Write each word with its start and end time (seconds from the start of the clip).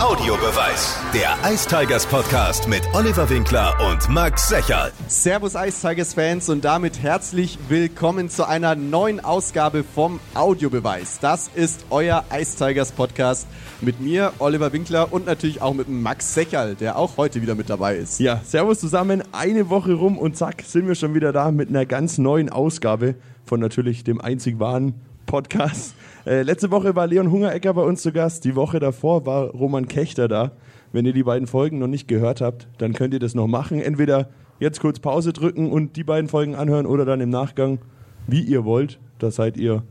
Audiobeweis. 0.00 0.96
Der 1.12 1.36
Ice 1.52 1.68
Tigers 1.68 2.06
Podcast 2.06 2.68
mit 2.68 2.82
Oliver 2.94 3.28
Winkler 3.28 3.76
und 3.90 4.08
Max 4.08 4.48
Secherl. 4.48 4.92
Servus 5.08 5.56
Ice 5.56 5.80
Tigers 5.80 6.14
Fans 6.14 6.48
und 6.48 6.64
damit 6.64 7.02
herzlich 7.02 7.58
willkommen 7.68 8.30
zu 8.30 8.46
einer 8.46 8.76
neuen 8.76 9.18
Ausgabe 9.18 9.82
vom 9.82 10.20
Audiobeweis. 10.34 11.18
Das 11.18 11.48
ist 11.52 11.84
euer 11.90 12.24
Ice 12.32 12.56
Tigers 12.56 12.92
Podcast 12.92 13.48
mit 13.80 13.98
mir, 14.00 14.32
Oliver 14.38 14.72
Winkler 14.72 15.12
und 15.12 15.26
natürlich 15.26 15.62
auch 15.62 15.74
mit 15.74 15.88
Max 15.88 16.32
Secherl, 16.32 16.76
der 16.76 16.96
auch 16.96 17.16
heute 17.16 17.42
wieder 17.42 17.56
mit 17.56 17.68
dabei 17.68 17.96
ist. 17.96 18.20
Ja, 18.20 18.40
servus 18.44 18.78
zusammen. 18.78 19.24
Eine 19.32 19.68
Woche 19.68 19.94
rum 19.94 20.16
und 20.16 20.36
zack, 20.36 20.62
sind 20.64 20.86
wir 20.86 20.94
schon 20.94 21.14
wieder 21.14 21.32
da 21.32 21.50
mit 21.50 21.70
einer 21.70 21.86
ganz 21.86 22.18
neuen 22.18 22.50
Ausgabe 22.50 23.16
von 23.44 23.58
natürlich 23.58 24.04
dem 24.04 24.20
einzig 24.20 24.60
wahren 24.60 24.94
Podcast. 25.28 25.94
Äh, 26.26 26.42
letzte 26.42 26.72
Woche 26.72 26.96
war 26.96 27.06
Leon 27.06 27.30
Hungerecker 27.30 27.74
bei 27.74 27.82
uns 27.82 28.02
zu 28.02 28.12
Gast. 28.12 28.44
Die 28.44 28.56
Woche 28.56 28.80
davor 28.80 29.26
war 29.26 29.50
Roman 29.50 29.86
Kechter 29.86 30.26
da. 30.26 30.52
Wenn 30.90 31.04
ihr 31.04 31.12
die 31.12 31.22
beiden 31.22 31.46
Folgen 31.46 31.78
noch 31.78 31.86
nicht 31.86 32.08
gehört 32.08 32.40
habt, 32.40 32.66
dann 32.78 32.94
könnt 32.94 33.14
ihr 33.14 33.20
das 33.20 33.34
noch 33.34 33.46
machen. 33.46 33.80
Entweder 33.80 34.30
jetzt 34.58 34.80
kurz 34.80 34.98
Pause 34.98 35.32
drücken 35.32 35.70
und 35.70 35.96
die 35.96 36.02
beiden 36.02 36.28
Folgen 36.28 36.56
anhören 36.56 36.86
oder 36.86 37.04
dann 37.04 37.20
im 37.20 37.28
Nachgang, 37.28 37.78
wie 38.26 38.40
ihr 38.40 38.64
wollt. 38.64 38.98
Da 39.18 39.30
seid 39.30 39.56
ihr. 39.58 39.84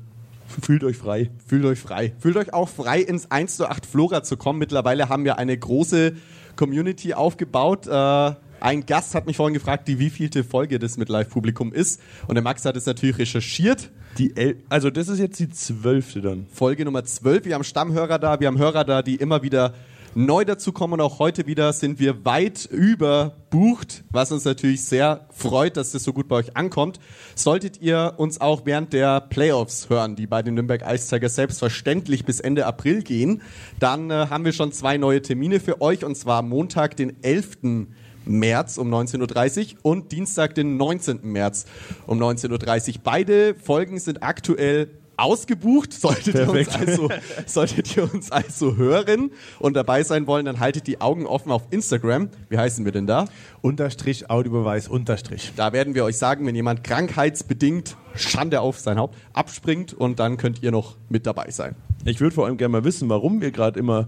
Fühlt 0.47 0.83
euch 0.83 0.97
frei. 0.97 1.29
Fühlt 1.45 1.65
euch 1.65 1.79
frei. 1.79 2.13
Fühlt 2.17 2.35
euch 2.35 2.53
auch 2.53 2.69
frei, 2.69 3.01
ins 3.01 3.29
1 3.29 3.57
zu 3.57 3.69
8 3.69 3.85
Flora 3.85 4.23
zu 4.23 4.37
kommen. 4.37 4.57
Mittlerweile 4.57 5.07
haben 5.07 5.23
wir 5.23 5.37
eine 5.37 5.55
große 5.55 6.13
Community 6.55 7.13
aufgebaut. 7.13 7.85
Äh, 7.85 8.31
ein 8.59 8.85
Gast 8.87 9.13
hat 9.13 9.27
mich 9.27 9.37
vorhin 9.37 9.53
gefragt, 9.53 9.87
die 9.87 9.99
wievielte 9.99 10.43
Folge 10.43 10.79
das 10.79 10.97
mit 10.97 11.09
Live-Publikum 11.09 11.73
ist. 11.73 12.01
Und 12.27 12.35
der 12.35 12.43
Max 12.43 12.65
hat 12.65 12.75
es 12.75 12.87
natürlich 12.87 13.19
recherchiert. 13.19 13.91
Die 14.17 14.35
El 14.35 14.63
also 14.67 14.89
das 14.89 15.09
ist 15.09 15.19
jetzt 15.19 15.39
die 15.39 15.49
zwölfte 15.49 16.21
dann. 16.21 16.47
Folge 16.51 16.85
Nummer 16.85 17.03
12. 17.03 17.45
Wir 17.45 17.53
haben 17.53 17.63
Stammhörer 17.63 18.17
da, 18.17 18.39
wir 18.39 18.47
haben 18.47 18.57
Hörer 18.57 18.83
da, 18.83 19.03
die 19.03 19.15
immer 19.15 19.43
wieder 19.43 19.73
neu 20.15 20.43
dazukommen. 20.43 20.99
Und 20.99 21.05
auch 21.05 21.19
heute 21.19 21.45
wieder 21.45 21.71
sind 21.71 21.99
wir 21.99 22.25
weit 22.25 22.65
überbucht, 22.65 24.03
was 24.09 24.31
uns 24.31 24.43
natürlich 24.43 24.83
sehr 24.83 25.27
freut, 25.29 25.77
dass 25.77 25.91
das 25.91 26.03
so 26.03 26.13
gut 26.13 26.27
bei 26.27 26.37
euch 26.37 26.57
ankommt. 26.57 26.99
Solltet 27.35 27.79
ihr 27.79 28.15
uns 28.17 28.41
auch 28.41 28.65
während 28.65 28.93
der 28.93 29.21
Playoffs 29.21 29.89
hören, 29.89 30.15
die 30.15 30.25
bei 30.25 30.41
den 30.41 30.55
Nürnberg 30.55 30.83
Tigers 30.83 31.35
selbstverständlich 31.35 32.25
bis 32.25 32.39
Ende 32.39 32.65
April 32.65 33.03
gehen, 33.03 33.43
dann 33.79 34.09
äh, 34.09 34.27
haben 34.31 34.45
wir 34.45 34.53
schon 34.53 34.71
zwei 34.71 34.97
neue 34.97 35.21
Termine 35.21 35.59
für 35.59 35.79
euch. 35.79 36.03
Und 36.03 36.15
zwar 36.15 36.41
Montag, 36.41 36.97
den 36.97 37.21
11. 37.23 37.85
März 38.27 38.77
um 38.77 38.93
19.30 38.93 39.75
Uhr 39.75 39.79
und 39.83 40.11
Dienstag, 40.11 40.55
den 40.55 40.77
19. 40.77 41.19
März 41.23 41.65
um 42.05 42.21
19.30 42.21 42.95
Uhr. 42.95 43.01
Beide 43.03 43.55
Folgen 43.55 43.99
sind 43.99 44.23
aktuell 44.23 44.89
ausgebucht. 45.17 45.93
Solltet 45.99 46.35
ihr, 46.35 46.49
uns 46.49 46.69
also, 46.69 47.09
solltet 47.45 47.97
ihr 47.97 48.13
uns 48.13 48.31
also 48.31 48.77
hören 48.77 49.31
und 49.59 49.75
dabei 49.75 50.03
sein 50.03 50.27
wollen, 50.27 50.45
dann 50.45 50.59
haltet 50.59 50.87
die 50.87 51.01
Augen 51.01 51.25
offen 51.25 51.51
auf 51.51 51.63
Instagram. 51.71 52.29
Wie 52.49 52.57
heißen 52.57 52.85
wir 52.85 52.91
denn 52.91 53.07
da? 53.07 53.25
Unterstrich 53.61 54.29
Audiobeweis 54.29 54.87
Unterstrich. 54.87 55.51
Da 55.55 55.73
werden 55.73 55.95
wir 55.95 56.05
euch 56.05 56.17
sagen, 56.17 56.45
wenn 56.45 56.55
jemand 56.55 56.83
krankheitsbedingt 56.83 57.97
Schande 58.15 58.61
auf 58.61 58.79
sein 58.79 58.99
Haupt 58.99 59.15
abspringt 59.33 59.93
und 59.93 60.19
dann 60.19 60.37
könnt 60.37 60.63
ihr 60.63 60.71
noch 60.71 60.97
mit 61.09 61.25
dabei 61.25 61.51
sein. 61.51 61.75
Ich 62.05 62.21
würde 62.21 62.35
vor 62.35 62.45
allem 62.45 62.57
gerne 62.57 62.71
mal 62.71 62.83
wissen, 62.83 63.09
warum 63.09 63.41
wir 63.41 63.51
gerade 63.51 63.79
immer 63.79 64.07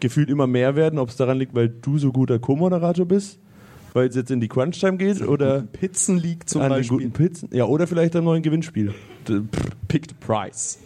gefühlt 0.00 0.28
immer 0.28 0.46
mehr 0.46 0.76
werden, 0.76 0.98
ob 0.98 1.08
es 1.08 1.16
daran 1.16 1.38
liegt, 1.38 1.54
weil 1.54 1.68
du 1.68 1.98
so 1.98 2.12
guter 2.12 2.38
Co-Moderator 2.38 3.06
bist 3.06 3.38
weil 3.98 4.08
es 4.08 4.14
jetzt 4.14 4.30
in 4.30 4.40
die 4.40 4.46
Crunch-Time 4.46 4.96
geht 4.96 5.22
oder 5.22 5.62
Pizzen 5.62 6.18
liegt 6.18 6.48
zum 6.48 6.62
an 6.62 6.68
Beispiel. 6.68 6.98
den 6.98 7.10
guten 7.10 7.12
Pizzen. 7.12 7.48
Ja, 7.52 7.64
oder 7.64 7.88
vielleicht 7.88 8.14
am 8.14 8.24
neuen 8.24 8.42
Gewinnspiel. 8.42 8.94
Picked 9.88 10.20
Price. 10.20 10.78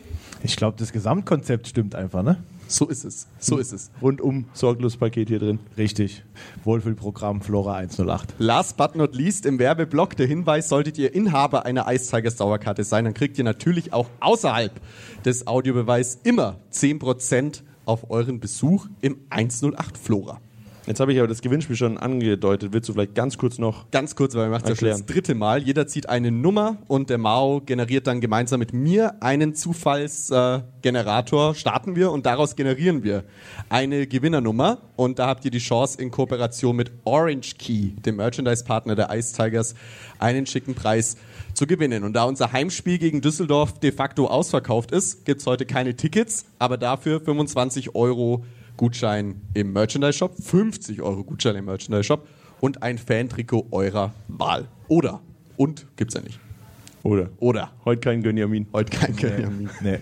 Ich 0.43 0.57
glaube, 0.57 0.79
das 0.79 0.93
Gesamtkonzept 0.93 1.69
stimmt 1.69 1.95
einfach, 1.95 2.23
ne? 2.23 2.39
So 2.69 2.87
ist 2.87 3.05
es. 3.05 3.27
So 3.39 3.59
ist 3.59 3.75
es. 3.75 3.91
Rundum 4.01 4.47
Sorglos-Paket 4.55 5.29
hier 5.29 5.41
drin. 5.41 5.59
Richtig. 5.77 6.25
Wohlfühlprogramm 6.65 7.43
Flora 7.43 7.75
108. 7.75 8.37
Last 8.39 8.79
but 8.79 8.97
not 8.97 9.15
least 9.15 9.45
im 9.45 9.59
Werbeblock 9.59 10.17
der 10.17 10.27
Hinweis, 10.27 10.71
solltet 10.71 10.97
ihr 10.97 11.15
Inhaber 11.15 11.67
einer 11.67 11.87
Eistigers 11.87 12.37
Dauerkarte 12.37 12.83
sein, 12.83 13.05
dann 13.05 13.13
kriegt 13.13 13.37
ihr 13.37 13.45
natürlich 13.45 13.93
auch 13.93 14.09
außerhalb 14.21 14.73
des 15.27 15.47
Audiobeweis 15.47 16.19
immer 16.25 16.57
10% 16.73 17.61
auf 17.85 18.11
euren 18.11 18.41
Besuch 18.41 18.87
im 19.03 19.19
108 19.29 19.99
Flora. 19.99 20.41
Jetzt 20.87 20.99
habe 20.99 21.13
ich 21.13 21.19
aber 21.19 21.29
das 21.29 21.43
Gewinnspiel 21.43 21.77
schon 21.77 21.97
angedeutet. 21.97 22.73
Willst 22.73 22.89
du 22.89 22.93
vielleicht 22.93 23.15
ganz 23.15 23.39
kurz 23.39 23.59
noch. 23.59 23.89
Ganz 23.93 24.17
kurz, 24.17 24.35
weil 24.35 24.47
wir 24.47 24.51
machen 24.51 24.65
es 24.65 24.71
ja 24.71 24.77
schon 24.77 24.89
das 24.89 25.07
dritte 25.07 25.37
Mal. 25.37 25.63
Jeder 25.63 25.87
zieht 25.87 26.09
eine 26.09 26.33
Nummer 26.33 26.79
und 26.89 27.09
der 27.09 27.19
Mao 27.19 27.61
generiert 27.65 28.09
dann 28.09 28.21
gemeinsam 28.21 28.59
mit 28.59 28.73
mir 28.73 29.23
einen 29.23 29.55
Zufallsgenerator. 29.55 31.53
Äh, 31.53 31.55
starten 31.55 31.95
wir 31.95 32.11
und 32.11 32.27
daraus 32.27 32.57
generieren 32.57 33.05
wir 33.05 33.23
eine 33.69 34.09
Gewinnernummer. 34.09 34.79
Und 34.97 35.21
da 35.21 35.29
habt 35.29 35.45
ihr 35.45 35.53
die 35.53 35.59
Chance, 35.59 36.03
in 36.03 36.11
Kooperation 36.11 36.75
mit 36.75 36.91
Orange 37.05 37.55
Key, 37.59 37.91
dem 38.05 38.17
Merchandise-Partner 38.17 38.97
der 38.97 39.11
Ice 39.15 39.37
Tigers, 39.37 39.77
einen 40.19 40.47
schicken 40.47 40.75
Preis 40.75 41.17
zu 41.55 41.69
gewinnen. 41.69 42.03
Und 42.03 42.15
da 42.15 42.25
unser 42.25 42.53
Heimspiel 42.53 42.99
gegen 42.99 43.21
Düsseldorf 43.21 43.79
de 43.79 43.93
facto 43.93 44.27
ausverkauft 44.27 44.91
ist, 44.91 45.25
gibt 45.25 45.43
es 45.43 45.47
heute 45.47 45.65
keine 45.65 45.95
Tickets, 45.95 46.45
aber 46.59 46.77
dafür 46.77 47.21
25 47.21 47.95
Euro 47.95 48.45
Gutschein 48.77 49.41
im 49.55 49.73
Merchandise-Shop, 49.73 50.35
50 50.41 51.03
Euro 51.03 51.25
Gutschein 51.25 51.57
im 51.57 51.67
Merchandise-Shop 51.67 52.27
und 52.61 52.83
ein 52.83 52.99
Fan-Trikot 52.99 53.69
eurer 53.71 54.13
Wahl. 54.29 54.69
Oder. 54.89 55.21
Und 55.57 55.87
gibt's 55.97 56.15
ja 56.15 56.21
nicht. 56.21 56.41
Oder. 57.03 57.31
Oder. 57.39 57.73
Heute 57.85 58.01
kein 58.01 58.23
Gönjamin. 58.23 58.67
Heute 58.73 58.97
kein 58.97 59.17
Gönjamin. 59.17 59.71
Nee. 59.81 59.99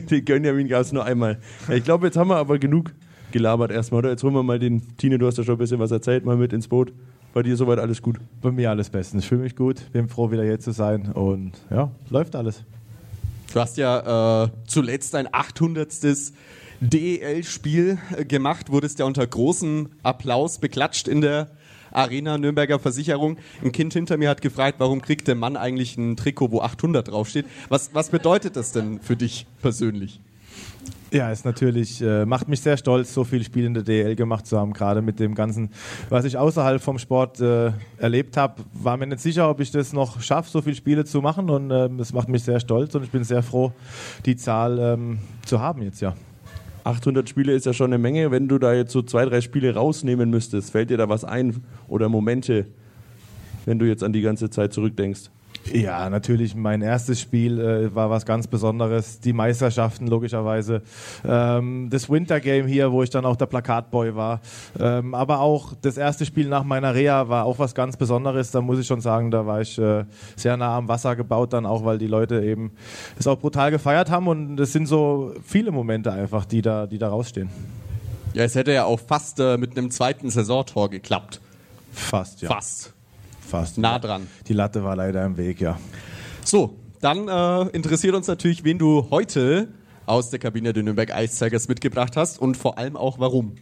den 0.10 0.24
Gönjamin 0.24 0.68
gab 0.68 0.82
es 0.82 0.92
nur 0.92 1.04
einmal. 1.04 1.38
Ich 1.68 1.84
glaube, 1.84 2.06
jetzt 2.06 2.16
haben 2.16 2.28
wir 2.28 2.36
aber 2.36 2.58
genug 2.58 2.92
gelabert 3.32 3.70
erstmal, 3.70 3.98
oder? 3.98 4.10
Jetzt 4.10 4.22
holen 4.22 4.34
wir 4.34 4.42
mal 4.42 4.58
den, 4.58 4.96
Tine, 4.96 5.18
du 5.18 5.26
hast 5.26 5.38
ja 5.38 5.44
schon 5.44 5.56
ein 5.56 5.58
bisschen 5.58 5.78
was 5.78 5.90
erzählt, 5.90 6.24
mal 6.24 6.36
mit 6.36 6.52
ins 6.52 6.68
Boot. 6.68 6.92
Bei 7.34 7.42
dir 7.42 7.56
soweit 7.56 7.78
alles 7.78 8.00
gut? 8.00 8.18
Bei 8.40 8.50
mir 8.50 8.70
alles 8.70 8.88
bestens. 8.88 9.24
Ich 9.24 9.28
fühle 9.28 9.42
mich 9.42 9.56
gut, 9.56 9.92
bin 9.92 10.08
froh, 10.08 10.30
wieder 10.30 10.42
hier 10.42 10.58
zu 10.58 10.70
sein 10.70 11.12
und 11.12 11.52
ja, 11.70 11.90
läuft 12.08 12.34
alles. 12.34 12.64
Du 13.52 13.60
hast 13.60 13.76
ja 13.76 14.44
äh, 14.44 14.48
zuletzt 14.66 15.14
ein 15.14 15.28
800. 15.30 15.92
DEL-Spiel 16.80 17.98
äh, 18.16 18.24
gemacht, 18.24 18.70
wurdest 18.70 18.98
ja 18.98 19.04
unter 19.04 19.26
großem 19.26 19.88
Applaus 20.02 20.58
beklatscht 20.58 21.08
in 21.08 21.20
der 21.20 21.50
Arena 21.92 22.38
Nürnberger 22.38 22.78
Versicherung. 22.78 23.38
Ein 23.62 23.72
Kind 23.72 23.92
hinter 23.94 24.16
mir 24.18 24.28
hat 24.28 24.42
gefragt, 24.42 24.76
warum 24.78 25.00
kriegt 25.00 25.28
der 25.28 25.34
Mann 25.34 25.56
eigentlich 25.56 25.96
ein 25.96 26.16
Trikot, 26.16 26.50
wo 26.50 26.60
800 26.60 27.08
draufsteht? 27.08 27.46
Was, 27.68 27.90
was 27.94 28.10
bedeutet 28.10 28.56
das 28.56 28.72
denn 28.72 29.00
für 29.00 29.16
dich 29.16 29.46
persönlich? 29.62 30.20
Ja, 31.12 31.30
es 31.30 31.44
natürlich 31.44 32.02
äh, 32.02 32.26
macht 32.26 32.48
mich 32.48 32.60
sehr 32.60 32.76
stolz, 32.76 33.14
so 33.14 33.22
viele 33.22 33.44
Spiele 33.44 33.68
in 33.68 33.74
der 33.74 33.84
DL 33.84 34.16
gemacht 34.16 34.46
zu 34.46 34.58
haben, 34.58 34.72
gerade 34.72 35.02
mit 35.02 35.20
dem 35.20 35.34
ganzen, 35.34 35.70
was 36.08 36.24
ich 36.24 36.36
außerhalb 36.36 36.82
vom 36.82 36.98
Sport 36.98 37.40
äh, 37.40 37.72
erlebt 37.98 38.36
habe. 38.36 38.64
War 38.72 38.96
mir 38.96 39.06
nicht 39.06 39.20
sicher, 39.20 39.48
ob 39.48 39.60
ich 39.60 39.70
das 39.70 39.92
noch 39.92 40.20
schaffe, 40.20 40.50
so 40.50 40.60
viele 40.62 40.74
Spiele 40.74 41.04
zu 41.04 41.22
machen 41.22 41.48
und 41.48 41.70
es 41.70 42.10
äh, 42.10 42.14
macht 42.14 42.28
mich 42.28 42.42
sehr 42.42 42.58
stolz 42.58 42.94
und 42.96 43.04
ich 43.04 43.10
bin 43.10 43.22
sehr 43.22 43.42
froh, 43.42 43.72
die 44.26 44.36
Zahl 44.36 44.78
ähm, 44.78 45.18
zu 45.44 45.60
haben 45.60 45.82
jetzt 45.82 46.00
ja. 46.00 46.14
800 46.86 47.28
Spiele 47.28 47.52
ist 47.52 47.66
ja 47.66 47.72
schon 47.72 47.92
eine 47.92 47.98
Menge. 47.98 48.30
Wenn 48.30 48.46
du 48.46 48.58
da 48.58 48.72
jetzt 48.72 48.92
so 48.92 49.02
zwei, 49.02 49.24
drei 49.24 49.40
Spiele 49.40 49.74
rausnehmen 49.74 50.30
müsstest, 50.30 50.70
fällt 50.70 50.90
dir 50.90 50.96
da 50.96 51.08
was 51.08 51.24
ein 51.24 51.64
oder 51.88 52.08
Momente, 52.08 52.66
wenn 53.64 53.80
du 53.80 53.86
jetzt 53.86 54.04
an 54.04 54.12
die 54.12 54.22
ganze 54.22 54.50
Zeit 54.50 54.72
zurückdenkst? 54.72 55.30
Ja, 55.72 56.08
natürlich. 56.08 56.54
Mein 56.54 56.82
erstes 56.82 57.20
Spiel 57.20 57.60
äh, 57.60 57.94
war 57.94 58.10
was 58.10 58.24
ganz 58.24 58.46
Besonderes. 58.46 59.20
Die 59.20 59.32
Meisterschaften 59.32 60.06
logischerweise. 60.06 60.82
Ähm, 61.26 61.88
das 61.90 62.08
Wintergame 62.08 62.68
hier, 62.68 62.92
wo 62.92 63.02
ich 63.02 63.10
dann 63.10 63.24
auch 63.24 63.36
der 63.36 63.46
Plakatboy 63.46 64.14
war. 64.14 64.40
Ähm, 64.78 65.14
aber 65.14 65.40
auch 65.40 65.74
das 65.80 65.96
erste 65.96 66.24
Spiel 66.26 66.48
nach 66.48 66.64
meiner 66.64 66.94
Reha 66.94 67.28
war 67.28 67.44
auch 67.44 67.58
was 67.58 67.74
ganz 67.74 67.96
Besonderes. 67.96 68.50
Da 68.50 68.60
muss 68.60 68.78
ich 68.78 68.86
schon 68.86 69.00
sagen, 69.00 69.30
da 69.30 69.46
war 69.46 69.60
ich 69.60 69.78
äh, 69.78 70.04
sehr 70.36 70.56
nah 70.56 70.76
am 70.76 70.88
Wasser 70.88 71.16
gebaut, 71.16 71.52
dann 71.52 71.66
auch, 71.66 71.84
weil 71.84 71.98
die 71.98 72.06
Leute 72.06 72.42
eben 72.42 72.72
es 73.18 73.26
auch 73.26 73.38
brutal 73.38 73.70
gefeiert 73.70 74.10
haben. 74.10 74.28
Und 74.28 74.58
es 74.60 74.72
sind 74.72 74.86
so 74.86 75.34
viele 75.44 75.72
Momente 75.72 76.12
einfach, 76.12 76.44
die 76.44 76.62
da, 76.62 76.86
die 76.86 76.98
da 76.98 77.08
rausstehen. 77.08 77.50
Ja, 78.34 78.44
es 78.44 78.54
hätte 78.54 78.72
ja 78.72 78.84
auch 78.84 79.00
fast 79.00 79.40
äh, 79.40 79.56
mit 79.56 79.76
einem 79.76 79.90
zweiten 79.90 80.30
Saisontor 80.30 80.90
geklappt. 80.90 81.40
Fast, 81.92 82.42
ja. 82.42 82.48
Fast. 82.48 82.95
Fast. 83.46 83.78
Nah 83.78 83.98
dran. 83.98 84.26
Die 84.46 84.52
Latte 84.52 84.84
war 84.84 84.96
leider 84.96 85.24
im 85.24 85.36
Weg, 85.36 85.60
ja. 85.60 85.78
So, 86.44 86.76
dann 87.00 87.28
äh, 87.28 87.68
interessiert 87.70 88.14
uns 88.14 88.26
natürlich, 88.26 88.64
wen 88.64 88.78
du 88.78 89.08
heute 89.10 89.68
aus 90.06 90.30
der 90.30 90.38
Kabine 90.38 90.72
der 90.72 90.82
Nürnberg 90.82 91.10
Ice 91.16 91.44
Tigers 91.44 91.68
mitgebracht 91.68 92.16
hast 92.16 92.40
und 92.40 92.56
vor 92.56 92.78
allem 92.78 92.96
auch 92.96 93.18
warum. 93.18 93.52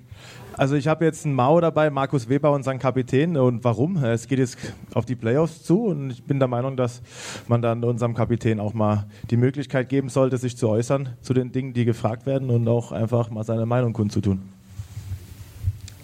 Also 0.57 0.77
ich 0.77 0.87
habe 0.87 1.05
jetzt 1.05 1.25
einen 1.25 1.35
Mao 1.35 1.61
dabei, 1.61 1.91
Markus 1.91 2.29
Weber, 2.29 2.53
unseren 2.53 2.79
Kapitän. 2.79 3.37
Und 3.37 3.65
warum? 3.65 3.97
Es 3.97 4.29
geht 4.29 4.39
jetzt 4.39 4.57
auf 4.95 5.05
die 5.05 5.17
Playoffs 5.17 5.65
zu 5.65 5.87
und 5.87 6.11
ich 6.11 6.23
bin 6.23 6.39
der 6.39 6.47
Meinung, 6.49 6.77
dass 6.77 7.03
man 7.49 7.61
dann 7.61 7.83
unserem 7.83 8.15
Kapitän 8.15 8.61
auch 8.61 8.73
mal 8.73 9.07
die 9.31 9.37
Möglichkeit 9.37 9.89
geben 9.89 10.09
sollte, 10.09 10.39
sich 10.39 10.57
zu 10.57 10.69
äußern 10.69 11.11
zu 11.23 11.35
den 11.35 11.51
Dingen, 11.51 11.73
die 11.73 11.85
gefragt 11.85 12.27
werden 12.27 12.51
und 12.51 12.69
auch 12.69 12.93
einfach 12.93 13.31
mal 13.31 13.43
seine 13.45 13.67
Meinung 13.67 13.93
kundzutun. 13.93 14.43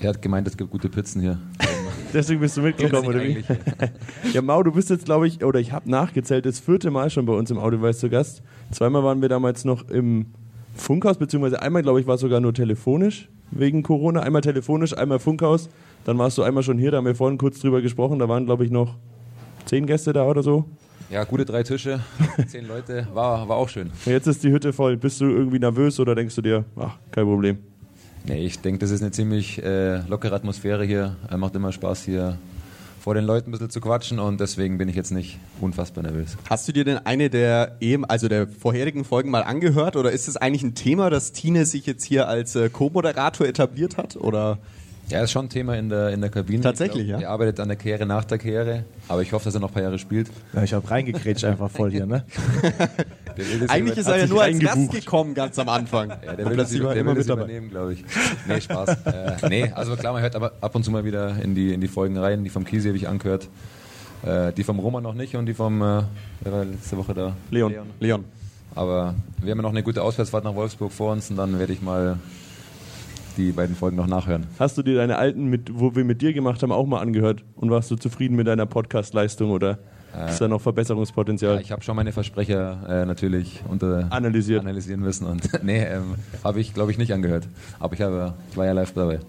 Er 0.01 0.09
hat 0.09 0.23
gemeint, 0.23 0.49
es 0.49 0.57
gibt 0.57 0.71
gute 0.71 0.89
Pizzen 0.89 1.21
hier. 1.21 1.39
Deswegen 2.13 2.41
bist 2.41 2.57
du 2.57 2.63
mitgekommen, 2.63 3.07
oder 3.07 3.23
wie? 3.23 3.45
ja, 4.33 4.43
Mau, 4.43 4.63
du 4.63 4.73
bist 4.73 4.91
jetzt, 4.91 5.05
glaube 5.05 5.27
ich, 5.29 5.45
oder 5.45 5.61
ich 5.61 5.73
habe 5.73 5.91
nachgezählt, 5.91 6.47
das 6.47 6.61
vierte 6.61 6.91
Mal 6.91 7.11
schon 7.11 7.27
bei 7.27 7.33
uns 7.33 7.51
im 7.51 7.59
Audioweis 7.59 7.99
zu 7.99 8.09
Gast. 8.09 8.43
Zweimal 8.71 9.05
waren 9.05 9.23
wir 9.23 9.29
damals 9.29 9.65
noch 9.65 9.89
im 9.89 10.27
Funkhaus, 10.75 11.19
beziehungsweise 11.19 11.63
einmal, 11.63 11.83
glaube 11.83 12.01
ich, 12.01 12.07
war 12.07 12.15
es 12.15 12.21
sogar 12.21 12.41
nur 12.41 12.55
telefonisch 12.55 13.29
wegen 13.51 13.83
Corona. 13.83 14.21
Einmal 14.21 14.43
telefonisch, 14.43 14.97
einmal 14.97 15.19
Funkhaus. 15.19 15.69
Dann 16.05 16.19
warst 16.19 16.39
du 16.39 16.43
einmal 16.43 16.63
schon 16.63 16.79
hier, 16.79 16.91
da 16.91 16.99
haben 16.99 17.07
wir 17.07 17.15
vorhin 17.15 17.39
kurz 17.39 17.61
drüber 17.61 17.83
gesprochen. 17.83 18.19
Da 18.19 18.29
waren, 18.29 18.47
glaube 18.47 18.65
ich, 18.65 18.71
noch 18.71 18.97
zehn 19.67 19.87
Gäste 19.87 20.13
da 20.13 20.25
oder 20.27 20.43
so. 20.43 20.65
Ja, 21.11 21.25
gute 21.25 21.45
drei 21.45 21.65
Tische, 21.65 22.01
zehn 22.47 22.69
Leute, 22.69 23.09
war, 23.13 23.49
war 23.49 23.57
auch 23.57 23.69
schön. 23.69 23.91
Jetzt 24.07 24.29
ist 24.29 24.45
die 24.45 24.53
Hütte 24.53 24.73
voll. 24.73 24.97
Bist 24.97 25.21
du 25.21 25.25
irgendwie 25.25 25.59
nervös 25.59 25.99
oder 25.99 26.15
denkst 26.15 26.37
du 26.37 26.43
dir, 26.43 26.65
ach, 26.77 26.99
kein 27.11 27.25
Problem? 27.25 27.59
Nee, 28.25 28.45
ich 28.45 28.61
denke, 28.61 28.79
das 28.79 28.91
ist 28.91 29.03
eine 29.03 29.11
ziemlich 29.11 29.63
äh, 29.63 29.99
lockere 30.09 30.35
Atmosphäre 30.35 30.85
hier. 30.85 31.17
Äh, 31.31 31.37
macht 31.37 31.55
immer 31.55 31.73
Spaß 31.73 32.05
hier 32.05 32.39
vor 33.01 33.15
den 33.15 33.25
Leuten 33.25 33.49
ein 33.49 33.53
bisschen 33.53 33.71
zu 33.71 33.81
quatschen 33.81 34.19
und 34.19 34.41
deswegen 34.41 34.77
bin 34.77 34.89
ich 34.89 34.95
jetzt 34.95 35.11
nicht 35.11 35.39
unfassbar 35.61 36.05
nervös. 36.05 36.37
Hast 36.49 36.69
du 36.69 36.73
dir 36.73 36.85
denn 36.85 36.99
eine 36.99 37.31
der 37.31 37.77
eben, 37.81 38.05
also 38.05 38.29
der 38.29 38.47
vorherigen 38.47 39.05
Folgen 39.05 39.31
mal 39.31 39.43
angehört 39.43 39.97
oder 39.97 40.13
ist 40.13 40.29
es 40.29 40.37
eigentlich 40.37 40.63
ein 40.63 40.75
Thema, 40.75 41.09
dass 41.09 41.33
Tine 41.33 41.65
sich 41.65 41.87
jetzt 41.87 42.05
hier 42.05 42.29
als 42.29 42.55
äh, 42.57 42.69
Co-Moderator 42.69 43.47
etabliert 43.47 43.97
hat 43.97 44.17
oder? 44.17 44.59
Ja, 45.11 45.23
ist 45.23 45.33
schon 45.33 45.47
ein 45.47 45.49
Thema 45.49 45.77
in 45.77 45.89
der, 45.89 46.11
in 46.11 46.21
der 46.21 46.31
Kabine. 46.31 46.61
Tatsächlich, 46.61 47.07
glaub, 47.07 47.21
ja. 47.21 47.27
Er 47.27 47.33
arbeitet 47.33 47.59
an 47.61 47.69
der 47.69 47.77
Karriere 47.77 48.07
nach 48.07 48.25
der 48.25 48.39
Karriere, 48.39 48.85
aber 49.09 49.23
ich 49.23 49.33
hoffe, 49.33 49.47
dass 49.47 49.55
er 49.55 49.61
noch 49.61 49.71
ein 49.71 49.75
paar 49.75 49.83
Jahre 49.83 49.99
spielt. 49.99 50.31
Ja, 50.53 50.63
ich 50.63 50.73
habe 50.73 50.89
reingekrätscht 50.89 51.45
einfach 51.45 51.71
voll 51.71 51.91
hier, 51.91 52.07
ne? 52.07 52.25
Eigentlich 53.69 53.99
ist 53.99 54.07
er 54.07 54.19
ja 54.19 54.27
nur 54.27 54.43
als 54.43 54.59
Gast 54.59 54.93
gekommen 54.93 55.35
ganz 55.35 55.59
am 55.59 55.69
Anfang. 55.69 56.11
Ja, 56.11 56.35
der 56.35 56.49
will 56.49 56.57
das, 56.57 56.73
über, 56.73 56.89
er 56.89 56.95
der 56.95 57.01
immer 57.01 57.13
will 57.13 57.19
mit 57.19 57.29
dabei. 57.29 57.43
übernehmen, 57.43 57.71
glaube 57.71 57.95
ich. 57.95 58.05
Nee, 58.47 58.61
Spaß. 58.61 58.89
äh, 59.07 59.49
nee, 59.49 59.73
also 59.75 59.97
klar, 59.97 60.13
man 60.13 60.23
hört 60.23 60.37
aber 60.37 60.53
ab 60.61 60.75
und 60.75 60.85
zu 60.85 60.91
mal 60.91 61.05
wieder 61.05 61.43
in 61.43 61.55
die, 61.55 61.73
in 61.73 61.81
die 61.81 61.89
Folgen 61.89 62.17
rein. 62.17 62.45
Die 62.45 62.51
vom 62.51 62.65
Kisi 62.65 62.89
habe 62.89 62.97
ich 62.97 63.09
angehört. 63.09 63.49
Äh, 64.23 64.53
die 64.53 64.65
vom 64.65 64.79
Roman 64.79 65.03
noch 65.03 65.15
nicht 65.15 65.35
und 65.35 65.47
die 65.47 65.55
vom, 65.55 65.81
äh, 65.81 66.03
wer 66.43 66.53
war 66.53 66.65
letzte 66.65 66.97
Woche 66.99 67.15
da? 67.15 67.37
Leon. 67.51 67.75
Leon. 68.01 68.25
Aber 68.75 69.15
wir 69.41 69.51
haben 69.51 69.59
ja 69.59 69.63
noch 69.63 69.71
eine 69.71 69.83
gute 69.83 70.03
Auswärtsfahrt 70.03 70.45
nach 70.45 70.55
Wolfsburg 70.55 70.93
vor 70.93 71.13
uns 71.13 71.31
und 71.31 71.37
dann 71.37 71.59
werde 71.59 71.73
ich 71.73 71.83
mal 71.83 72.19
die 73.41 73.53
beiden 73.53 73.77
Folgen 73.77 73.97
noch 73.97 74.07
nachhören. 74.07 74.47
Hast 74.59 74.77
du 74.79 74.83
dir 74.83 74.97
deine 74.97 75.17
alten, 75.17 75.47
mit, 75.47 75.71
wo 75.73 75.95
wir 75.95 76.05
mit 76.05 76.23
dir 76.23 76.33
gemacht 76.33 76.63
haben, 76.63 76.73
auch 76.73 76.87
mal 76.87 77.01
angehört? 77.01 77.45
Und 77.57 77.71
warst 77.71 77.91
du 77.91 77.97
zufrieden 77.97 78.37
mit 78.37 78.47
deiner 78.47 78.67
Podcast-Leistung 78.67 79.51
oder 79.51 79.79
ist 80.29 80.41
da 80.41 80.49
noch 80.49 80.61
Verbesserungspotenzial? 80.61 81.55
Ja, 81.55 81.61
ich 81.61 81.71
habe 81.71 81.83
schon 81.83 81.95
meine 81.95 82.13
Versprecher 82.13 83.03
äh, 83.03 83.07
natürlich 83.07 83.61
unter 83.69 84.09
Analysiert. 84.11 84.61
analysieren 84.61 85.01
müssen 85.01 85.25
und 85.27 85.49
nee, 85.63 85.85
ähm, 85.85 86.17
habe 86.43 86.61
ich 86.61 86.75
glaube 86.75 86.91
ich 86.91 86.99
nicht 86.99 87.13
angehört. 87.13 87.47
Aber 87.79 87.95
ich, 87.95 88.01
habe, 88.01 88.35
ich 88.51 88.57
war 88.57 88.67
ja 88.67 88.73
live 88.73 88.93
dabei. 88.93 89.21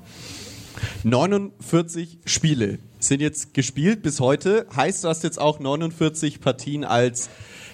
49 1.04 2.20
Spiele 2.26 2.80
sind 3.00 3.22
jetzt 3.22 3.54
gespielt 3.54 4.02
bis 4.02 4.20
heute. 4.20 4.66
Heißt, 4.76 5.04
du 5.04 5.10
hast 5.10 5.24
jetzt 5.24 5.40
auch 5.40 5.60
49 5.60 6.42
Partien 6.42 6.84
als 6.84 7.30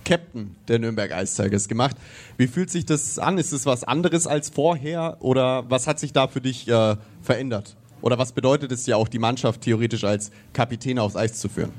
Captain 0.07 0.55
der 0.69 0.79
Nürnberg 0.79 1.11
Ice 1.11 1.43
Tigers 1.43 1.67
gemacht. 1.67 1.97
Wie 2.37 2.47
fühlt 2.47 2.71
sich 2.71 2.85
das 2.85 3.19
an? 3.19 3.37
Ist 3.37 3.51
es 3.51 3.65
was 3.65 3.83
anderes 3.83 4.25
als 4.25 4.49
vorher 4.49 5.17
oder 5.19 5.69
was 5.69 5.85
hat 5.85 5.99
sich 5.99 6.13
da 6.13 6.29
für 6.29 6.39
dich 6.39 6.65
äh, 6.69 6.95
verändert? 7.21 7.75
Oder 8.01 8.17
was 8.17 8.31
bedeutet 8.31 8.71
es 8.71 8.85
ja 8.85 8.95
auch, 8.95 9.09
die 9.09 9.19
Mannschaft 9.19 9.61
theoretisch 9.61 10.05
als 10.05 10.31
Kapitän 10.53 10.97
aufs 10.97 11.17
Eis 11.17 11.39
zu 11.39 11.49
führen? 11.49 11.71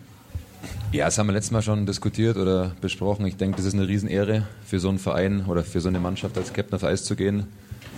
Ja, 0.93 1.07
das 1.07 1.17
haben 1.17 1.29
wir 1.29 1.33
letztes 1.33 1.53
Mal 1.53 1.63
schon 1.63 1.87
diskutiert 1.87 2.37
oder 2.37 2.73
besprochen. 2.83 3.25
Ich 3.25 3.37
denke, 3.37 3.57
das 3.57 3.65
ist 3.65 3.75
eine 3.75 3.89
Riesenehre 3.89 4.47
für 4.67 4.79
so 4.79 4.91
einen 4.91 4.99
Verein 4.99 5.47
oder 5.47 5.65
für 5.65 5.81
so 5.81 5.89
eine 5.89 6.01
Mannschaft 6.01 6.37
als 6.37 6.53
Captain 6.53 6.75
auf 6.75 6.85
Eis 6.85 7.05
zu 7.05 7.17
gehen. 7.17 7.47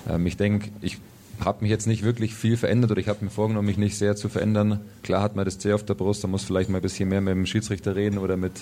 Ähm, 0.09 0.27
ich 0.27 0.37
denke, 0.37 0.71
ich 0.81 0.99
habe 1.45 1.63
mich 1.63 1.71
jetzt 1.71 1.89
nicht 1.89 2.05
wirklich 2.05 2.37
viel 2.37 2.57
verändert 2.57 2.93
oder 2.93 3.01
ich 3.01 3.09
habe 3.09 3.25
mir 3.25 3.31
vorgenommen, 3.31 3.67
mich 3.67 3.79
nicht 3.79 3.99
sehr 3.99 4.15
zu 4.15 4.29
verändern. 4.29 4.81
Klar 5.03 5.23
hat 5.23 5.35
man 5.35 5.45
das 5.45 5.59
C 5.59 5.73
auf 5.73 5.85
der 5.85 5.95
Brust, 5.95 6.23
da 6.23 6.29
muss 6.29 6.45
vielleicht 6.45 6.71
mal 6.71 6.79
ein 6.79 6.83
bisschen 6.83 7.09
mehr 7.09 7.21
mit 7.21 7.33
dem 7.33 7.47
Schiedsrichter 7.47 7.97
reden 7.97 8.19
oder 8.19 8.37
mit, 8.37 8.53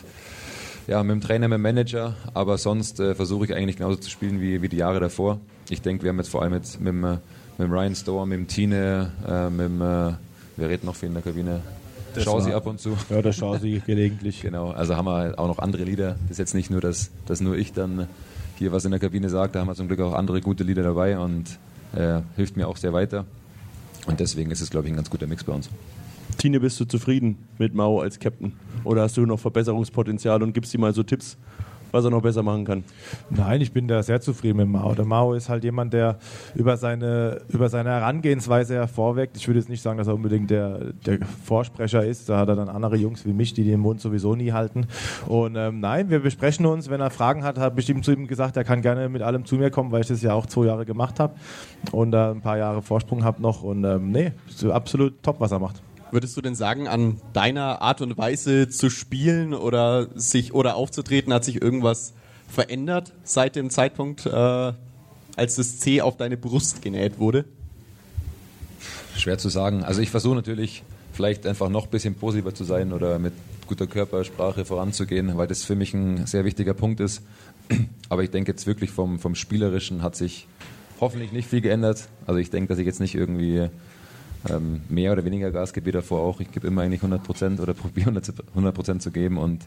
ja, 0.89 1.03
mit 1.03 1.13
dem 1.13 1.21
Trainer, 1.21 1.49
mit 1.49 1.57
dem 1.57 1.63
Manager. 1.63 2.17
Aber 2.35 2.59
sonst 2.59 2.99
äh, 2.99 3.15
versuche 3.15 3.45
ich 3.45 3.55
eigentlich 3.55 3.77
genauso 3.77 3.97
zu 3.97 4.11
spielen 4.11 4.41
wie, 4.41 4.63
wie 4.63 4.69
die 4.69 4.79
Jahre 4.79 4.99
davor. 4.99 5.39
Ich 5.69 5.83
denke, 5.83 6.03
wir 6.03 6.11
haben 6.11 6.17
jetzt 6.19 6.31
vor 6.31 6.43
allem 6.43 6.55
jetzt 6.55 6.81
mit, 6.81 6.89
dem, 6.89 7.05
äh, 7.05 7.19
mit 7.59 7.69
dem 7.69 7.73
Ryan 7.73 7.95
Storr, 7.95 8.27
mit 8.27 8.39
dem 8.39 8.49
Tine, 8.49 9.13
äh, 9.29 9.51
mit 9.51 9.67
dem, 9.67 9.81
äh, 9.83 10.15
wer 10.57 10.69
redet 10.69 10.85
noch 10.85 10.97
viel 10.97 11.09
in 11.09 11.15
der 11.15 11.23
Kabine? 11.23 11.61
Schau 12.17 12.41
sie 12.41 12.53
ab 12.53 12.67
und 12.67 12.81
zu. 12.81 12.97
Ja, 13.11 13.23
da 13.23 13.33
schaue 13.33 13.61
sie 13.61 13.81
gelegentlich. 13.87 14.41
Genau, 14.41 14.71
also 14.71 14.97
haben 14.97 15.05
wir 15.05 15.39
auch 15.39 15.47
noch 15.47 15.59
andere 15.59 15.85
Lieder. 15.85 16.17
Das 16.23 16.33
ist 16.33 16.39
jetzt 16.39 16.55
nicht 16.55 16.71
nur, 16.71 16.81
dass, 16.81 17.11
dass 17.27 17.41
nur 17.41 17.57
ich 17.57 17.73
dann 17.75 18.09
hier 18.59 18.73
was 18.73 18.85
in 18.85 18.91
der 18.91 18.99
Kabine 18.99 19.29
sage, 19.29 19.53
da 19.53 19.61
haben 19.61 19.69
wir 19.69 19.75
zum 19.75 19.87
Glück 19.87 20.01
auch 20.01 20.15
andere 20.15 20.41
gute 20.41 20.65
Lieder 20.65 20.83
dabei 20.83 21.19
und 21.19 21.59
äh, 21.95 22.23
hilft 22.35 22.57
mir 22.57 22.67
auch 22.67 22.77
sehr 22.77 22.93
weiter. 22.93 23.25
Und 24.07 24.21
deswegen 24.21 24.51
ist 24.51 24.63
es, 24.63 24.71
glaube 24.71 24.87
ich, 24.87 24.93
ein 24.93 24.97
ganz 24.97 25.11
guter 25.11 25.27
Mix 25.27 25.45
bei 25.45 25.53
uns. 25.53 25.69
Tine, 26.39 26.61
bist 26.61 26.79
du 26.79 26.85
zufrieden 26.85 27.37
mit 27.59 27.75
Mao 27.75 28.01
als 28.01 28.21
Captain? 28.21 28.53
Oder 28.85 29.03
hast 29.03 29.17
du 29.17 29.27
noch 29.27 29.41
Verbesserungspotenzial 29.41 30.41
und 30.43 30.53
gibst 30.53 30.73
ihm 30.73 30.83
mal 30.83 30.95
so 30.95 31.03
Tipps, 31.03 31.37
was 31.91 32.05
er 32.05 32.13
noch 32.13 32.23
besser 32.23 32.45
machen 32.45 32.65
kann? 32.65 32.85
Nein, 33.29 33.61
ich 33.61 33.73
bin 33.73 33.89
da 33.89 34.05
sehr 34.05 34.21
zufrieden 34.21 34.59
mit 34.59 34.69
Mao. 34.69 34.95
Der 34.95 35.05
Mao 35.05 35.35
ist 35.35 35.49
halt 35.49 35.65
jemand, 35.65 35.93
der 35.95 36.17
über 36.55 36.77
seine, 36.77 37.41
über 37.49 37.69
seine 37.69 37.91
Herangehensweise 37.91 38.75
hervorweckt. 38.75 39.37
Ich 39.37 39.49
würde 39.49 39.59
jetzt 39.59 39.69
nicht 39.69 39.83
sagen, 39.83 39.99
dass 39.99 40.07
er 40.07 40.15
unbedingt 40.15 40.49
der, 40.49 40.93
der 41.07 41.19
Vorsprecher 41.45 42.05
ist. 42.05 42.29
Da 42.29 42.39
hat 42.39 42.49
er 42.49 42.55
dann 42.55 42.69
andere 42.69 42.95
Jungs 42.95 43.27
wie 43.27 43.33
mich, 43.33 43.53
die 43.53 43.65
den 43.65 43.81
Mund 43.81 44.01
sowieso 44.01 44.37
nie 44.37 44.53
halten. 44.53 44.87
Und 45.27 45.57
ähm, 45.57 45.81
nein, 45.81 46.09
wir 46.09 46.21
besprechen 46.21 46.67
uns. 46.67 46.89
Wenn 46.89 47.01
er 47.01 47.11
Fragen 47.11 47.43
hat, 47.43 47.59
habe 47.59 47.81
ich 47.81 47.91
ihm 47.91 48.05
zu 48.05 48.13
ihm 48.13 48.29
gesagt, 48.29 48.57
er 48.57 48.63
kann 48.63 48.81
gerne 48.81 49.09
mit 49.09 49.23
allem 49.23 49.45
zu 49.45 49.57
mir 49.57 49.71
kommen, 49.73 49.91
weil 49.91 50.03
ich 50.03 50.09
das 50.09 50.23
ja 50.23 50.35
auch 50.35 50.47
zwei 50.47 50.67
Jahre 50.67 50.87
gemacht 50.87 51.19
habe 51.19 51.35
und 51.91 52.13
da 52.13 52.31
ein 52.31 52.43
paar 52.43 52.59
Jahre 52.59 52.81
Vorsprung 52.81 53.25
habe 53.25 53.43
noch. 53.43 53.65
Und 53.65 53.83
ähm, 53.83 54.13
nee, 54.13 54.31
absolut 54.71 55.21
top, 55.25 55.41
was 55.41 55.51
er 55.51 55.59
macht. 55.59 55.83
Würdest 56.11 56.37
du 56.37 56.41
denn 56.41 56.55
sagen, 56.55 56.89
an 56.89 57.21
deiner 57.33 57.83
Art 57.83 58.01
und 58.01 58.17
Weise 58.17 58.69
zu 58.69 58.91
spielen 58.91 59.55
oder 59.55 60.09
sich 60.15 60.55
oder 60.55 60.77
aufzutreten, 60.77 61.33
hat 61.33 61.45
sich 61.45 61.61
irgendwas 61.61 62.15
verändert 62.49 63.13
seit 63.25 63.57
dem 63.57 63.71
Zeitpunkt, 63.71 64.27
äh, 64.27 64.73
als 65.37 65.57
das 65.57 65.79
C 65.79 66.01
auf 66.01 66.17
deine 66.17 66.37
Brust 66.37 66.83
genäht 66.83 67.19
wurde? 67.19 67.45
Schwer 69.17 69.39
zu 69.39 69.49
sagen. 69.49 69.85
Also 69.85 70.01
ich 70.01 70.11
versuche 70.11 70.35
natürlich 70.35 70.83
vielleicht 71.13 71.47
einfach 71.47 71.69
noch 71.69 71.85
ein 71.85 71.91
bisschen 71.91 72.15
positiver 72.15 72.55
zu 72.55 72.65
sein 72.65 72.93
oder 72.93 73.19
mit 73.19 73.33
guter 73.67 73.87
Körpersprache 73.87 74.65
voranzugehen, 74.65 75.37
weil 75.37 75.47
das 75.47 75.65
für 75.65 75.75
mich 75.75 75.93
ein 75.93 76.27
sehr 76.27 76.45
wichtiger 76.45 76.75
Punkt 76.75 77.01
ist. 77.01 77.23
Aber 78.09 78.23
ich 78.23 78.31
denke 78.31 78.53
jetzt 78.53 78.67
wirklich 78.67 78.91
vom, 78.91 79.19
vom 79.19 79.35
Spielerischen 79.35 80.03
hat 80.03 80.17
sich 80.17 80.47
hoffentlich 81.01 81.33
nicht 81.33 81.49
viel 81.49 81.61
geändert. 81.61 82.09
Also 82.27 82.39
ich 82.39 82.51
denke, 82.51 82.69
dass 82.69 82.79
ich 82.79 82.87
jetzt 82.87 83.01
nicht 83.01 83.15
irgendwie 83.15 83.69
ähm, 84.49 84.83
mehr 84.89 85.13
oder 85.13 85.25
weniger 85.25 85.51
Gas 85.51 85.73
gebe 85.73 85.87
wie 85.87 85.93
davor 85.93 86.21
auch. 86.21 86.41
Ich 86.41 86.51
gebe 86.51 86.67
immer 86.67 86.83
eigentlich 86.83 87.01
100 87.01 87.23
Prozent 87.23 87.61
oder 87.61 87.75
probiere 87.75 88.11
100 88.11 88.75
Prozent 88.75 89.03
zu 89.03 89.11
geben 89.11 89.39
und 89.39 89.67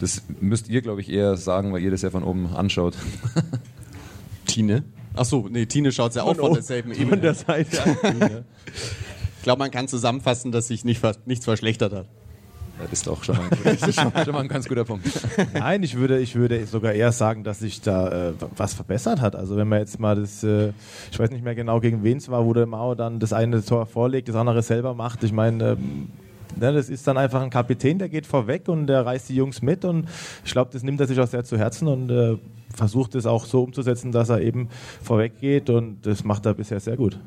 das 0.00 0.22
müsst 0.40 0.68
ihr, 0.68 0.82
glaube 0.82 1.00
ich, 1.00 1.10
eher 1.10 1.36
sagen, 1.36 1.72
weil 1.72 1.82
ihr 1.82 1.90
das 1.90 2.02
ja 2.02 2.10
von 2.10 2.24
oben 2.24 2.46
anschaut. 2.54 2.96
Tine? 4.46 4.84
Ach 5.14 5.24
so, 5.24 5.48
nee, 5.48 5.66
Tine 5.66 5.92
schaut 5.92 6.14
ja 6.14 6.22
auch 6.24 6.36
von, 6.36 6.54
derselben 6.54 6.92
Von 6.92 7.02
Ebene. 7.02 7.20
der 7.20 7.34
Seite. 7.34 7.78
Ich 9.36 9.46
glaube, 9.46 9.58
man 9.58 9.70
kann 9.70 9.88
zusammenfassen, 9.88 10.52
dass 10.52 10.68
sich 10.68 10.86
nicht, 10.86 11.02
nichts 11.26 11.44
verschlechtert 11.44 11.92
hat. 11.92 12.06
Das 12.80 12.92
ist 12.92 13.06
doch 13.06 13.22
schon 13.22 13.36
mal, 13.36 13.48
ein, 13.64 14.24
schon 14.24 14.34
mal 14.34 14.40
ein 14.40 14.48
ganz 14.48 14.68
guter 14.68 14.84
Punkt. 14.84 15.06
Nein, 15.54 15.82
ich 15.82 15.96
würde, 15.96 16.18
ich 16.18 16.34
würde 16.34 16.66
sogar 16.66 16.92
eher 16.92 17.12
sagen, 17.12 17.44
dass 17.44 17.60
sich 17.60 17.80
da 17.80 18.30
äh, 18.30 18.32
was 18.56 18.74
verbessert 18.74 19.20
hat. 19.20 19.36
Also 19.36 19.56
wenn 19.56 19.68
man 19.68 19.78
jetzt 19.78 20.00
mal 20.00 20.16
das, 20.16 20.42
äh, 20.42 20.72
ich 21.10 21.18
weiß 21.18 21.30
nicht 21.30 21.44
mehr 21.44 21.54
genau 21.54 21.80
gegen 21.80 22.02
wen 22.02 22.18
es 22.18 22.28
war, 22.28 22.44
wo 22.44 22.52
der 22.52 22.66
Mao 22.66 22.94
dann 22.94 23.20
das 23.20 23.32
eine 23.32 23.64
Tor 23.64 23.86
vorlegt, 23.86 24.28
das 24.28 24.36
andere 24.36 24.62
selber 24.62 24.94
macht. 24.94 25.22
Ich 25.22 25.32
meine, 25.32 25.72
ähm, 25.72 26.08
ne, 26.56 26.72
das 26.72 26.88
ist 26.88 27.06
dann 27.06 27.16
einfach 27.16 27.42
ein 27.42 27.50
Kapitän, 27.50 27.98
der 27.98 28.08
geht 28.08 28.26
vorweg 28.26 28.68
und 28.68 28.86
der 28.88 29.06
reißt 29.06 29.28
die 29.28 29.36
Jungs 29.36 29.62
mit 29.62 29.84
und 29.84 30.08
ich 30.44 30.52
glaube, 30.52 30.70
das 30.72 30.82
nimmt 30.82 31.00
er 31.00 31.06
sich 31.06 31.18
auch 31.20 31.28
sehr 31.28 31.44
zu 31.44 31.56
Herzen 31.56 31.86
und 31.88 32.10
äh, 32.10 32.36
versucht 32.74 33.14
es 33.14 33.24
auch 33.24 33.44
so 33.44 33.62
umzusetzen, 33.62 34.10
dass 34.10 34.28
er 34.28 34.40
eben 34.40 34.68
vorweg 35.02 35.40
geht 35.40 35.70
und 35.70 36.04
das 36.06 36.24
macht 36.24 36.44
er 36.46 36.54
bisher 36.54 36.80
sehr 36.80 36.96
gut. 36.96 37.18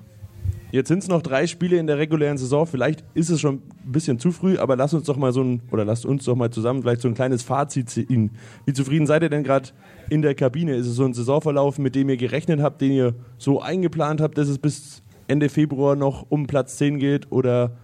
Jetzt 0.72 0.90
sind 0.90 1.00
es 1.00 1.08
noch 1.08 1.22
drei 1.22 1.48
Spiele 1.48 1.78
in 1.78 1.88
der 1.88 1.98
regulären 1.98 2.38
Saison. 2.38 2.66
Vielleicht 2.66 3.04
ist 3.14 3.30
es 3.30 3.40
schon 3.40 3.62
ein 3.86 3.92
bisschen 3.92 4.20
zu 4.20 4.32
früh, 4.32 4.58
aber 4.58 4.76
lasst 4.76 4.94
uns 4.94 5.06
doch 5.06 5.16
mal 5.16 5.32
so 5.32 5.42
ein, 5.42 5.62
oder 5.72 5.86
lasst 5.86 6.06
uns 6.06 6.26
doch 6.26 6.36
mal 6.36 6.50
zusammen 6.50 6.82
vielleicht 6.82 7.02
so 7.02 7.08
ein 7.08 7.14
kleines 7.14 7.42
Fazit 7.44 7.90
ziehen. 7.90 8.32
Wie 8.66 8.74
zufrieden 8.74 9.08
seid 9.08 9.24
ihr 9.24 9.30
denn 9.30 9.44
gerade 9.44 9.70
in 10.10 10.22
der 10.22 10.36
Kabine? 10.36 10.76
Ist 10.76 10.88
es 10.88 10.96
so 10.96 11.06
ein 11.06 11.14
Saisonverlauf, 11.14 11.80
mit 11.80 11.96
dem 11.96 12.10
ihr 12.10 12.18
gerechnet 12.18 12.62
habt, 12.62 12.82
den 12.82 12.92
ihr 12.92 13.16
so 13.38 13.62
eingeplant 13.62 14.20
habt, 14.20 14.38
dass 14.38 14.50
es 14.50 14.58
bis 14.58 15.02
Ende 15.28 15.48
Februar 15.48 15.96
noch 15.96 16.26
um 16.30 16.48
Platz 16.48 16.78
10 16.78 17.00
geht? 17.00 17.32
Oder 17.32 17.78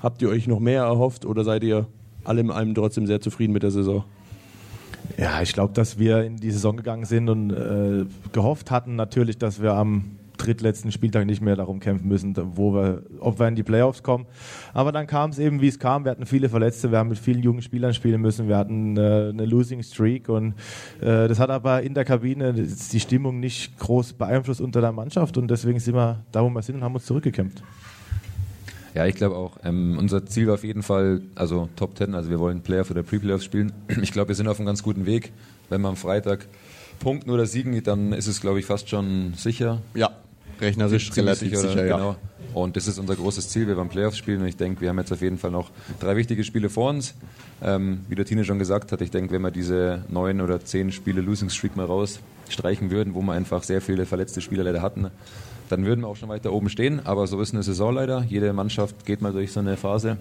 habt 0.00 0.22
ihr 0.22 0.28
euch 0.28 0.46
noch 0.46 0.60
mehr 0.60 0.84
erhofft? 0.84 1.26
Oder 1.26 1.42
seid 1.42 1.64
ihr 1.64 1.88
allem 2.22 2.52
allem 2.52 2.74
trotzdem 2.74 3.06
sehr 3.08 3.20
zufrieden 3.20 3.52
mit 3.52 3.64
der 3.64 3.72
Saison? 3.72 4.04
Ja, 5.16 5.42
ich 5.42 5.52
glaube, 5.52 5.72
dass 5.72 5.98
wir 5.98 6.22
in 6.22 6.36
die 6.36 6.50
Saison 6.50 6.76
gegangen 6.76 7.04
sind 7.04 7.28
und 7.28 7.50
äh, 7.50 8.04
gehofft 8.32 8.70
hatten 8.70 8.94
natürlich, 8.94 9.38
dass 9.38 9.60
wir 9.60 9.72
am 9.72 10.17
drittletzten 10.38 10.92
Spieltag 10.92 11.26
nicht 11.26 11.42
mehr 11.42 11.56
darum 11.56 11.80
kämpfen 11.80 12.08
müssen, 12.08 12.34
wo 12.56 12.72
wir, 12.72 13.02
ob 13.20 13.38
wir 13.38 13.48
in 13.48 13.56
die 13.56 13.62
Playoffs 13.62 14.02
kommen. 14.02 14.26
Aber 14.72 14.92
dann 14.92 15.06
kam 15.06 15.30
es 15.30 15.38
eben, 15.38 15.60
wie 15.60 15.68
es 15.68 15.78
kam. 15.78 16.04
Wir 16.04 16.12
hatten 16.12 16.26
viele 16.26 16.48
Verletzte, 16.48 16.90
wir 16.90 16.98
haben 16.98 17.10
mit 17.10 17.18
vielen 17.18 17.42
jungen 17.42 17.62
Spielern 17.62 17.92
spielen 17.92 18.20
müssen, 18.20 18.48
wir 18.48 18.56
hatten 18.56 18.96
äh, 18.96 19.30
eine 19.30 19.44
Losing 19.44 19.82
Streak 19.82 20.28
und 20.28 20.54
äh, 21.00 21.28
das 21.28 21.38
hat 21.38 21.50
aber 21.50 21.82
in 21.82 21.94
der 21.94 22.04
Kabine 22.04 22.52
die 22.54 23.00
Stimmung 23.00 23.40
nicht 23.40 23.78
groß 23.78 24.14
beeinflusst 24.14 24.60
unter 24.60 24.80
der 24.80 24.92
Mannschaft 24.92 25.36
und 25.36 25.48
deswegen 25.48 25.80
sind 25.80 25.94
wir 25.94 26.24
da, 26.32 26.42
wo 26.42 26.48
wir 26.48 26.62
sind 26.62 26.76
und 26.76 26.84
haben 26.84 26.94
uns 26.94 27.06
zurückgekämpft. 27.06 27.62
Ja, 28.94 29.06
ich 29.06 29.14
glaube 29.14 29.36
auch. 29.36 29.58
Ähm, 29.64 29.96
unser 29.98 30.26
Ziel 30.26 30.46
war 30.46 30.54
auf 30.54 30.64
jeden 30.64 30.82
Fall, 30.82 31.20
also 31.34 31.68
Top 31.76 31.96
10, 31.96 32.14
also 32.14 32.30
wir 32.30 32.40
wollen 32.40 32.62
Playoff 32.62 32.90
oder 32.90 33.02
Pre-Playoffs 33.02 33.44
spielen. 33.44 33.72
Ich 34.02 34.12
glaube, 34.12 34.28
wir 34.28 34.34
sind 34.34 34.48
auf 34.48 34.58
einem 34.58 34.66
ganz 34.66 34.82
guten 34.82 35.06
Weg, 35.06 35.32
wenn 35.68 35.80
wir 35.82 35.88
am 35.88 35.96
Freitag 35.96 36.46
punkten 36.98 37.30
oder 37.30 37.46
siegen, 37.46 37.80
dann 37.84 38.12
ist 38.12 38.26
es, 38.26 38.40
glaube 38.40 38.58
ich, 38.58 38.66
fast 38.66 38.88
schon 38.88 39.34
sicher. 39.34 39.82
Ja, 39.94 40.10
rechnerisch 40.60 41.14
relativ 41.16 41.56
sicher, 41.56 41.72
oder? 41.72 41.86
ja. 41.86 41.96
Genau. 41.96 42.16
Und 42.54 42.76
das 42.76 42.88
ist 42.88 42.98
unser 42.98 43.14
großes 43.14 43.50
Ziel. 43.50 43.66
Wir 43.66 43.76
wollen 43.76 43.88
Playoffs 43.88 44.16
spielen 44.16 44.40
und 44.40 44.48
ich 44.48 44.56
denke, 44.56 44.80
wir 44.80 44.88
haben 44.88 44.98
jetzt 44.98 45.12
auf 45.12 45.20
jeden 45.20 45.38
Fall 45.38 45.50
noch 45.50 45.70
drei 46.00 46.16
wichtige 46.16 46.44
Spiele 46.44 46.68
vor 46.68 46.90
uns. 46.90 47.14
Ähm, 47.62 48.00
wie 48.08 48.14
der 48.14 48.24
Tine 48.24 48.44
schon 48.44 48.58
gesagt 48.58 48.90
hat, 48.92 49.00
ich 49.00 49.10
denke, 49.10 49.32
wenn 49.32 49.42
wir 49.42 49.50
diese 49.50 50.04
neun 50.08 50.40
oder 50.40 50.64
zehn 50.64 50.90
Spiele 50.90 51.20
Losing 51.20 51.50
Streak 51.50 51.76
mal 51.76 51.86
rausstreichen 51.86 52.90
würden, 52.90 53.14
wo 53.14 53.22
wir 53.22 53.32
einfach 53.32 53.62
sehr 53.62 53.80
viele 53.80 54.06
verletzte 54.06 54.40
Spieler 54.40 54.64
leider 54.64 54.82
hatten, 54.82 55.10
dann 55.68 55.84
würden 55.84 56.00
wir 56.00 56.08
auch 56.08 56.16
schon 56.16 56.28
weiter 56.28 56.52
oben 56.52 56.68
stehen. 56.68 57.04
Aber 57.04 57.26
so 57.26 57.40
ist 57.40 57.52
eine 57.52 57.62
Saison 57.62 57.94
leider. 57.94 58.24
Jede 58.28 58.52
Mannschaft 58.52 59.04
geht 59.04 59.20
mal 59.20 59.32
durch 59.32 59.52
so 59.52 59.60
eine 59.60 59.76
Phase. 59.76 60.16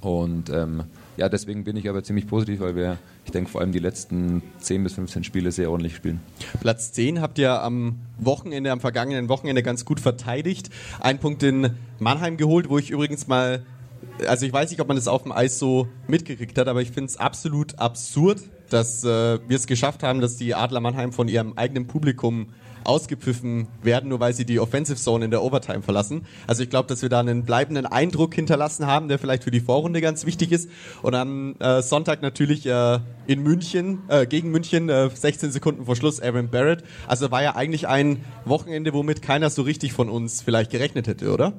Und 0.00 0.50
ähm, 0.50 0.84
ja, 1.16 1.28
deswegen 1.28 1.64
bin 1.64 1.76
ich 1.76 1.88
aber 1.88 2.02
ziemlich 2.02 2.26
positiv, 2.26 2.60
weil 2.60 2.74
wir, 2.74 2.98
ich 3.26 3.30
denke, 3.30 3.50
vor 3.50 3.60
allem 3.60 3.72
die 3.72 3.78
letzten 3.78 4.42
10 4.58 4.84
bis 4.84 4.94
15 4.94 5.24
Spiele 5.24 5.52
sehr 5.52 5.70
ordentlich 5.70 5.94
spielen. 5.94 6.20
Platz 6.60 6.92
10 6.92 7.20
habt 7.20 7.38
ihr 7.38 7.60
am 7.60 7.96
Wochenende, 8.18 8.72
am 8.72 8.80
vergangenen 8.80 9.28
Wochenende 9.28 9.62
ganz 9.62 9.84
gut 9.84 10.00
verteidigt. 10.00 10.70
Ein 11.00 11.18
Punkt 11.18 11.42
in 11.42 11.72
Mannheim 11.98 12.38
geholt, 12.38 12.70
wo 12.70 12.78
ich 12.78 12.90
übrigens 12.90 13.26
mal, 13.26 13.66
also 14.26 14.46
ich 14.46 14.52
weiß 14.52 14.70
nicht, 14.70 14.80
ob 14.80 14.88
man 14.88 14.96
das 14.96 15.08
auf 15.08 15.24
dem 15.24 15.32
Eis 15.32 15.58
so 15.58 15.88
mitgekriegt 16.08 16.56
hat, 16.56 16.68
aber 16.68 16.80
ich 16.80 16.90
finde 16.90 17.10
es 17.10 17.18
absolut 17.18 17.78
absurd, 17.78 18.40
dass 18.70 19.04
äh, 19.04 19.38
wir 19.46 19.56
es 19.56 19.66
geschafft 19.66 20.02
haben, 20.02 20.22
dass 20.22 20.36
die 20.36 20.54
Adler 20.54 20.80
Mannheim 20.80 21.12
von 21.12 21.28
ihrem 21.28 21.52
eigenen 21.56 21.86
Publikum 21.86 22.46
ausgepfiffen 22.84 23.68
werden, 23.82 24.08
nur 24.08 24.20
weil 24.20 24.32
sie 24.32 24.44
die 24.44 24.60
Offensive 24.60 24.98
Zone 24.98 25.24
in 25.24 25.30
der 25.30 25.42
Overtime 25.42 25.82
verlassen. 25.82 26.26
Also 26.46 26.62
ich 26.62 26.70
glaube, 26.70 26.88
dass 26.88 27.02
wir 27.02 27.08
da 27.08 27.20
einen 27.20 27.44
bleibenden 27.44 27.86
Eindruck 27.86 28.34
hinterlassen 28.34 28.86
haben, 28.86 29.08
der 29.08 29.18
vielleicht 29.18 29.44
für 29.44 29.50
die 29.50 29.60
Vorrunde 29.60 30.00
ganz 30.00 30.26
wichtig 30.26 30.52
ist. 30.52 30.70
Und 31.02 31.14
am 31.14 31.56
äh, 31.58 31.82
Sonntag 31.82 32.22
natürlich 32.22 32.66
äh, 32.66 32.98
in 33.26 33.42
München, 33.42 34.00
äh, 34.08 34.26
gegen 34.26 34.50
München, 34.50 34.88
äh, 34.88 35.10
16 35.12 35.52
Sekunden 35.52 35.86
vor 35.86 35.96
Schluss, 35.96 36.20
Aaron 36.20 36.48
Barrett. 36.48 36.84
Also 37.06 37.30
war 37.30 37.42
ja 37.42 37.56
eigentlich 37.56 37.88
ein 37.88 38.24
Wochenende, 38.44 38.92
womit 38.92 39.22
keiner 39.22 39.50
so 39.50 39.62
richtig 39.62 39.92
von 39.92 40.08
uns 40.08 40.42
vielleicht 40.42 40.70
gerechnet 40.70 41.06
hätte, 41.06 41.32
oder? 41.32 41.52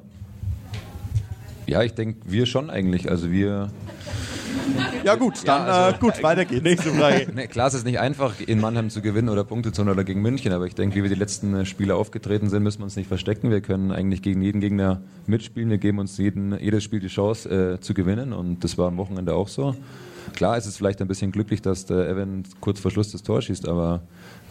Ja, 1.67 1.83
ich 1.83 1.93
denke, 1.93 2.19
wir 2.25 2.45
schon 2.47 2.69
eigentlich. 2.69 3.09
Also 3.09 3.31
wir 3.31 3.71
Ja 5.03 5.15
gut, 5.15 5.35
dann 5.47 5.67
Ja, 5.67 5.73
also- 5.87 5.95
äh, 5.95 5.99
gut, 5.99 6.23
weiter 6.23 6.45
geht's. 6.45 6.63
Nächste 6.63 6.91
Frage. 6.91 7.27
Ne, 7.35 7.47
klar, 7.47 7.67
es 7.67 7.73
ist 7.73 7.85
nicht 7.85 7.99
einfach, 7.99 8.39
in 8.39 8.59
Mannheim 8.59 8.89
zu 8.89 9.01
gewinnen 9.01 9.29
oder 9.29 9.43
Punkte 9.43 9.71
zu 9.71 9.81
holen 9.81 9.91
oder 9.91 10.03
gegen 10.03 10.21
München, 10.21 10.51
aber 10.53 10.65
ich 10.65 10.75
denke, 10.75 10.95
wie 10.95 11.03
wir 11.03 11.09
die 11.09 11.15
letzten 11.15 11.53
äh, 11.55 11.65
Spiele 11.65 11.95
aufgetreten 11.95 12.49
sind, 12.49 12.63
müssen 12.63 12.79
wir 12.79 12.85
uns 12.85 12.95
nicht 12.95 13.07
verstecken. 13.07 13.49
Wir 13.51 13.61
können 13.61 13.91
eigentlich 13.91 14.21
gegen 14.21 14.41
jeden 14.41 14.61
Gegner 14.61 15.01
mitspielen. 15.27 15.69
Wir 15.69 15.77
geben 15.77 15.99
uns 15.99 16.17
jeden, 16.17 16.57
jedes 16.59 16.83
Spiel 16.83 16.99
die 16.99 17.07
Chance 17.07 17.49
äh, 17.75 17.79
zu 17.79 17.93
gewinnen 17.93 18.33
und 18.33 18.63
das 18.63 18.77
war 18.77 18.87
am 18.87 18.97
Wochenende 18.97 19.33
auch 19.33 19.47
so. 19.47 19.75
Klar 20.35 20.57
ist 20.57 20.65
es 20.67 20.77
vielleicht 20.77 21.01
ein 21.01 21.07
bisschen 21.07 21.31
glücklich, 21.31 21.61
dass 21.61 21.85
der 21.85 22.07
Evan 22.07 22.43
kurz 22.59 22.79
vor 22.79 22.91
Schluss 22.91 23.11
das 23.11 23.23
Tor 23.23 23.41
schießt, 23.41 23.67
aber 23.67 24.01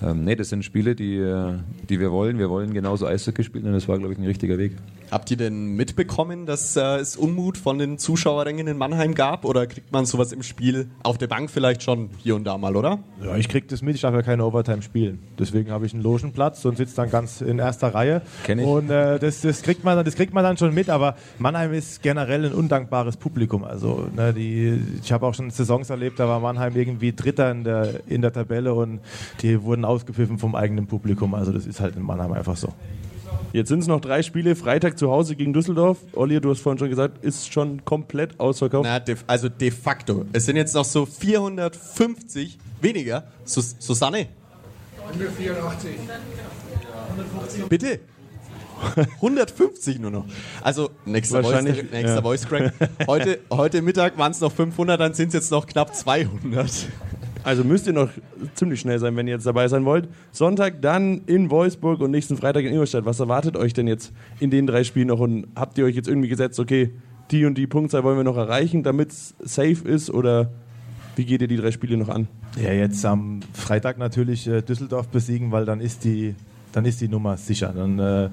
ähm, 0.02 0.24
nee, 0.24 0.34
das 0.34 0.48
sind 0.48 0.64
Spiele, 0.64 0.94
die, 0.94 1.16
äh, 1.16 1.54
die 1.88 2.00
wir 2.00 2.10
wollen. 2.10 2.38
Wir 2.38 2.48
wollen 2.48 2.72
genauso 2.72 3.06
Eishockey 3.06 3.44
spielen 3.44 3.66
und 3.66 3.72
das 3.72 3.86
war, 3.88 3.98
glaube 3.98 4.12
ich, 4.14 4.18
ein 4.18 4.24
richtiger 4.24 4.56
Weg. 4.56 4.72
Habt 5.10 5.30
ihr 5.30 5.36
denn 5.36 5.74
mitbekommen, 5.74 6.46
dass 6.46 6.76
äh, 6.76 6.98
es 6.98 7.16
Unmut 7.16 7.58
von 7.58 7.78
den 7.78 7.98
Zuschauerrängen 7.98 8.68
in 8.68 8.78
Mannheim 8.78 9.14
gab? 9.14 9.44
Oder 9.44 9.66
kriegt 9.66 9.92
man 9.92 10.06
sowas 10.06 10.32
im 10.32 10.44
Spiel 10.44 10.88
auf 11.02 11.18
der 11.18 11.26
Bank 11.26 11.50
vielleicht 11.50 11.82
schon 11.82 12.10
hier 12.18 12.36
und 12.36 12.44
da 12.44 12.56
mal, 12.56 12.76
oder? 12.76 13.00
Ja, 13.22 13.36
ich 13.36 13.48
krieg 13.48 13.66
das 13.68 13.82
mit, 13.82 13.96
ich 13.96 14.02
darf 14.02 14.14
ja 14.14 14.22
keine 14.22 14.44
Overtime 14.44 14.82
spielen. 14.82 15.18
Deswegen 15.38 15.72
habe 15.72 15.84
ich 15.84 15.92
einen 15.92 16.02
Logenplatz 16.02 16.64
und 16.64 16.76
sitze 16.76 16.94
dann 16.94 17.10
ganz 17.10 17.40
in 17.40 17.58
erster 17.58 17.92
Reihe. 17.92 18.22
Kenn 18.44 18.60
ich. 18.60 18.66
Und 18.66 18.88
äh, 18.88 19.18
das, 19.18 19.40
das, 19.40 19.62
kriegt 19.62 19.82
man, 19.82 20.02
das 20.04 20.14
kriegt 20.14 20.32
man 20.32 20.44
dann 20.44 20.56
schon 20.56 20.72
mit, 20.72 20.88
aber 20.88 21.16
Mannheim 21.38 21.72
ist 21.72 22.02
generell 22.02 22.46
ein 22.46 22.52
undankbares 22.52 23.16
Publikum. 23.16 23.64
Also 23.64 24.06
ne, 24.14 24.32
die, 24.32 24.80
ich 25.02 25.10
habe 25.10 25.26
auch 25.26 25.34
schon 25.34 25.50
Saisons 25.50 25.90
erlebt, 25.90 26.20
da 26.20 26.28
war 26.28 26.38
Mannheim 26.38 26.76
irgendwie 26.76 27.12
Dritter 27.12 27.50
in 27.50 27.64
der, 27.64 28.00
in 28.06 28.22
der 28.22 28.32
Tabelle 28.32 28.72
und 28.74 29.00
die 29.42 29.60
wurden 29.60 29.84
ausgepfiffen 29.90 30.38
vom 30.38 30.54
eigenen 30.54 30.86
Publikum. 30.86 31.34
Also 31.34 31.52
das 31.52 31.66
ist 31.66 31.80
halt 31.80 31.96
in 31.96 32.02
Mannheim 32.02 32.32
einfach 32.32 32.56
so. 32.56 32.72
Jetzt 33.52 33.68
sind 33.68 33.80
es 33.80 33.88
noch 33.88 34.00
drei 34.00 34.22
Spiele. 34.22 34.54
Freitag 34.54 34.96
zu 34.96 35.10
Hause 35.10 35.34
gegen 35.34 35.52
Düsseldorf. 35.52 35.98
Olli, 36.12 36.40
du 36.40 36.50
hast 36.50 36.60
vorhin 36.60 36.78
schon 36.78 36.88
gesagt, 36.88 37.24
ist 37.24 37.52
schon 37.52 37.84
komplett 37.84 38.38
ausverkauft. 38.38 38.84
Na, 38.84 39.00
de, 39.00 39.16
also 39.26 39.48
de 39.48 39.70
facto. 39.72 40.24
Es 40.32 40.46
sind 40.46 40.56
jetzt 40.56 40.74
noch 40.74 40.84
so 40.84 41.04
450 41.04 42.58
weniger. 42.80 43.24
Sus 43.44 43.74
Susanne? 43.80 44.28
184. 45.08 45.90
Bitte? 47.68 48.00
150 49.16 49.98
nur 49.98 50.10
noch. 50.10 50.24
Also 50.62 50.90
nächster, 51.04 51.42
Voice, 51.42 51.52
Wahrscheinlich, 51.52 51.90
nächster 51.90 52.14
ja. 52.16 52.22
Voice 52.22 52.46
Crack. 52.46 52.72
Heute, 53.06 53.40
heute 53.50 53.82
Mittag 53.82 54.16
waren 54.16 54.32
es 54.32 54.40
noch 54.40 54.52
500, 54.52 54.98
dann 54.98 55.14
sind 55.14 55.28
es 55.28 55.34
jetzt 55.34 55.50
noch 55.50 55.66
knapp 55.66 55.94
200. 55.94 56.86
Also 57.42 57.64
müsst 57.64 57.86
ihr 57.86 57.92
noch 57.92 58.10
ziemlich 58.54 58.80
schnell 58.80 58.98
sein, 58.98 59.16
wenn 59.16 59.26
ihr 59.26 59.34
jetzt 59.34 59.46
dabei 59.46 59.68
sein 59.68 59.84
wollt. 59.84 60.08
Sonntag 60.30 60.82
dann 60.82 61.22
in 61.26 61.50
Wolfsburg 61.50 62.00
und 62.00 62.10
nächsten 62.10 62.36
Freitag 62.36 62.64
in 62.64 62.72
Ingolstadt. 62.72 63.04
Was 63.06 63.20
erwartet 63.20 63.56
euch 63.56 63.72
denn 63.72 63.86
jetzt 63.86 64.12
in 64.40 64.50
den 64.50 64.66
drei 64.66 64.84
Spielen 64.84 65.08
noch? 65.08 65.20
Und 65.20 65.46
habt 65.56 65.78
ihr 65.78 65.84
euch 65.84 65.94
jetzt 65.94 66.08
irgendwie 66.08 66.28
gesetzt, 66.28 66.60
okay, 66.60 66.90
die 67.30 67.44
und 67.44 67.56
die 67.56 67.66
Punktzahl 67.66 68.04
wollen 68.04 68.16
wir 68.16 68.24
noch 68.24 68.36
erreichen, 68.36 68.82
damit 68.82 69.10
es 69.10 69.34
safe 69.38 69.88
ist? 69.88 70.10
Oder 70.10 70.50
wie 71.16 71.24
geht 71.24 71.40
ihr 71.40 71.48
die 71.48 71.56
drei 71.56 71.70
Spiele 71.70 71.96
noch 71.96 72.08
an? 72.08 72.28
Ja, 72.62 72.72
jetzt 72.72 73.04
am 73.04 73.40
Freitag 73.52 73.98
natürlich 73.98 74.46
äh, 74.46 74.62
Düsseldorf 74.62 75.08
besiegen, 75.08 75.52
weil 75.52 75.64
dann 75.64 75.80
ist 75.80 76.04
die, 76.04 76.34
dann 76.72 76.84
ist 76.84 77.00
die 77.00 77.08
Nummer 77.08 77.36
sicher. 77.36 77.72
Dann 77.74 77.98
äh, 77.98 78.30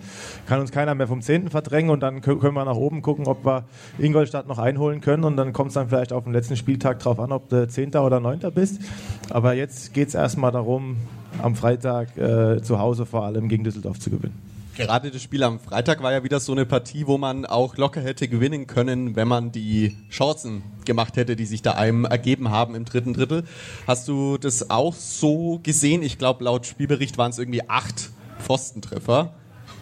kann 0.47 0.59
uns 0.59 0.71
keiner 0.71 0.95
mehr 0.95 1.07
vom 1.07 1.21
10. 1.21 1.49
verdrängen 1.49 1.89
und 1.91 2.01
dann 2.01 2.21
kö- 2.21 2.39
können 2.39 2.53
wir 2.53 2.65
nach 2.65 2.75
oben 2.75 3.01
gucken, 3.01 3.27
ob 3.27 3.45
wir 3.45 3.65
Ingolstadt 3.97 4.47
noch 4.47 4.59
einholen 4.59 5.01
können 5.01 5.23
und 5.23 5.37
dann 5.37 5.53
kommt 5.53 5.69
es 5.69 5.73
dann 5.75 5.89
vielleicht 5.89 6.13
auf 6.13 6.23
den 6.23 6.33
letzten 6.33 6.55
Spieltag 6.55 6.99
drauf 6.99 7.19
an, 7.19 7.31
ob 7.31 7.49
du 7.49 7.67
10. 7.67 7.95
oder 7.95 8.19
9. 8.19 8.39
bist. 8.53 8.79
Aber 9.29 9.53
jetzt 9.53 9.93
geht 9.93 10.09
es 10.09 10.15
erstmal 10.15 10.51
darum, 10.51 10.97
am 11.41 11.55
Freitag 11.55 12.17
äh, 12.17 12.61
zu 12.61 12.79
Hause 12.79 13.05
vor 13.05 13.23
allem 13.23 13.47
gegen 13.49 13.63
Düsseldorf 13.63 13.99
zu 13.99 14.09
gewinnen. 14.09 14.37
Gerade 14.75 15.09
das 15.09 15.23
Spiel 15.23 15.41
am 15.41 15.59
Freitag 15.59 16.03
war 16.03 16.11
ja 16.11 16.23
wieder 16.23 16.39
so 16.39 16.51
eine 16.51 16.63
Partie, 16.67 17.07
wo 17.07 17.17
man 17.17 17.47
auch 17.47 17.77
locker 17.77 17.99
hätte 17.99 18.27
gewinnen 18.27 18.67
können, 18.67 19.15
wenn 19.15 19.27
man 19.27 19.51
die 19.51 19.95
Chancen 20.11 20.61
gemacht 20.85 21.17
hätte, 21.17 21.35
die 21.35 21.45
sich 21.47 21.63
da 21.63 21.71
einem 21.71 22.05
ergeben 22.05 22.51
haben 22.51 22.75
im 22.75 22.85
dritten 22.85 23.13
Drittel. 23.15 23.43
Hast 23.87 24.07
du 24.07 24.37
das 24.37 24.69
auch 24.69 24.93
so 24.93 25.59
gesehen? 25.63 26.03
Ich 26.03 26.19
glaube, 26.19 26.43
laut 26.43 26.67
Spielbericht 26.67 27.17
waren 27.17 27.31
es 27.31 27.39
irgendwie 27.39 27.67
acht 27.67 28.11
Pfostentreffer. 28.47 29.33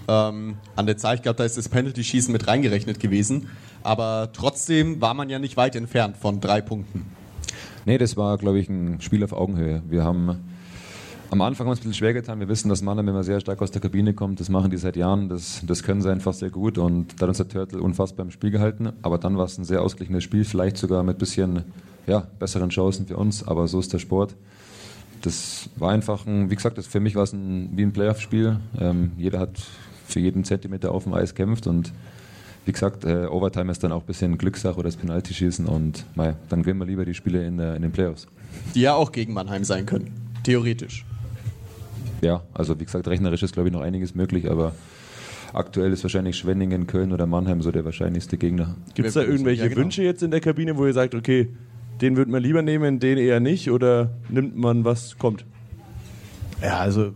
Ähm, 0.07 0.57
an 0.75 0.85
der 0.87 0.97
Zahl, 0.97 1.15
ich 1.15 1.21
glaube, 1.21 1.37
da 1.37 1.43
ist 1.43 1.55
das 1.55 1.69
Penalty-Schießen 1.69 2.31
mit 2.31 2.47
reingerechnet 2.47 2.99
gewesen. 2.99 3.49
Aber 3.83 4.29
trotzdem 4.33 4.99
war 5.01 5.13
man 5.13 5.29
ja 5.29 5.37
nicht 5.37 5.55
weit 5.55 5.75
entfernt 5.75 6.17
von 6.17 6.41
drei 6.41 6.61
Punkten. 6.61 7.05
Nee, 7.85 7.99
das 7.99 8.17
war, 8.17 8.39
glaube 8.39 8.57
ich, 8.57 8.67
ein 8.67 8.99
Spiel 9.01 9.23
auf 9.23 9.33
Augenhöhe. 9.33 9.83
Wir 9.87 10.03
haben 10.03 10.39
am 11.29 11.41
Anfang 11.41 11.67
uns 11.67 11.77
ein 11.77 11.81
bisschen 11.81 11.93
schwer 11.93 12.13
getan. 12.13 12.39
Wir 12.39 12.47
wissen, 12.47 12.69
dass 12.69 12.81
Mannheim 12.81 13.07
immer 13.07 13.23
sehr 13.23 13.39
stark 13.39 13.61
aus 13.61 13.69
der 13.69 13.81
Kabine 13.81 14.15
kommt. 14.15 14.39
Das 14.39 14.49
machen 14.49 14.71
die 14.71 14.77
seit 14.77 14.95
Jahren. 14.95 15.29
Das, 15.29 15.61
das 15.63 15.83
können 15.83 16.01
sie 16.01 16.09
einfach 16.09 16.33
sehr 16.33 16.49
gut. 16.49 16.79
Und 16.79 17.21
da 17.21 17.23
hat 17.23 17.29
uns 17.29 17.37
der 17.37 17.47
Turtle 17.47 17.79
unfassbar 17.79 18.25
im 18.25 18.31
Spiel 18.31 18.49
gehalten. 18.49 18.93
Aber 19.03 19.19
dann 19.19 19.37
war 19.37 19.45
es 19.45 19.59
ein 19.59 19.65
sehr 19.65 19.83
ausgeglichenes 19.83 20.23
Spiel. 20.23 20.43
Vielleicht 20.43 20.77
sogar 20.77 21.03
mit 21.03 21.19
bisschen 21.19 21.65
ja, 22.07 22.25
besseren 22.39 22.69
Chancen 22.69 23.05
für 23.05 23.17
uns. 23.17 23.47
Aber 23.47 23.67
so 23.67 23.79
ist 23.79 23.93
der 23.93 23.99
Sport. 23.99 24.35
Das 25.25 25.69
war 25.75 25.91
einfach 25.91 26.25
ein, 26.27 26.49
wie 26.51 26.55
gesagt, 26.55 26.77
das, 26.77 26.85
für 26.87 26.99
mich 26.99 27.15
war 27.15 27.23
es 27.23 27.33
ein, 27.33 27.69
wie 27.75 27.81
ein 27.83 27.93
Playoff-Spiel. 27.93 28.57
Ähm, 28.79 29.11
jeder 29.17 29.39
hat 29.39 29.59
für 30.07 30.19
jeden 30.19 30.43
Zentimeter 30.43 30.91
auf 30.91 31.03
dem 31.03 31.13
Eis 31.13 31.33
kämpft 31.33 31.65
und 31.65 31.91
wie 32.65 32.71
gesagt, 32.71 33.05
äh, 33.05 33.25
Overtime 33.25 33.71
ist 33.71 33.83
dann 33.83 33.91
auch 33.91 34.01
ein 34.01 34.05
bisschen 34.05 34.37
Glückssache 34.37 34.75
oder 34.75 34.83
das 34.87 34.95
Penalty-Schießen 34.97 35.65
und 35.65 36.05
mei, 36.15 36.35
dann 36.49 36.61
gewinnen 36.61 36.79
wir 36.79 36.85
lieber 36.85 37.05
die 37.05 37.13
Spiele 37.13 37.45
in, 37.45 37.59
in 37.59 37.81
den 37.81 37.91
Playoffs. 37.91 38.27
Die 38.73 38.81
ja 38.81 38.93
auch 38.93 39.11
gegen 39.11 39.33
Mannheim 39.33 39.63
sein 39.63 39.85
können. 39.85 40.11
Theoretisch. 40.43 41.05
Ja, 42.21 42.43
also 42.53 42.79
wie 42.79 42.85
gesagt, 42.85 43.07
rechnerisch 43.07 43.43
ist 43.43 43.53
glaube 43.53 43.69
ich 43.69 43.73
noch 43.73 43.81
einiges 43.81 44.15
möglich, 44.15 44.49
aber 44.49 44.73
aktuell 45.53 45.91
ist 45.91 46.03
wahrscheinlich 46.03 46.37
Schwenningen, 46.37 46.87
Köln 46.87 47.11
oder 47.11 47.25
Mannheim 47.25 47.61
so 47.61 47.71
der 47.71 47.85
wahrscheinlichste 47.85 48.37
Gegner. 48.37 48.75
Gibt 48.93 49.07
es 49.07 49.13
da 49.15 49.21
irgendwelche 49.21 49.63
Ja, 49.63 49.67
genau. 49.69 49.81
Wünsche 49.81 50.03
jetzt 50.03 50.23
in 50.23 50.31
der 50.31 50.41
Kabine, 50.41 50.75
wo 50.77 50.85
ihr 50.85 50.93
sagt, 50.93 51.13
okay, 51.15 51.49
den 52.01 52.17
würden 52.17 52.33
wir 52.33 52.39
lieber 52.39 52.61
nehmen, 52.61 52.99
den 52.99 53.17
eher 53.17 53.39
nicht? 53.39 53.71
Oder 53.71 54.11
nimmt 54.29 54.55
man, 54.55 54.85
was 54.85 55.17
kommt? 55.17 55.45
Ja, 56.61 56.79
also 56.79 57.13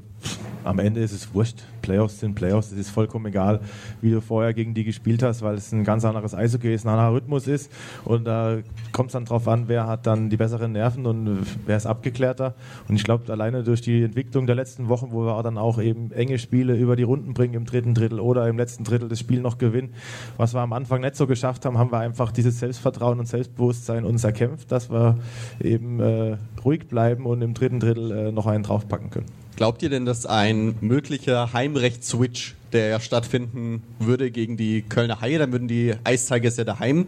am 0.69 0.77
Ende 0.77 1.01
ist 1.01 1.11
es 1.11 1.33
wurscht. 1.33 1.63
Playoffs 1.81 2.19
sind 2.19 2.35
Playoffs. 2.35 2.71
Es 2.71 2.77
ist 2.77 2.89
vollkommen 2.91 3.25
egal, 3.25 3.61
wie 4.01 4.11
du 4.11 4.21
vorher 4.21 4.53
gegen 4.53 4.75
die 4.75 4.83
gespielt 4.83 5.23
hast, 5.23 5.41
weil 5.41 5.55
es 5.55 5.71
ein 5.71 5.83
ganz 5.83 6.05
anderes 6.05 6.35
Eishockey 6.35 6.71
ist, 6.71 6.85
ein 6.85 6.89
anderer 6.89 7.13
Rhythmus 7.13 7.47
ist. 7.47 7.71
Und 8.05 8.25
da 8.25 8.59
kommt 8.91 9.09
es 9.09 9.13
dann 9.13 9.25
drauf 9.25 9.47
an, 9.47 9.63
wer 9.67 9.87
hat 9.87 10.05
dann 10.05 10.29
die 10.29 10.37
besseren 10.37 10.73
Nerven 10.73 11.07
und 11.07 11.39
wer 11.65 11.75
ist 11.75 11.87
abgeklärter. 11.87 12.53
Und 12.87 12.95
ich 12.95 13.03
glaube, 13.03 13.31
alleine 13.33 13.63
durch 13.63 13.81
die 13.81 14.03
Entwicklung 14.03 14.45
der 14.45 14.55
letzten 14.55 14.89
Wochen, 14.89 15.11
wo 15.11 15.25
wir 15.25 15.41
dann 15.41 15.57
auch 15.57 15.81
eben 15.81 16.11
enge 16.11 16.37
Spiele 16.37 16.75
über 16.75 16.95
die 16.95 17.03
Runden 17.03 17.33
bringen 17.33 17.55
im 17.55 17.65
dritten 17.65 17.95
Drittel 17.95 18.19
oder 18.19 18.47
im 18.47 18.57
letzten 18.57 18.83
Drittel 18.83 19.09
das 19.09 19.19
Spiel 19.19 19.41
noch 19.41 19.57
gewinnen, 19.57 19.95
was 20.37 20.53
wir 20.53 20.61
am 20.61 20.73
Anfang 20.73 21.01
nicht 21.01 21.15
so 21.15 21.25
geschafft 21.25 21.65
haben, 21.65 21.79
haben 21.79 21.91
wir 21.91 21.97
einfach 21.97 22.31
dieses 22.31 22.59
Selbstvertrauen 22.59 23.19
und 23.19 23.27
Selbstbewusstsein 23.27 24.05
uns 24.05 24.23
erkämpft, 24.23 24.71
dass 24.71 24.91
wir 24.91 25.17
eben 25.59 25.99
äh, 25.99 26.37
ruhig 26.63 26.87
bleiben 26.87 27.25
und 27.25 27.41
im 27.41 27.55
dritten 27.55 27.79
Drittel 27.79 28.11
äh, 28.11 28.31
noch 28.31 28.45
einen 28.45 28.63
draufpacken 28.63 29.09
können. 29.09 29.48
Glaubt 29.59 29.83
ihr 29.83 29.89
denn, 29.89 30.05
dass 30.05 30.25
ein 30.25 30.75
möglicher 30.79 31.51
Heimrecht-Switch 31.51 32.55
der 32.71 33.01
stattfinden 33.01 33.83
würde 33.99 34.31
gegen 34.31 34.55
die 34.55 34.83
Kölner 34.83 35.19
Haie. 35.19 35.37
Dann 35.37 35.51
würden 35.51 35.67
die 35.67 35.95
Ice 36.07 36.33
ja 36.33 36.63
daheim 36.63 37.07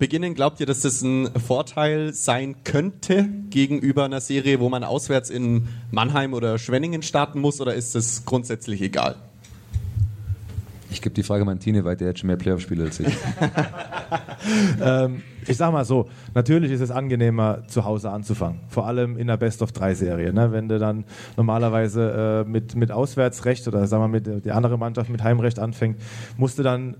beginnen. 0.00 0.34
Glaubt 0.34 0.58
ihr, 0.58 0.66
dass 0.66 0.80
das 0.80 1.02
ein 1.02 1.30
Vorteil 1.34 2.12
sein 2.12 2.56
könnte 2.64 3.28
gegenüber 3.50 4.04
einer 4.04 4.20
Serie, 4.20 4.58
wo 4.58 4.68
man 4.68 4.82
auswärts 4.82 5.30
in 5.30 5.68
Mannheim 5.92 6.34
oder 6.34 6.58
Schwenningen 6.58 7.02
starten 7.02 7.40
muss, 7.40 7.60
oder 7.60 7.74
ist 7.74 7.94
das 7.94 8.24
grundsätzlich 8.24 8.82
egal? 8.82 9.14
Ich 10.92 11.00
gebe 11.00 11.14
die 11.14 11.22
Frage 11.22 11.46
an 11.46 11.58
Tine 11.58 11.84
weil 11.84 11.96
der 11.96 12.10
hat 12.10 12.18
schon 12.18 12.26
mehr 12.26 12.36
Playoff-Spiele 12.36 12.84
als 12.84 13.00
ich. 13.00 13.06
ähm, 14.84 15.22
ich 15.46 15.56
sag 15.56 15.72
mal 15.72 15.86
so, 15.86 16.08
natürlich 16.34 16.70
ist 16.70 16.82
es 16.82 16.90
angenehmer, 16.90 17.66
zu 17.66 17.86
Hause 17.86 18.10
anzufangen. 18.10 18.60
Vor 18.68 18.86
allem 18.86 19.16
in 19.16 19.26
der 19.26 19.38
Best-of-3-Serie. 19.38 20.34
Ne? 20.34 20.52
Wenn 20.52 20.68
du 20.68 20.78
dann 20.78 21.04
normalerweise 21.36 22.44
äh, 22.46 22.48
mit, 22.48 22.74
mit 22.76 22.92
Auswärtsrecht 22.92 23.66
oder 23.68 23.86
sagen 23.86 24.02
wir 24.02 24.08
mit 24.08 24.44
der 24.44 24.54
andere 24.54 24.76
Mannschaft 24.76 25.08
mit 25.08 25.22
Heimrecht 25.22 25.58
anfängt, 25.58 25.96
musst 26.36 26.58
du 26.58 26.62
dann 26.62 26.96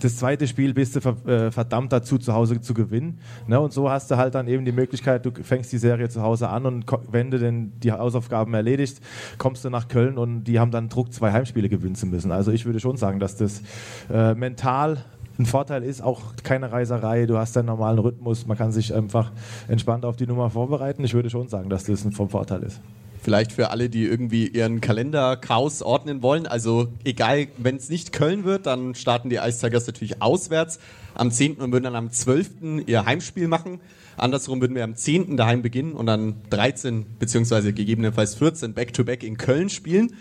das 0.00 0.16
zweite 0.16 0.46
Spiel 0.46 0.74
bist 0.74 0.96
du 0.96 1.00
äh, 1.28 1.50
verdammt 1.50 1.92
dazu, 1.92 2.18
zu 2.18 2.32
Hause 2.32 2.60
zu 2.60 2.74
gewinnen. 2.74 3.18
Ne? 3.46 3.60
Und 3.60 3.72
so 3.72 3.90
hast 3.90 4.10
du 4.10 4.16
halt 4.16 4.34
dann 4.34 4.48
eben 4.48 4.64
die 4.64 4.72
Möglichkeit, 4.72 5.24
du 5.24 5.30
fängst 5.42 5.72
die 5.72 5.78
Serie 5.78 6.08
zu 6.08 6.22
Hause 6.22 6.48
an 6.48 6.66
und 6.66 6.86
wenn 7.10 7.30
du 7.30 7.38
denn 7.38 7.72
die 7.80 7.92
Hausaufgaben 7.92 8.54
erledigst, 8.54 9.00
kommst 9.38 9.64
du 9.64 9.70
nach 9.70 9.88
Köln 9.88 10.18
und 10.18 10.44
die 10.44 10.58
haben 10.58 10.70
dann 10.70 10.88
Druck, 10.88 11.12
zwei 11.12 11.32
Heimspiele 11.32 11.68
gewinnen 11.68 11.94
zu 11.94 12.06
müssen. 12.06 12.32
Also 12.32 12.50
ich 12.52 12.66
würde 12.66 12.80
schon 12.80 12.96
sagen, 12.96 13.20
dass 13.20 13.36
das 13.36 13.62
äh, 14.12 14.34
mental 14.34 15.04
ein 15.38 15.46
Vorteil 15.46 15.82
ist, 15.82 16.02
auch 16.02 16.20
keine 16.42 16.70
Reiserei, 16.70 17.26
du 17.26 17.38
hast 17.38 17.56
deinen 17.56 17.66
normalen 17.66 17.98
Rhythmus, 17.98 18.46
man 18.46 18.58
kann 18.58 18.72
sich 18.72 18.94
einfach 18.94 19.32
entspannt 19.68 20.04
auf 20.04 20.16
die 20.16 20.26
Nummer 20.26 20.50
vorbereiten. 20.50 21.02
Ich 21.04 21.14
würde 21.14 21.30
schon 21.30 21.48
sagen, 21.48 21.70
dass 21.70 21.84
das 21.84 22.04
ein 22.04 22.12
Vorteil 22.12 22.62
ist. 22.62 22.80
Vielleicht 23.22 23.52
für 23.52 23.70
alle, 23.70 23.90
die 23.90 24.04
irgendwie 24.04 24.46
ihren 24.48 24.80
Kalender 24.80 25.36
Chaos 25.36 25.82
ordnen 25.82 26.22
wollen. 26.22 26.46
Also 26.46 26.88
egal, 27.04 27.48
wenn 27.58 27.76
es 27.76 27.90
nicht 27.90 28.12
Köln 28.12 28.44
wird, 28.44 28.66
dann 28.66 28.94
starten 28.94 29.28
die 29.28 29.36
Ice 29.36 29.60
Tigers 29.60 29.86
natürlich 29.86 30.22
auswärts 30.22 30.78
am 31.14 31.30
10. 31.30 31.56
und 31.56 31.72
würden 31.72 31.84
dann 31.84 31.96
am 31.96 32.10
12. 32.10 32.86
ihr 32.86 33.04
Heimspiel 33.04 33.46
machen. 33.46 33.80
Andersrum 34.16 34.60
würden 34.60 34.74
wir 34.74 34.84
am 34.84 34.94
10. 34.94 35.36
daheim 35.36 35.62
beginnen 35.62 35.92
und 35.92 36.06
dann 36.06 36.36
13 36.50 37.06
beziehungsweise 37.18 37.72
gegebenenfalls 37.72 38.34
14 38.34 38.74
Back-to-Back 38.74 39.20
-back 39.20 39.26
in 39.26 39.36
Köln 39.36 39.68
spielen. 39.68 40.14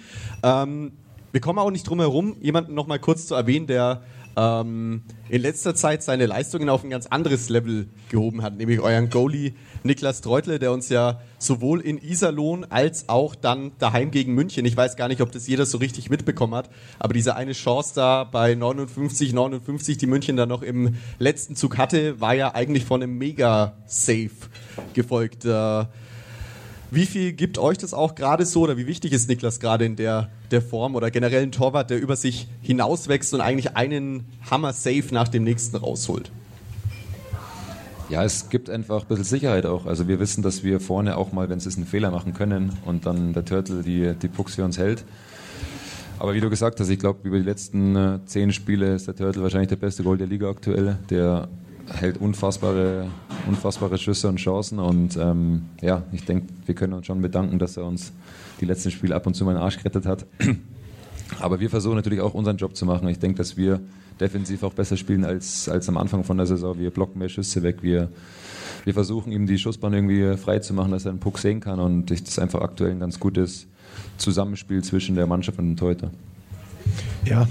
Ähm, 0.43 0.91
wir 1.31 1.41
kommen 1.41 1.59
auch 1.59 1.71
nicht 1.71 1.87
drum 1.87 1.99
herum, 1.99 2.35
jemanden 2.41 2.73
noch 2.73 2.87
mal 2.87 2.99
kurz 2.99 3.27
zu 3.27 3.35
erwähnen, 3.35 3.67
der 3.67 4.01
ähm, 4.35 5.03
in 5.29 5.41
letzter 5.41 5.75
Zeit 5.75 6.03
seine 6.03 6.25
Leistungen 6.25 6.69
auf 6.69 6.83
ein 6.83 6.89
ganz 6.89 7.07
anderes 7.07 7.49
Level 7.49 7.87
gehoben 8.09 8.41
hat, 8.41 8.57
nämlich 8.57 8.79
euren 8.79 9.09
Goalie 9.09 9.53
Niklas 9.83 10.21
Treutle, 10.21 10.59
der 10.59 10.71
uns 10.71 10.89
ja 10.89 11.21
sowohl 11.37 11.81
in 11.81 11.97
Iserlohn 11.97 12.65
als 12.65 13.09
auch 13.09 13.35
dann 13.35 13.71
daheim 13.79 14.11
gegen 14.11 14.33
München, 14.33 14.65
ich 14.65 14.75
weiß 14.75 14.95
gar 14.95 15.07
nicht, 15.07 15.21
ob 15.21 15.31
das 15.31 15.47
jeder 15.47 15.65
so 15.65 15.77
richtig 15.77 16.09
mitbekommen 16.09 16.55
hat, 16.55 16.69
aber 16.99 17.13
diese 17.13 17.35
eine 17.35 17.53
Chance 17.53 17.93
da 17.95 18.23
bei 18.23 18.55
59, 18.55 19.33
59, 19.33 19.97
die 19.97 20.07
München 20.07 20.35
da 20.35 20.45
noch 20.45 20.61
im 20.61 20.95
letzten 21.17 21.55
Zug 21.55 21.77
hatte, 21.77 22.19
war 22.19 22.33
ja 22.33 22.53
eigentlich 22.53 22.85
von 22.85 23.01
einem 23.01 23.17
Mega-Safe 23.17 24.31
gefolgt. 24.93 25.45
Äh, 25.45 25.85
wie 26.91 27.05
viel 27.05 27.33
gibt 27.33 27.57
euch 27.57 27.77
das 27.77 27.93
auch 27.93 28.15
gerade 28.15 28.45
so 28.45 28.61
oder 28.61 28.77
wie 28.77 28.87
wichtig 28.87 29.13
ist 29.13 29.29
Niklas 29.29 29.59
gerade 29.59 29.85
in 29.85 29.95
der, 29.95 30.29
der 30.51 30.61
Form 30.61 30.95
oder 30.95 31.11
generell 31.11 31.43
ein 31.43 31.51
Torwart, 31.51 31.89
der 31.89 31.99
über 31.99 32.15
sich 32.15 32.47
hinauswächst 32.61 33.33
und 33.33 33.41
eigentlich 33.41 33.75
einen 33.75 34.25
Hammer-Safe 34.49 35.05
nach 35.11 35.27
dem 35.27 35.43
nächsten 35.43 35.75
rausholt? 35.77 36.31
Ja, 38.09 38.23
es 38.23 38.49
gibt 38.49 38.71
einfach 38.71 39.03
ein 39.03 39.07
bisschen 39.07 39.23
Sicherheit 39.23 39.67
auch. 39.67 39.85
Also 39.85 40.07
wir 40.07 40.19
wissen, 40.19 40.41
dass 40.41 40.63
wir 40.63 40.79
vorne 40.79 41.15
auch 41.15 41.31
mal, 41.31 41.47
wenn 41.49 41.59
es 41.59 41.77
einen 41.77 41.85
Fehler 41.85 42.09
machen 42.09 42.33
können 42.33 42.73
und 42.85 43.05
dann 43.05 43.33
der 43.33 43.45
Turtle 43.45 43.83
die, 43.83 44.13
die 44.19 44.27
Pucks 44.27 44.55
für 44.55 44.65
uns 44.65 44.79
hält. 44.79 45.05
Aber 46.17 46.33
wie 46.33 46.41
du 46.41 46.49
gesagt 46.49 46.79
hast, 46.79 46.89
ich 46.89 46.99
glaube, 46.99 47.19
über 47.23 47.37
die 47.37 47.45
letzten 47.45 47.95
äh, 47.95 48.19
zehn 48.25 48.51
Spiele 48.51 48.95
ist 48.95 49.07
der 49.07 49.15
Turtle 49.15 49.43
wahrscheinlich 49.43 49.69
der 49.69 49.77
beste 49.77 50.03
Goal 50.03 50.17
der 50.17 50.27
Liga 50.27 50.49
aktuell. 50.49 50.97
Der 51.09 51.47
hält 51.93 52.17
unfassbare, 52.17 53.07
unfassbare 53.47 53.97
Schüsse 53.97 54.27
und 54.27 54.37
Chancen. 54.37 54.79
Und 54.79 55.17
ähm, 55.17 55.65
ja, 55.81 56.03
ich 56.11 56.25
denke, 56.25 56.47
wir 56.65 56.75
können 56.75 56.93
uns 56.93 57.05
schon 57.05 57.21
bedanken, 57.21 57.59
dass 57.59 57.77
er 57.77 57.85
uns 57.85 58.11
die 58.61 58.65
letzten 58.65 58.91
Spiele 58.91 59.15
ab 59.15 59.25
und 59.27 59.35
zu 59.35 59.45
mal 59.45 59.53
den 59.53 59.61
Arsch 59.61 59.77
gerettet 59.77 60.05
hat. 60.05 60.25
Aber 61.39 61.59
wir 61.59 61.69
versuchen 61.69 61.95
natürlich 61.95 62.21
auch 62.21 62.33
unseren 62.33 62.57
Job 62.57 62.75
zu 62.75 62.85
machen. 62.85 63.07
Ich 63.07 63.19
denke, 63.19 63.37
dass 63.37 63.55
wir 63.55 63.79
defensiv 64.19 64.63
auch 64.63 64.73
besser 64.73 64.97
spielen 64.97 65.23
als, 65.23 65.69
als 65.69 65.87
am 65.87 65.97
Anfang 65.97 66.23
von 66.23 66.37
der 66.37 66.45
Saison. 66.45 66.77
Wir 66.77 66.89
blocken 66.89 67.19
mehr 67.19 67.29
Schüsse 67.29 67.63
weg. 67.63 67.77
Wir, 67.81 68.09
wir 68.83 68.93
versuchen 68.93 69.31
ihm 69.31 69.45
die 69.45 69.57
Schussbahn 69.57 69.93
irgendwie 69.93 70.35
frei 70.37 70.59
zu 70.59 70.73
machen, 70.73 70.91
dass 70.91 71.05
er 71.05 71.11
einen 71.11 71.19
Puck 71.19 71.37
sehen 71.39 71.59
kann. 71.59 71.79
Und 71.79 72.11
das 72.11 72.21
ist 72.21 72.39
einfach 72.39 72.61
aktuell 72.61 72.91
ein 72.91 72.99
ganz 72.99 73.19
gutes 73.19 73.67
Zusammenspiel 74.17 74.83
zwischen 74.83 75.15
der 75.15 75.27
Mannschaft 75.27 75.59
und 75.59 75.65
dem 75.65 75.77
Torhüter. 75.77 76.11
Ja, 77.25 77.47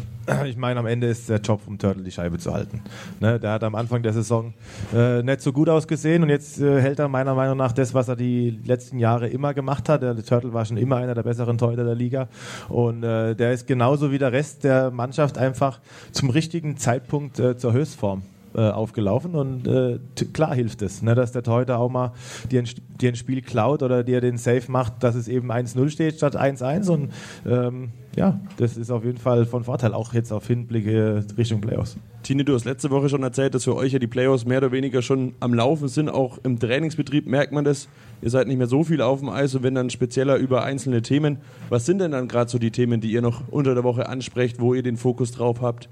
ich 0.47 0.57
meine, 0.57 0.81
am 0.81 0.87
Ende 0.87 1.07
ist 1.07 1.29
der 1.29 1.41
Job 1.41 1.61
vom 1.61 1.79
Turtle 1.79 2.03
die 2.03 2.11
Scheibe 2.11 2.39
zu 2.39 2.53
halten. 2.53 2.83
Ne, 3.21 3.39
der 3.39 3.53
hat 3.53 3.65
am 3.65 3.75
Anfang 3.75 4.03
der 4.03 4.13
Saison 4.13 4.55
äh, 4.95 5.23
nicht 5.23 5.41
so 5.41 5.53
gut 5.53 5.69
ausgesehen 5.69 6.23
und 6.23 6.29
jetzt 6.29 6.61
äh, 6.61 6.81
hält 6.81 6.99
er 6.99 7.09
meiner 7.09 7.35
Meinung 7.35 7.57
nach 7.57 7.73
das, 7.73 7.95
was 7.95 8.09
er 8.09 8.17
die 8.17 8.59
letzten 8.65 8.99
Jahre 8.99 9.29
immer 9.29 9.55
gemacht 9.55 9.89
hat. 9.89 10.03
Der, 10.03 10.15
der 10.15 10.25
Turtle 10.25 10.53
war 10.53 10.65
schon 10.65 10.77
immer 10.77 10.97
einer 10.97 11.15
der 11.15 11.23
besseren 11.23 11.59
Torhüter 11.59 11.85
der 11.85 11.95
Liga 11.95 12.29
und 12.69 13.03
äh, 13.03 13.35
der 13.35 13.53
ist 13.53 13.67
genauso 13.67 14.11
wie 14.11 14.19
der 14.19 14.33
Rest 14.33 14.65
der 14.65 14.91
Mannschaft 14.91 15.39
einfach 15.39 15.81
zum 16.13 16.31
richtigen 16.31 16.77
Zeitpunkt 16.77 17.39
äh, 17.39 17.57
zur 17.57 17.73
Höchstform 17.73 18.23
äh, 18.55 18.61
aufgelaufen 18.61 19.35
und 19.35 19.67
äh, 19.67 19.99
klar 20.33 20.55
hilft 20.55 20.83
es, 20.83 21.03
ne, 21.03 21.15
dass 21.15 21.33
der 21.33 21.43
Torhüter 21.43 21.79
auch 21.79 21.91
mal 21.91 22.13
dir 22.51 22.63
ein, 22.63 22.69
dir 23.01 23.11
ein 23.11 23.17
Spiel 23.17 23.43
klaut 23.43 23.83
oder 23.83 24.05
dir 24.05 24.21
den 24.21 24.39
Safe 24.39 24.71
macht, 24.71 25.03
dass 25.03 25.15
es 25.15 25.29
eben 25.29 25.51
1-0 25.51 25.91
steht 25.91 26.17
statt 26.17 26.37
1-1 26.37 26.91
und 26.91 27.13
ähm, 27.47 27.91
ja, 28.17 28.41
das 28.57 28.77
ist 28.77 28.91
auf 28.91 29.05
jeden 29.05 29.19
Fall 29.19 29.47
von 29.47 29.65
Vorteil, 29.65 29.95
auch 29.95 30.13
jetzt 30.13 30.33
auf 30.33 30.47
Hinblicke 30.47 31.25
Richtung 31.37 31.61
Playoffs. 31.61 31.97
Tini, 32.25 32.45
du 32.45 32.53
hast 32.53 32.65
letzte 32.65 32.91
Woche 32.91 33.09
schon 33.09 33.23
erzählt, 33.23 33.55
dass 33.55 33.65
für 33.65 33.77
euch 33.77 33.93
ja 33.93 34.01
die 34.01 34.09
Playoffs 34.09 34.45
mehr 34.45 34.59
oder 34.59 34.73
weniger 34.73 35.03
schon 35.03 35.35
am 35.39 35.55
Laufen 35.55 35.87
sind. 35.87 36.09
Auch 36.09 36.39
im 36.43 36.59
Trainingsbetrieb 36.59 37.29
merkt 37.29 37.53
man 37.53 37.65
das. 37.65 37.89
Ihr 38.21 38.31
seid 38.31 38.49
nicht 38.49 38.59
mehr 38.59 38.67
so 38.67 38.83
viel 38.83 39.03
auf 39.03 39.21
dem 39.21 39.29
Eis 39.29 39.55
und 39.55 39.63
wenn 39.63 39.77
dann 39.77 39.89
spezieller 39.89 40.37
über 40.37 40.65
einzelne 40.65 41.01
Themen. 41.01 41.39
Was 41.69 41.87
sind 41.87 42.01
denn 42.01 42.11
dann 42.11 42.27
gerade 42.27 42.51
so 42.51 42.59
die 42.59 42.73
Themen, 42.73 43.01
die 43.01 43.13
ihr 43.13 43.23
noch 43.23 43.43
unter 43.49 43.75
der 43.75 43.85
Woche 43.85 44.09
ansprecht, 44.09 44.61
wo 44.61 44.75
ihr 44.75 44.83
den 44.83 44.97
Fokus 44.97 45.31
drauf 45.31 45.63
habt, 45.63 45.89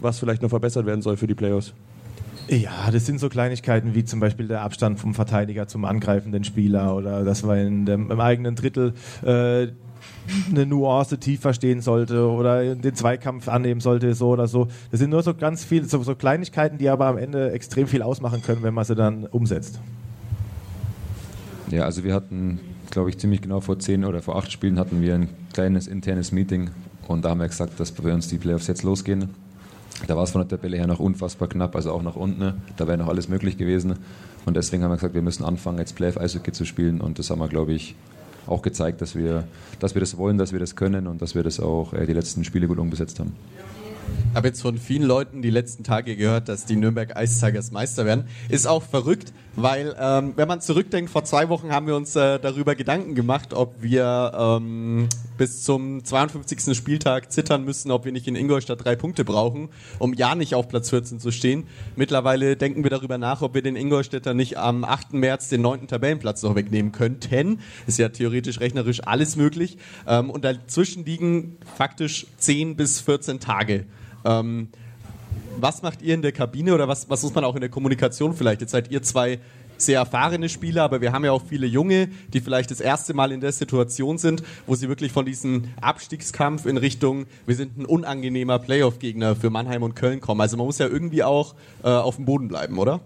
was 0.00 0.18
vielleicht 0.18 0.42
noch 0.42 0.50
verbessert 0.50 0.86
werden 0.86 1.02
soll 1.02 1.16
für 1.16 1.26
die 1.26 1.34
Playoffs? 1.34 1.74
Ja, 2.48 2.90
das 2.92 3.06
sind 3.06 3.20
so 3.20 3.28
Kleinigkeiten 3.28 3.94
wie 3.94 4.04
zum 4.04 4.20
Beispiel 4.20 4.48
der 4.48 4.60
Abstand 4.60 5.00
vom 5.00 5.14
Verteidiger 5.14 5.66
zum 5.66 5.84
angreifenden 5.84 6.44
Spieler 6.44 6.94
oder 6.94 7.24
dass 7.24 7.42
man 7.42 7.58
in 7.58 7.86
dem, 7.86 8.10
im 8.10 8.20
eigenen 8.20 8.54
Drittel 8.54 8.92
äh, 9.22 9.68
eine 10.50 10.66
Nuance 10.66 11.18
tiefer 11.18 11.54
stehen 11.54 11.80
sollte 11.80 12.28
oder 12.28 12.74
den 12.74 12.94
Zweikampf 12.94 13.48
annehmen 13.48 13.80
sollte, 13.80 14.14
so 14.14 14.28
oder 14.28 14.46
so. 14.46 14.68
Das 14.90 15.00
sind 15.00 15.10
nur 15.10 15.22
so 15.22 15.34
ganz 15.34 15.64
viele, 15.64 15.86
so, 15.86 16.02
so 16.02 16.14
Kleinigkeiten, 16.14 16.76
die 16.76 16.88
aber 16.88 17.06
am 17.06 17.16
Ende 17.16 17.52
extrem 17.52 17.86
viel 17.86 18.02
ausmachen 18.02 18.42
können, 18.42 18.62
wenn 18.62 18.74
man 18.74 18.84
sie 18.84 18.94
dann 18.94 19.26
umsetzt. 19.26 19.80
Ja, 21.70 21.84
also 21.84 22.04
wir 22.04 22.14
hatten, 22.14 22.60
glaube 22.90 23.08
ich, 23.08 23.18
ziemlich 23.18 23.40
genau 23.40 23.60
vor 23.60 23.78
zehn 23.78 24.04
oder 24.04 24.20
vor 24.20 24.36
acht 24.36 24.52
Spielen 24.52 24.78
hatten 24.78 25.00
wir 25.00 25.14
ein 25.14 25.28
kleines 25.54 25.86
internes 25.86 26.30
Meeting 26.30 26.70
und 27.08 27.24
da 27.24 27.30
haben 27.30 27.40
wir 27.40 27.48
gesagt, 27.48 27.80
dass 27.80 27.92
bei 27.92 28.12
uns 28.12 28.28
die 28.28 28.38
Playoffs 28.38 28.66
jetzt 28.66 28.82
losgehen. 28.82 29.30
Da 30.06 30.16
war 30.16 30.24
es 30.24 30.32
von 30.32 30.40
der 30.40 30.48
Tabelle 30.48 30.76
her 30.76 30.86
noch 30.86 30.98
unfassbar 30.98 31.48
knapp, 31.48 31.74
also 31.76 31.92
auch 31.92 32.02
nach 32.02 32.16
unten. 32.16 32.62
Da 32.76 32.86
wäre 32.86 32.98
noch 32.98 33.08
alles 33.08 33.28
möglich 33.28 33.56
gewesen. 33.56 33.96
Und 34.44 34.56
deswegen 34.56 34.82
haben 34.82 34.90
wir 34.90 34.96
gesagt, 34.96 35.14
wir 35.14 35.22
müssen 35.22 35.44
anfangen, 35.44 35.78
jetzt 35.78 35.94
Playoff 35.96 36.18
Eishockey 36.18 36.52
zu 36.52 36.64
spielen. 36.64 37.00
Und 37.00 37.18
das 37.18 37.30
haben 37.30 37.38
wir, 37.38 37.48
glaube 37.48 37.72
ich, 37.72 37.94
auch 38.46 38.62
gezeigt, 38.62 39.00
dass 39.00 39.14
wir, 39.14 39.44
dass 39.78 39.94
wir 39.94 40.00
das 40.00 40.16
wollen, 40.16 40.36
dass 40.36 40.52
wir 40.52 40.58
das 40.58 40.76
können 40.76 41.06
und 41.06 41.22
dass 41.22 41.34
wir 41.34 41.42
das 41.42 41.60
auch 41.60 41.94
äh, 41.94 42.06
die 42.06 42.12
letzten 42.12 42.44
Spiele 42.44 42.66
gut 42.66 42.78
umgesetzt 42.78 43.20
haben. 43.20 43.34
Ich 44.30 44.36
habe 44.36 44.48
jetzt 44.48 44.60
von 44.60 44.76
vielen 44.78 45.04
Leuten 45.04 45.42
die 45.42 45.50
letzten 45.50 45.84
Tage 45.84 46.16
gehört, 46.16 46.48
dass 46.48 46.66
die 46.66 46.76
Nürnberg 46.76 47.14
Ice 47.16 47.40
Tigers 47.40 47.70
Meister 47.70 48.04
werden. 48.04 48.24
Ist 48.48 48.66
auch 48.66 48.82
verrückt, 48.82 49.32
weil 49.56 49.94
ähm, 49.98 50.32
wenn 50.36 50.48
man 50.48 50.60
zurückdenkt, 50.60 51.10
vor 51.10 51.24
zwei 51.24 51.48
Wochen 51.48 51.70
haben 51.72 51.86
wir 51.86 51.96
uns 51.96 52.16
äh, 52.16 52.38
darüber 52.38 52.74
Gedanken 52.74 53.14
gemacht, 53.14 53.54
ob 53.54 53.80
wir 53.80 54.32
ähm, 54.36 55.08
bis 55.38 55.62
zum 55.62 56.04
52. 56.04 56.76
Spieltag 56.76 57.32
zittern 57.32 57.64
müssen, 57.64 57.90
ob 57.90 58.04
wir 58.04 58.12
nicht 58.12 58.26
in 58.26 58.36
Ingolstadt 58.36 58.84
drei 58.84 58.96
Punkte 58.96 59.24
brauchen, 59.24 59.68
um 59.98 60.12
ja 60.14 60.34
nicht 60.34 60.54
auf 60.54 60.68
Platz 60.68 60.90
14 60.90 61.20
zu 61.20 61.30
stehen. 61.30 61.66
Mittlerweile 61.96 62.56
denken 62.56 62.82
wir 62.82 62.90
darüber 62.90 63.18
nach, 63.18 63.42
ob 63.42 63.54
wir 63.54 63.62
den 63.62 63.76
Ingolstädter 63.76 64.34
nicht 64.34 64.58
am 64.58 64.84
8. 64.84 65.12
März 65.14 65.48
den 65.48 65.62
9. 65.62 65.86
Tabellenplatz 65.86 66.42
noch 66.42 66.54
wegnehmen 66.54 66.92
könnten. 66.92 67.60
Ist 67.86 67.98
ja 67.98 68.08
theoretisch 68.08 68.60
rechnerisch 68.60 69.06
alles 69.06 69.36
möglich. 69.36 69.78
Ähm, 70.06 70.30
und 70.30 70.44
dazwischen 70.44 71.04
liegen 71.04 71.58
faktisch 71.76 72.26
10 72.38 72.76
bis 72.76 73.00
14 73.00 73.40
Tage. 73.40 73.86
Ähm, 74.24 74.68
was 75.60 75.82
macht 75.82 76.02
ihr 76.02 76.14
in 76.14 76.22
der 76.22 76.32
Kabine 76.32 76.74
oder 76.74 76.88
was, 76.88 77.08
was 77.08 77.22
muss 77.22 77.34
man 77.34 77.44
auch 77.44 77.54
in 77.54 77.60
der 77.60 77.70
Kommunikation 77.70 78.34
vielleicht? 78.34 78.60
Jetzt 78.60 78.72
seid 78.72 78.90
ihr 78.90 79.02
zwei 79.02 79.38
sehr 79.76 79.98
erfahrene 79.98 80.48
Spieler, 80.48 80.84
aber 80.84 81.00
wir 81.00 81.12
haben 81.12 81.24
ja 81.24 81.32
auch 81.32 81.42
viele 81.46 81.66
Junge, 81.66 82.08
die 82.32 82.40
vielleicht 82.40 82.70
das 82.70 82.80
erste 82.80 83.12
Mal 83.14 83.32
in 83.32 83.40
der 83.40 83.52
Situation 83.52 84.18
sind, 84.18 84.42
wo 84.66 84.74
sie 84.74 84.88
wirklich 84.88 85.12
von 85.12 85.26
diesem 85.26 85.64
Abstiegskampf 85.80 86.66
in 86.66 86.76
Richtung, 86.76 87.26
wir 87.46 87.56
sind 87.56 87.76
ein 87.78 87.84
unangenehmer 87.84 88.58
Playoff-Gegner 88.58 89.34
für 89.36 89.50
Mannheim 89.50 89.82
und 89.82 89.96
Köln 89.96 90.20
kommen. 90.20 90.40
Also 90.40 90.56
man 90.56 90.66
muss 90.66 90.78
ja 90.78 90.86
irgendwie 90.86 91.22
auch 91.22 91.54
äh, 91.82 91.88
auf 91.88 92.16
dem 92.16 92.24
Boden 92.24 92.48
bleiben, 92.48 92.78
oder? 92.78 93.00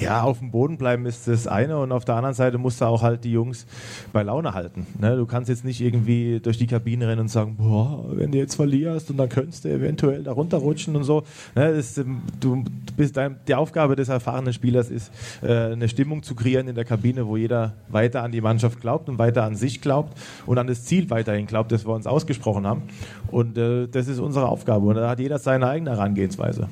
Ja, 0.00 0.22
auf 0.22 0.38
dem 0.38 0.50
Boden 0.50 0.76
bleiben 0.76 1.06
ist 1.06 1.28
das 1.28 1.46
eine 1.46 1.78
und 1.78 1.92
auf 1.92 2.04
der 2.04 2.16
anderen 2.16 2.34
Seite 2.34 2.58
musst 2.58 2.80
du 2.80 2.84
auch 2.84 3.02
halt 3.02 3.24
die 3.24 3.32
Jungs 3.32 3.66
bei 4.12 4.22
Laune 4.22 4.54
halten. 4.54 4.86
Ne? 5.00 5.16
Du 5.16 5.26
kannst 5.26 5.48
jetzt 5.48 5.64
nicht 5.64 5.80
irgendwie 5.80 6.40
durch 6.40 6.58
die 6.58 6.66
Kabine 6.66 7.08
rennen 7.08 7.22
und 7.22 7.28
sagen, 7.28 7.56
boah, 7.56 8.04
wenn 8.12 8.32
du 8.32 8.38
jetzt 8.38 8.54
verlierst 8.54 9.10
und 9.10 9.16
dann 9.16 9.28
könntest 9.28 9.64
du 9.64 9.68
eventuell 9.68 10.22
da 10.22 10.32
runterrutschen 10.32 10.96
und 10.96 11.04
so. 11.04 11.22
Ne? 11.54 11.74
Das, 11.74 11.98
ähm, 11.98 12.22
du 12.40 12.64
bist 12.96 13.16
dein, 13.16 13.36
die 13.46 13.54
Aufgabe 13.54 13.96
des 13.96 14.08
erfahrenen 14.08 14.52
Spielers 14.52 14.90
ist, 14.90 15.10
äh, 15.42 15.72
eine 15.72 15.88
Stimmung 15.88 16.22
zu 16.22 16.34
kreieren 16.34 16.68
in 16.68 16.74
der 16.74 16.84
Kabine, 16.84 17.26
wo 17.26 17.36
jeder 17.36 17.74
weiter 17.88 18.22
an 18.22 18.32
die 18.32 18.40
Mannschaft 18.40 18.80
glaubt 18.80 19.08
und 19.08 19.18
weiter 19.18 19.44
an 19.44 19.56
sich 19.56 19.80
glaubt 19.80 20.18
und 20.46 20.58
an 20.58 20.66
das 20.66 20.84
Ziel 20.84 21.10
weiterhin 21.10 21.46
glaubt, 21.46 21.72
das 21.72 21.86
wir 21.86 21.94
uns 21.94 22.06
ausgesprochen 22.06 22.66
haben. 22.66 22.82
Und 23.30 23.58
äh, 23.58 23.86
das 23.88 24.08
ist 24.08 24.18
unsere 24.18 24.48
Aufgabe 24.48 24.86
und 24.86 24.96
da 24.96 25.10
hat 25.10 25.20
jeder 25.20 25.38
seine 25.38 25.68
eigene 25.68 25.90
Herangehensweise. 25.90 26.68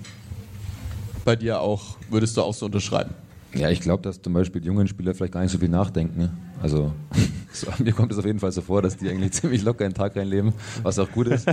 Bei 1.24 1.36
dir 1.36 1.60
auch, 1.60 1.96
würdest 2.10 2.36
du 2.36 2.42
auch 2.42 2.54
so 2.54 2.66
unterschreiben? 2.66 3.14
Ja, 3.54 3.70
ich 3.70 3.80
glaube, 3.80 4.02
dass 4.02 4.20
zum 4.20 4.32
Beispiel 4.32 4.60
die 4.60 4.68
jungen 4.68 4.88
Spieler 4.88 5.14
vielleicht 5.14 5.34
gar 5.34 5.42
nicht 5.42 5.52
so 5.52 5.58
viel 5.58 5.68
nachdenken. 5.68 6.18
Ne? 6.18 6.32
Also 6.62 6.92
so, 7.52 7.66
mir 7.78 7.92
kommt 7.92 8.12
es 8.12 8.18
auf 8.18 8.24
jeden 8.24 8.40
Fall 8.40 8.50
so 8.50 8.62
vor, 8.62 8.82
dass 8.82 8.96
die 8.96 9.08
eigentlich 9.08 9.32
ziemlich 9.32 9.62
locker 9.62 9.84
einen 9.84 9.94
Tag 9.94 10.16
reinleben, 10.16 10.52
was 10.82 10.98
auch 10.98 11.10
gut 11.10 11.28
ist 11.28 11.46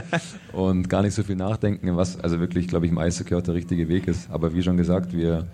und 0.54 0.90
gar 0.90 1.02
nicht 1.02 1.14
so 1.14 1.24
viel 1.24 1.36
nachdenken, 1.36 1.96
was 1.98 2.20
also 2.20 2.40
wirklich, 2.40 2.68
glaube 2.68 2.86
ich, 2.86 2.92
im 2.92 2.98
Eishockey 2.98 3.36
auch 3.36 3.42
der 3.42 3.54
richtige 3.54 3.90
Weg 3.90 4.08
ist. 4.08 4.30
Aber 4.32 4.54
wie 4.54 4.64
schon 4.64 4.78
gesagt, 4.78 5.14
wir 5.14 5.46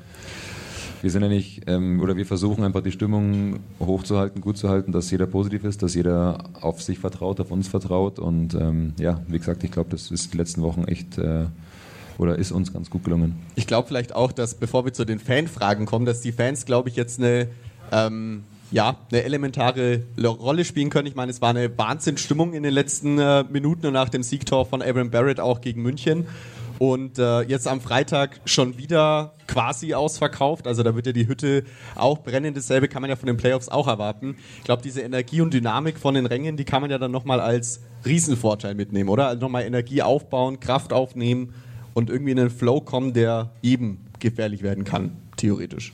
wir 1.01 1.12
sind 1.12 1.21
ja 1.21 1.30
nicht, 1.30 1.62
ähm, 1.67 1.99
oder 2.01 2.17
wir 2.17 2.25
versuchen 2.25 2.63
einfach 2.63 2.82
die 2.82 2.91
Stimmung 2.91 3.60
hochzuhalten, 3.80 4.41
gut 4.41 4.58
zu 4.58 4.69
halten, 4.69 4.91
dass 4.91 5.12
jeder 5.12 5.28
positiv 5.28 5.63
ist, 5.63 5.84
dass 5.84 5.93
jeder 5.93 6.45
auf 6.62 6.82
sich 6.82 6.97
vertraut, 6.97 7.39
auf 7.39 7.51
uns 7.51 7.67
vertraut. 7.67 8.17
Und 8.17 8.56
ähm, 8.56 8.93
ja, 8.97 9.21
wie 9.28 9.38
gesagt, 9.38 9.63
ich 9.63 9.71
glaube, 9.71 9.91
das 9.91 10.10
ist 10.10 10.34
die 10.34 10.38
letzten 10.38 10.63
Wochen 10.63 10.86
echt 10.86 11.19
äh, 11.19 11.45
oder 12.17 12.38
ist 12.38 12.51
uns 12.51 12.73
ganz 12.73 12.89
gut 12.89 13.04
gelungen. 13.04 13.36
Ich 13.56 13.67
glaube 13.67 13.88
vielleicht 13.88 14.15
auch, 14.15 14.32
dass 14.32 14.56
bevor 14.56 14.86
wir 14.86 14.93
zu 14.93 15.06
den 15.06 15.19
Fanfragen 15.19 15.86
kommen, 15.86 16.06
dass 16.06 16.21
die 16.21 16.32
Fans, 16.32 16.65
glaube 16.65 16.89
ich, 16.89 16.95
jetzt 16.95 17.19
eine, 17.19 17.47
ähm, 17.91 18.43
ja, 18.71 18.97
eine 19.12 19.23
elementare 19.23 20.04
Rolle 20.23 20.65
spielen 20.65 20.89
können. 20.89 21.08
Ich 21.08 21.15
meine, 21.15 21.32
es 21.32 21.41
war 21.41 21.49
eine 21.49 21.78
Wahnsinnsstimmung 21.78 22.54
in 22.54 22.63
den 22.63 22.73
letzten 22.73 23.19
äh, 23.19 23.43
Minuten 23.43 23.88
und 23.88 23.93
nach 23.93 24.10
dem 24.10 24.23
Siegtor 24.23 24.65
von 24.65 24.82
Aaron 24.82 25.12
Barrett 25.12 25.39
auch 25.39 25.62
gegen 25.62 25.82
München. 25.82 26.25
Und 26.78 27.19
äh, 27.19 27.41
jetzt 27.43 27.69
am 27.69 27.80
Freitag 27.80 28.41
schon 28.43 28.78
wieder 28.78 29.34
quasi 29.47 29.93
ausverkauft. 29.93 30.67
Also 30.67 30.84
da 30.84 30.93
wird 30.93 31.06
ja 31.06 31.13
die 31.13 31.28
Hütte 31.28 31.63
auch 31.95 32.17
brennen. 32.17 32.54
Dasselbe 32.54 32.89
kann 32.89 33.01
man 33.01 33.10
ja 33.10 33.15
von 33.15 33.28
den 33.28 33.38
Playoffs 33.38 33.69
auch 33.69 33.88
erwarten. 33.88 34.36
Ich 34.58 34.65
glaube, 34.65 34.82
diese 34.82 35.01
Energie 35.01 35.39
und 35.39 35.54
Dynamik 35.54 35.97
von 35.97 36.15
den 36.15 36.25
Rängen, 36.25 36.58
die 36.58 36.65
kann 36.65 36.82
man 36.82 36.91
ja 36.91 36.97
dann 36.97 37.12
nochmal 37.12 37.39
als 37.39 37.80
Riesenvorteil 38.06 38.75
mitnehmen, 38.75 39.10
oder? 39.10 39.28
Also 39.28 39.41
nochmal 39.41 39.63
Energie 39.63 40.01
aufbauen, 40.01 40.60
Kraft 40.60 40.91
aufnehmen 40.91 41.54
und 41.95 42.12
irgendwie 42.12 42.34
in 42.34 42.39
einen 42.39 42.51
Flow 42.51 42.81
kommen, 42.81 43.13
der 43.13 43.49
eben 43.63 44.05
gefährlich 44.19 44.62
werden 44.62 44.84
kann, 44.84 45.13
theoretisch. 45.38 45.93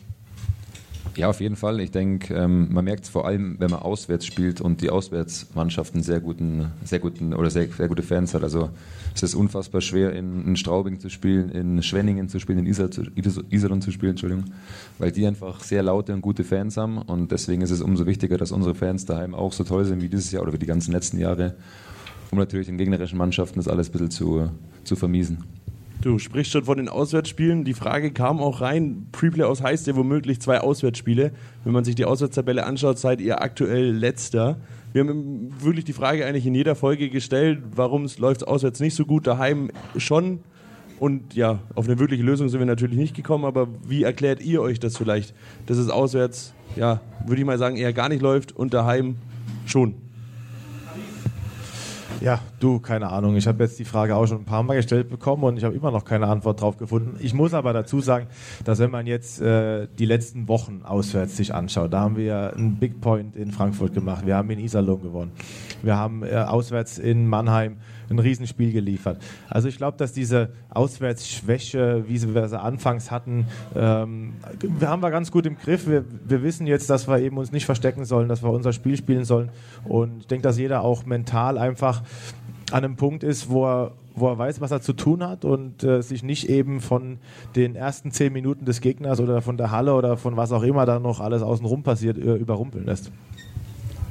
Ja, 1.18 1.30
auf 1.30 1.42
jeden 1.42 1.58
Fall. 1.58 1.82
Ich 1.82 1.92
denke, 1.92 2.34
ähm, 2.34 2.70
man 2.72 2.86
merkt 2.86 3.04
es 3.04 3.10
vor 3.10 3.26
allem, 3.26 3.58
wenn 3.60 3.70
man 3.70 3.82
auswärts 3.82 4.26
spielt 4.26 4.62
und 4.62 4.82
die 4.82 4.90
Auswärtsmannschaften 4.90 6.04
sehr 6.04 6.22
guten, 6.22 6.72
sehr 6.86 7.00
guten 7.00 7.34
oder 7.34 7.50
sehr, 7.50 7.68
sehr 7.68 7.90
gute 7.90 8.02
Fans 8.02 8.34
hat. 8.34 8.44
Also 8.44 8.70
es 9.14 9.22
ist 9.22 9.36
unfassbar 9.36 9.82
schwer, 9.82 10.14
in, 10.14 10.46
in 10.46 10.56
Straubing 10.56 11.00
zu 11.00 11.10
spielen, 11.10 11.50
in 11.50 11.84
Schwenningen 11.84 12.30
zu 12.30 12.40
spielen, 12.40 12.60
in 12.60 12.66
Iserlohn 12.66 13.82
zu 13.82 13.92
spielen, 13.92 14.12
Entschuldigung, 14.12 14.46
weil 15.00 15.12
die 15.12 15.28
einfach 15.28 15.62
sehr 15.62 15.84
laute 15.84 16.14
und 16.14 16.22
gute 16.22 16.46
Fans 16.46 16.78
haben 16.78 16.98
und 16.98 17.32
deswegen 17.32 17.62
ist 17.62 17.72
es 17.72 17.82
umso 17.82 18.06
wichtiger, 18.06 18.38
dass 18.38 18.54
unsere 18.54 18.74
Fans 18.74 19.06
daheim 19.06 19.36
auch 19.36 19.52
so 19.52 19.66
toll 19.66 19.84
sind 19.84 20.02
wie 20.02 20.08
dieses 20.08 20.32
Jahr 20.32 20.44
oder 20.44 20.54
wie 20.54 20.60
die 20.60 20.66
ganzen 20.66 20.94
letzten 20.94 21.20
Jahre, 21.20 21.56
um 22.32 22.38
natürlich 22.38 22.68
den 22.68 22.78
gegnerischen 22.78 23.18
Mannschaften 23.18 23.60
das 23.60 23.68
alles 23.68 23.90
ein 23.90 23.92
bisschen 23.92 24.12
zu, 24.12 24.50
zu 24.86 24.96
vermiesen. 24.96 25.44
Du 26.02 26.18
sprichst 26.18 26.52
schon 26.52 26.66
von 26.66 26.78
den 26.78 26.90
Auswärtsspielen. 26.90 27.64
Die 27.64 27.76
Frage 27.76 28.12
kam 28.12 28.40
auch 28.40 28.62
rein. 28.62 29.06
Preplay 29.12 29.44
aus 29.44 29.62
heißt 29.62 29.86
ja 29.86 29.96
womöglich 29.96 30.42
zwei 30.42 30.60
Auswärtsspiele. 30.60 31.32
Wenn 31.64 31.74
man 31.74 31.84
sich 31.84 31.94
die 31.94 32.06
Auswärtstabelle 32.06 32.66
anschaut, 32.66 32.98
seid 32.98 33.22
ihr 33.22 33.40
aktuell 33.44 33.92
letzter. 33.92 34.58
Wir 34.94 35.04
haben 35.04 35.54
wirklich 35.62 35.86
die 35.86 35.94
Frage 35.94 36.26
eigentlich 36.26 36.48
in 36.48 36.56
jeder 36.56 36.74
Folge 36.74 37.10
gestellt, 37.12 37.60
warum 37.76 38.08
läuft 38.18 38.42
es 38.42 38.48
auswärts 38.48 38.80
nicht 38.80 38.96
so 38.96 39.06
gut, 39.06 39.28
daheim 39.28 39.70
schon. 39.96 40.40
Und 41.00 41.36
ja, 41.36 41.60
auf 41.76 41.88
eine 41.88 42.00
wirkliche 42.00 42.24
Lösung 42.24 42.50
sind 42.50 42.60
wir 42.60 42.66
natürlich 42.66 42.98
nicht 42.98 43.16
gekommen, 43.16 43.46
aber 43.46 43.68
wie 43.88 44.02
erklärt 44.02 44.42
ihr 44.42 44.62
euch 44.62 44.80
das 44.80 44.98
vielleicht, 44.98 45.36
dass 45.68 45.78
es 45.78 45.90
auswärts, 45.90 46.54
ja, 46.76 47.00
würde 47.28 47.42
ich 47.42 47.46
mal 47.46 47.60
sagen, 47.60 47.78
eher 47.78 47.94
gar 47.94 48.10
nicht 48.10 48.24
läuft 48.24 48.56
und 48.56 48.74
daheim 48.74 49.18
schon? 49.68 49.94
Ja, 52.22 52.40
du, 52.60 52.80
keine 52.80 53.10
Ahnung. 53.10 53.36
Ich 53.36 53.48
habe 53.48 53.64
jetzt 53.64 53.80
die 53.80 53.84
Frage 53.84 54.16
auch 54.16 54.28
schon 54.28 54.38
ein 54.38 54.46
paar 54.46 54.62
Mal 54.62 54.76
gestellt 54.76 55.10
bekommen 55.10 55.44
und 55.44 55.58
ich 55.58 55.64
habe 55.64 55.74
immer 55.74 55.90
noch 55.90 56.06
keine 56.06 56.28
Antwort 56.28 56.62
drauf 56.62 56.78
gefunden. 56.78 57.18
Ich 57.20 57.34
muss 57.34 57.56
aber 57.56 57.74
dazu 57.74 58.00
sagen, 58.00 58.28
dass 58.64 58.78
wenn 58.78 58.92
man 58.92 59.08
jetzt 59.08 59.42
äh, 59.42 59.88
die 59.98 60.06
letzten 60.06 60.48
Wochen 60.48 60.82
auswärts 60.84 61.36
sich 61.36 61.52
anschaut, 61.52 61.92
da 61.92 62.02
haben 62.02 62.18
wir 62.18 62.54
einen 62.56 62.76
Big 62.76 63.02
Point 63.02 63.36
in 63.36 63.52
Frankfurt 63.52 63.96
gemacht, 63.96 64.28
wir 64.28 64.36
haben 64.36 64.52
in 64.52 64.60
Iserlohn 64.60 65.02
gewonnen, 65.02 65.32
wir 65.82 65.98
haben 65.98 66.22
äh, 66.22 66.36
auswärts 66.36 67.00
in 67.00 67.26
Mannheim 67.26 67.78
ein 68.12 68.20
Riesenspiel 68.20 68.72
geliefert. 68.72 69.22
Also 69.50 69.68
ich 69.68 69.78
glaube, 69.78 69.98
dass 69.98 70.14
diese 70.14 70.50
Auswärtsschwäche, 70.70 72.04
wie 72.08 72.34
wir 72.34 72.48
sie 72.48 72.60
anfangs 72.60 73.10
hatten, 73.10 73.46
ähm, 73.76 74.34
haben 74.82 75.02
wir 75.02 75.12
ganz 75.12 75.32
gut 75.32 75.46
im 75.46 75.58
Griff. 75.58 75.88
Wir, 75.88 76.06
wir 76.26 76.44
wissen 76.44 76.68
jetzt, 76.68 76.90
dass 76.90 77.08
wir 77.08 77.20
eben 77.20 77.38
uns 77.38 77.52
nicht 77.52 77.66
verstecken 77.66 78.06
sollen, 78.06 78.30
dass 78.30 78.44
wir 78.44 78.52
unser 78.52 78.74
Spiel 78.74 78.98
spielen 78.98 79.26
sollen. 79.26 79.50
Und 79.86 80.20
ich 80.22 80.28
denke, 80.28 80.44
dass 80.44 80.58
jeder 80.58 80.84
auch 80.84 81.06
mental 81.06 81.58
einfach 81.58 82.04
an 82.72 82.84
einem 82.84 82.96
Punkt 82.96 83.24
ist, 83.24 83.50
wo 83.50 83.66
er, 83.66 83.92
wo 84.16 84.30
er 84.30 84.38
weiß, 84.38 84.62
was 84.62 84.72
er 84.72 84.82
zu 84.82 84.94
tun 84.94 85.26
hat 85.26 85.46
und 85.46 85.84
äh, 85.84 86.02
sich 86.02 86.24
nicht 86.24 86.50
eben 86.50 86.82
von 86.82 87.20
den 87.56 87.76
ersten 87.76 88.12
zehn 88.12 88.34
Minuten 88.34 88.66
des 88.66 88.82
Gegners 88.82 89.20
oder 89.20 89.42
von 89.42 89.58
der 89.58 89.72
Halle 89.72 89.94
oder 89.94 90.18
von 90.18 90.38
was 90.38 90.52
auch 90.52 90.64
immer 90.64 90.86
da 90.86 91.00
noch 91.00 91.20
alles 91.20 91.42
außenrum 91.42 91.84
passiert, 91.84 92.18
äh, 92.18 92.36
überrumpeln 92.36 92.86
lässt. 92.86 93.12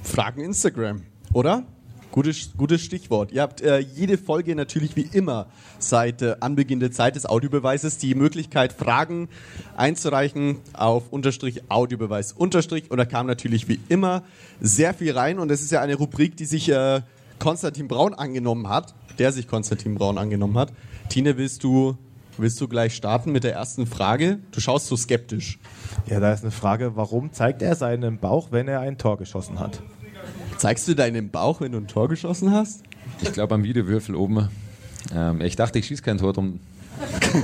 Fragen 0.02 0.40
Instagram, 0.40 1.02
oder? 1.32 1.64
Gutes, 2.12 2.50
gutes 2.56 2.80
Stichwort. 2.80 3.30
Ihr 3.30 3.42
habt 3.42 3.60
äh, 3.60 3.78
jede 3.78 4.18
Folge 4.18 4.56
natürlich 4.56 4.96
wie 4.96 5.08
immer 5.12 5.46
seit 5.78 6.22
äh, 6.22 6.34
Anbeginn 6.40 6.80
der 6.80 6.90
Zeit 6.90 7.14
des 7.14 7.24
Audiobeweises 7.24 7.98
die 7.98 8.16
Möglichkeit, 8.16 8.72
Fragen 8.72 9.28
einzureichen 9.76 10.58
auf 10.72 11.12
Unterstrich 11.12 11.70
Audiobeweis 11.70 12.32
Unterstrich. 12.32 12.90
Und 12.90 12.98
da 12.98 13.04
kam 13.04 13.26
natürlich 13.26 13.68
wie 13.68 13.78
immer 13.88 14.24
sehr 14.60 14.92
viel 14.92 15.16
rein. 15.16 15.38
Und 15.38 15.52
es 15.52 15.62
ist 15.62 15.70
ja 15.70 15.80
eine 15.82 15.94
Rubrik, 15.94 16.36
die 16.36 16.46
sich 16.46 16.68
äh, 16.68 17.02
Konstantin 17.38 17.86
Braun 17.86 18.14
angenommen 18.14 18.68
hat, 18.68 18.94
der 19.18 19.30
sich 19.30 19.46
Konstantin 19.46 19.94
Braun 19.94 20.18
angenommen 20.18 20.58
hat. 20.58 20.72
Tine, 21.10 21.36
willst 21.38 21.62
du, 21.62 21.96
willst 22.38 22.60
du 22.60 22.66
gleich 22.66 22.96
starten 22.96 23.30
mit 23.30 23.44
der 23.44 23.52
ersten 23.52 23.86
Frage? 23.86 24.40
Du 24.50 24.60
schaust 24.60 24.88
so 24.88 24.96
skeptisch. 24.96 25.60
Ja, 26.06 26.18
da 26.18 26.32
ist 26.32 26.42
eine 26.42 26.50
Frage, 26.50 26.96
warum 26.96 27.32
zeigt 27.32 27.62
er 27.62 27.76
seinen 27.76 28.18
Bauch, 28.18 28.48
wenn 28.50 28.66
er 28.66 28.80
ein 28.80 28.98
Tor 28.98 29.16
geschossen 29.16 29.60
hat? 29.60 29.80
Zeigst 30.60 30.86
du 30.88 30.94
deinen 30.94 31.30
Bauch, 31.30 31.62
wenn 31.62 31.72
du 31.72 31.78
ein 31.78 31.86
Tor 31.86 32.10
geschossen 32.10 32.52
hast? 32.52 32.82
Ich 33.22 33.32
glaube 33.32 33.54
am 33.54 33.64
Videowürfel 33.64 34.14
oben. 34.14 34.50
Ähm, 35.10 35.40
ich 35.40 35.56
dachte, 35.56 35.78
ich 35.78 35.86
schieße 35.86 36.02
kein 36.02 36.18
Tor 36.18 36.34
drum. 36.34 36.60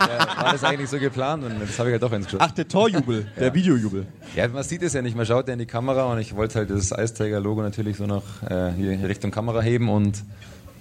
ja, 0.00 0.42
war 0.42 0.52
das 0.52 0.64
eigentlich 0.64 0.88
so 0.88 0.98
geplant 0.98 1.44
und 1.44 1.60
jetzt 1.60 1.78
habe 1.78 1.90
ich 1.90 1.92
halt 1.92 2.02
doch 2.02 2.12
eins 2.12 2.24
geschossen. 2.24 2.46
Ach, 2.48 2.52
der 2.52 2.66
Torjubel, 2.66 3.30
der 3.38 3.52
Videojubel. 3.52 4.06
Ja, 4.34 4.48
man 4.48 4.62
sieht 4.62 4.80
es 4.80 4.94
ja 4.94 5.02
nicht, 5.02 5.14
man 5.14 5.26
schaut 5.26 5.48
ja 5.48 5.52
in 5.52 5.58
die 5.58 5.66
Kamera 5.66 6.10
und 6.10 6.18
ich 6.18 6.34
wollte 6.34 6.60
halt 6.60 6.70
das 6.70 6.94
Eisträger-Logo 6.94 7.60
natürlich 7.60 7.98
so 7.98 8.06
noch 8.06 8.24
äh, 8.48 8.72
hier 8.72 9.06
Richtung 9.06 9.32
Kamera 9.32 9.60
heben 9.60 9.90
und 9.90 10.24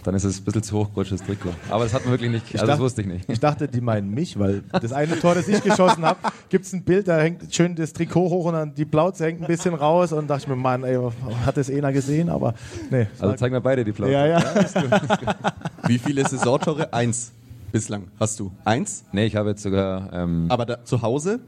dann 0.05 0.15
ist 0.15 0.23
es 0.23 0.39
ein 0.39 0.43
bisschen 0.43 0.63
zu 0.63 0.77
hochgerutscht, 0.77 1.11
das 1.11 1.23
Trikot. 1.23 1.49
Aber 1.69 1.83
das 1.83 1.93
hat 1.93 2.03
man 2.03 2.11
wirklich 2.11 2.31
nicht, 2.31 2.45
also 2.45 2.57
dachte, 2.57 2.71
das 2.71 2.79
wusste 2.79 3.01
ich 3.01 3.07
nicht. 3.07 3.29
Ich 3.29 3.39
dachte, 3.39 3.67
die 3.67 3.81
meinen 3.81 4.11
mich, 4.11 4.37
weil 4.37 4.63
das 4.71 4.93
eine 4.93 5.19
Tor, 5.19 5.35
das 5.35 5.47
ich 5.47 5.61
geschossen 5.63 6.05
habe, 6.05 6.19
gibt 6.49 6.65
es 6.65 6.73
ein 6.73 6.83
Bild, 6.83 7.07
da 7.07 7.19
hängt 7.19 7.53
schön 7.53 7.75
das 7.75 7.93
Trikot 7.93 8.29
hoch 8.29 8.45
und 8.45 8.53
dann 8.53 8.75
die 8.75 8.85
Plauze 8.85 9.25
hängt 9.25 9.41
ein 9.41 9.47
bisschen 9.47 9.73
raus 9.73 10.13
und 10.13 10.27
dachte 10.27 10.43
ich 10.43 10.47
mir, 10.47 10.55
Mann, 10.55 10.83
ey, 10.83 10.97
hat 11.45 11.57
das 11.57 11.69
einer 11.69 11.91
gesehen, 11.91 12.29
aber 12.29 12.53
nee. 12.91 13.07
Also 13.19 13.35
zeigen 13.35 13.53
wir 13.53 13.61
beide 13.61 13.83
die 13.83 13.91
Plauze. 13.91 14.13
Ja, 14.13 14.25
ja. 14.25 14.39
ja 14.39 14.51
ist 14.61 14.75
gut, 14.75 14.91
ist 14.91 15.19
gut. 15.19 15.35
Wie 15.87 15.97
viele 15.97 16.27
Saisontore? 16.27 16.93
Eins 16.93 17.31
bislang. 17.71 18.07
Hast 18.19 18.39
du? 18.39 18.51
Eins? 18.63 19.03
Nee, 19.11 19.25
ich 19.25 19.35
habe 19.35 19.49
jetzt 19.49 19.63
sogar... 19.63 20.13
Ähm 20.13 20.45
aber 20.49 20.65
da, 20.65 20.85
zu 20.85 21.01
Hause? 21.01 21.39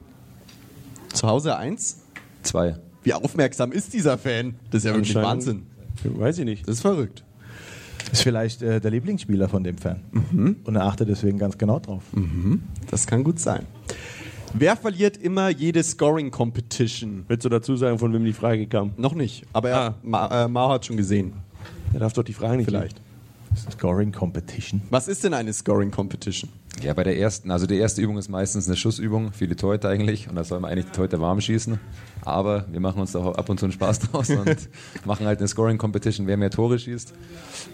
Zu 1.13 1.27
Hause 1.27 1.55
eins? 1.55 1.99
Zwei. 2.43 2.75
Wie 3.03 3.13
aufmerksam 3.13 3.71
ist 3.71 3.93
dieser 3.93 4.17
Fan? 4.17 4.55
Das 4.71 4.83
ist 4.83 4.89
ja 4.89 4.93
wirklich 4.93 5.15
Wahnsinn. 5.15 5.67
Weiß 6.03 6.37
ich 6.39 6.45
nicht. 6.45 6.67
Das 6.67 6.75
ist 6.75 6.81
verrückt. 6.81 7.23
Ist 8.11 8.23
vielleicht 8.23 8.61
äh, 8.61 8.79
der 8.79 8.91
Lieblingsspieler 8.91 9.49
von 9.49 9.63
dem 9.63 9.77
Fan. 9.77 10.01
Mhm. 10.11 10.57
Und 10.63 10.75
er 10.75 10.83
achtet 10.83 11.09
deswegen 11.09 11.37
ganz 11.37 11.57
genau 11.57 11.79
drauf. 11.79 12.03
Mhm. 12.13 12.63
Das 12.89 13.05
kann 13.07 13.23
gut 13.23 13.39
sein. 13.39 13.65
Wer 14.53 14.77
verliert 14.77 15.17
immer 15.17 15.49
jede 15.49 15.83
Scoring 15.83 16.31
Competition? 16.31 17.25
Willst 17.27 17.45
du 17.45 17.49
dazu 17.49 17.75
sagen, 17.75 17.99
von 17.99 18.13
wem 18.13 18.23
die 18.23 18.33
Frage 18.33 18.65
kam? 18.67 18.91
Noch 18.97 19.13
nicht, 19.13 19.45
aber 19.53 19.75
ah. 19.75 19.95
Ma, 20.03 20.45
äh, 20.45 20.47
Mao 20.47 20.69
hat 20.69 20.85
schon 20.85 20.97
gesehen. 20.97 21.33
Er 21.93 21.99
darf 21.99 22.13
doch 22.13 22.23
die 22.23 22.33
Frage 22.33 22.57
nicht 22.57 22.67
Vielleicht. 22.67 23.01
Scoring 23.71 24.11
Competition. 24.11 24.81
Was 24.89 25.07
ist 25.07 25.23
denn 25.23 25.33
eine 25.33 25.53
Scoring 25.53 25.91
Competition? 25.91 26.49
Ja, 26.83 26.93
bei 26.93 27.03
der 27.03 27.17
ersten, 27.17 27.49
also 27.49 27.65
die 27.65 27.77
erste 27.77 28.01
Übung 28.01 28.17
ist 28.17 28.29
meistens 28.29 28.67
eine 28.67 28.75
Schussübung 28.75 29.31
für 29.33 29.47
die 29.47 29.55
Torhüter 29.55 29.89
eigentlich 29.89 30.29
und 30.29 30.35
da 30.35 30.43
soll 30.43 30.59
man 30.59 30.71
eigentlich 30.71 30.85
die 30.85 30.91
Torhüter 30.91 31.19
warm 31.19 31.41
schießen. 31.41 31.79
Aber 32.21 32.65
wir 32.71 32.79
machen 32.79 33.01
uns 33.01 33.13
da 33.13 33.19
ab 33.19 33.49
und 33.49 33.59
zu 33.59 33.65
einen 33.65 33.71
Spaß 33.71 33.99
draus 34.11 34.29
und 34.29 34.69
machen 35.05 35.25
halt 35.25 35.39
eine 35.39 35.47
Scoring 35.47 35.79
Competition, 35.79 36.27
wer 36.27 36.37
mehr 36.37 36.51
Tore 36.51 36.77
schießt. 36.77 37.13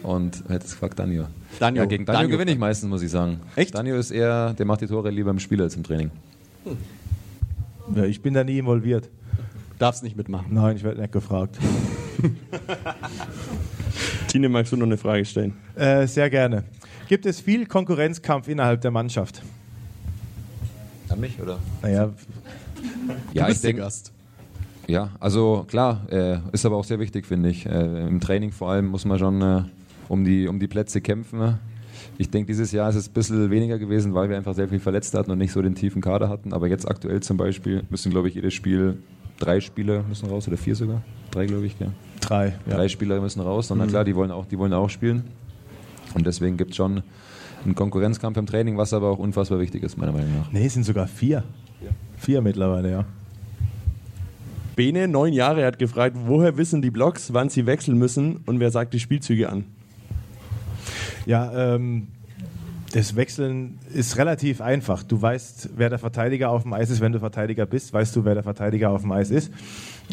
Und 0.04 0.44
hätte 0.48 0.66
es 0.66 0.72
gefragt, 0.72 1.00
Danio. 1.00 1.26
Danio. 1.60 1.82
Ja, 1.82 1.86
gegen 1.86 2.06
Danio, 2.06 2.22
Danio 2.22 2.38
gewinne 2.38 2.52
ich 2.52 2.60
meistens, 2.60 2.90
muss 2.90 3.02
ich 3.02 3.12
sagen. 3.12 3.42
Echt? 3.56 3.76
Danio 3.76 3.98
ist 3.98 4.12
eher, 4.12 4.54
der 4.54 4.66
macht 4.66 4.82
die 4.82 4.88
Tore 4.88 5.10
lieber 5.10 5.32
im 5.32 5.40
Spiel 5.40 5.62
als 5.62 5.76
im 5.76 5.84
Training. 5.84 6.12
Hm. 6.64 6.78
Ja, 7.96 8.06
ich 8.06 8.22
bin 8.22 8.34
da 8.34 8.46
nie 8.46 8.60
involviert. 8.60 9.10
Darfst 9.80 10.04
nicht 10.04 10.16
mitmachen. 10.16 10.48
Nein, 10.52 10.78
ich 10.78 10.84
werde 10.84 11.02
nicht 11.02 11.12
gefragt. 11.12 11.58
Tine, 14.28 14.50
magst 14.50 14.72
du 14.72 14.78
noch 14.78 14.86
eine 14.86 14.98
Frage 14.98 15.26
stellen? 15.26 15.54
Äh, 15.76 16.08
sehr 16.08 16.30
gerne. 16.30 16.64
Gibt 17.08 17.26
es 17.26 17.40
viel 17.42 17.66
Konkurrenzkampf 17.66 18.48
innerhalb 18.48 18.82
der 18.82 18.92
Mannschaft? 18.92 19.42
An 21.10 21.20
mich, 21.20 21.40
oder? 21.42 21.60
Naja, 21.82 22.10
Ja, 23.34 23.50
ich 23.50 23.62
denke, 23.62 23.78
der 23.78 23.86
Gast. 23.86 24.12
Ja, 24.88 25.12
also 25.20 25.66
klar, 25.68 26.06
äh, 26.10 26.38
ist 26.52 26.66
aber 26.66 26.76
auch 26.76 26.84
sehr 26.84 27.00
wichtig, 27.00 27.26
finde 27.26 27.50
ich. 27.50 27.66
Äh, 27.66 28.08
Im 28.08 28.20
Training 28.20 28.52
vor 28.52 28.72
allem 28.72 28.88
muss 28.88 29.06
man 29.06 29.18
schon 29.20 29.42
äh, 29.42 29.64
um, 30.10 30.26
die, 30.26 30.48
um 30.48 30.60
die 30.60 30.68
Plätze 30.68 31.02
kämpfen. 31.02 31.60
Ich 32.18 32.30
denke, 32.30 32.48
dieses 32.48 32.72
Jahr 32.72 32.90
ist 32.90 32.96
es 32.96 33.08
ein 33.08 33.14
bisschen 33.14 33.50
weniger 33.50 33.80
gewesen, 33.80 34.14
weil 34.14 34.30
wir 34.30 34.38
einfach 34.38 34.54
sehr 34.54 34.68
viel 34.68 34.80
verletzt 34.80 35.14
hatten 35.14 35.32
und 35.32 35.38
nicht 35.38 35.52
so 35.52 35.62
den 35.62 35.76
tiefen 35.76 36.02
Kader 36.02 36.30
hatten. 36.30 36.54
Aber 36.54 36.68
jetzt 36.68 36.88
aktuell 36.90 37.22
zum 37.22 37.38
Beispiel 37.38 37.84
müssen, 37.90 38.12
glaube 38.12 38.28
ich, 38.28 38.36
jedes 38.36 38.54
Spiel 38.54 38.98
drei 39.40 39.62
Spieler 39.62 40.04
müssen 40.04 40.30
raus 40.30 40.48
oder 40.48 40.58
vier 40.58 40.76
sogar. 40.76 41.02
Drei, 41.32 41.46
glaube 41.46 41.66
ich, 41.66 41.78
gell? 41.78 41.92
Drei. 42.26 42.56
Ja. 42.68 42.76
Drei 42.76 42.88
Spieler 42.88 43.20
müssen 43.22 43.42
raus. 43.42 43.72
Und 43.72 43.78
na 43.80 43.86
klar, 43.86 44.04
die 44.04 44.16
wollen 44.16 44.32
auch, 44.32 44.46
die 44.46 44.58
wollen 44.58 44.74
auch 44.74 44.90
spielen. 44.90 45.24
Und 46.14 46.26
deswegen 46.26 46.58
gibt 46.58 46.72
es 46.72 46.78
schon 46.78 47.04
einen 47.66 47.76
Konkurrenzkampf 47.76 48.38
im 48.38 48.46
Training, 48.46 48.78
was 48.78 48.94
aber 48.94 49.10
auch 49.10 49.20
unfassbar 49.20 49.60
wichtig 49.60 49.84
ist, 49.84 49.98
meiner 49.98 50.12
Meinung 50.12 50.38
nach. 50.38 50.52
Nee, 50.52 50.66
es 50.66 50.74
sind 50.74 50.84
sogar 50.84 51.08
vier. 51.08 51.44
Vier 52.18 52.42
mittlerweile, 52.42 52.92
ja. 52.92 53.06
Bene, 54.76 55.08
neun 55.08 55.34
Jahre, 55.34 55.66
hat 55.66 55.78
gefragt, 55.78 56.16
woher 56.26 56.58
wissen 56.58 56.82
die 56.82 56.90
Blocks, 56.90 57.34
wann 57.34 57.50
sie 57.50 57.66
wechseln 57.66 57.98
müssen 57.98 58.38
und 58.46 58.60
wer 58.60 58.72
sagt 58.72 58.94
die 58.94 59.00
Spielzüge 59.00 59.50
an? 59.50 59.66
Ja, 61.26 61.76
ähm, 61.76 62.08
das 62.94 63.16
Wechseln 63.16 63.80
ist 63.92 64.18
relativ 64.18 64.62
einfach. 64.62 65.02
Du 65.02 65.20
weißt, 65.20 65.72
wer 65.76 65.90
der 65.90 65.98
Verteidiger 65.98 66.52
auf 66.52 66.62
dem 66.62 66.74
Eis 66.74 66.92
ist. 66.92 67.02
Wenn 67.02 67.12
du 67.12 67.20
Verteidiger 67.20 67.66
bist, 67.66 67.92
weißt 67.92 68.16
du, 68.16 68.24
wer 68.24 68.36
der 68.36 68.44
Verteidiger 68.44 68.92
auf 68.92 69.02
dem 69.02 69.12
Eis 69.12 69.32
ist. 69.32 69.52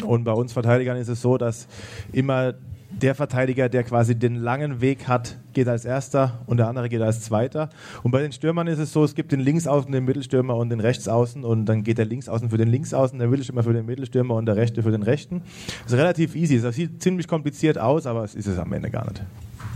Und 0.03 0.23
bei 0.23 0.31
uns 0.31 0.51
Verteidigern 0.51 0.97
ist 0.97 1.07
es 1.07 1.21
so, 1.21 1.37
dass 1.37 1.67
immer 2.11 2.55
der 2.89 3.13
Verteidiger, 3.13 3.69
der 3.69 3.83
quasi 3.83 4.15
den 4.15 4.35
langen 4.35 4.81
Weg 4.81 5.07
hat, 5.07 5.37
geht 5.53 5.67
als 5.67 5.85
erster 5.85 6.41
und 6.47 6.57
der 6.57 6.67
andere 6.67 6.89
geht 6.89 7.01
als 7.01 7.21
zweiter. 7.21 7.69
Und 8.01 8.11
bei 8.11 8.21
den 8.21 8.31
Stürmern 8.31 8.65
ist 8.65 8.79
es 8.79 8.91
so, 8.91 9.03
es 9.03 9.13
gibt 9.13 9.31
den 9.31 9.41
Linksaußen, 9.41 9.91
den 9.91 10.03
Mittelstürmer 10.03 10.55
und 10.55 10.69
den 10.69 10.79
Rechtsaußen 10.79 11.45
und 11.45 11.67
dann 11.67 11.83
geht 11.83 11.99
der 11.99 12.05
Linksaußen 12.05 12.49
für 12.49 12.57
den 12.57 12.67
Linksaußen, 12.67 13.17
der 13.19 13.27
Mittelstürmer 13.27 13.61
für 13.61 13.73
den 13.73 13.85
Mittelstürmer 13.85 14.33
und 14.33 14.47
der 14.47 14.55
Rechte 14.55 14.81
für 14.81 14.91
den 14.91 15.03
Rechten. 15.03 15.43
Das 15.83 15.93
ist 15.93 15.99
relativ 15.99 16.35
easy. 16.35 16.59
Das 16.59 16.75
sieht 16.75 17.01
ziemlich 17.01 17.27
kompliziert 17.27 17.77
aus, 17.77 18.07
aber 18.07 18.23
es 18.23 18.33
ist 18.33 18.47
es 18.47 18.57
am 18.57 18.73
Ende 18.73 18.89
gar 18.89 19.07
nicht. 19.07 19.21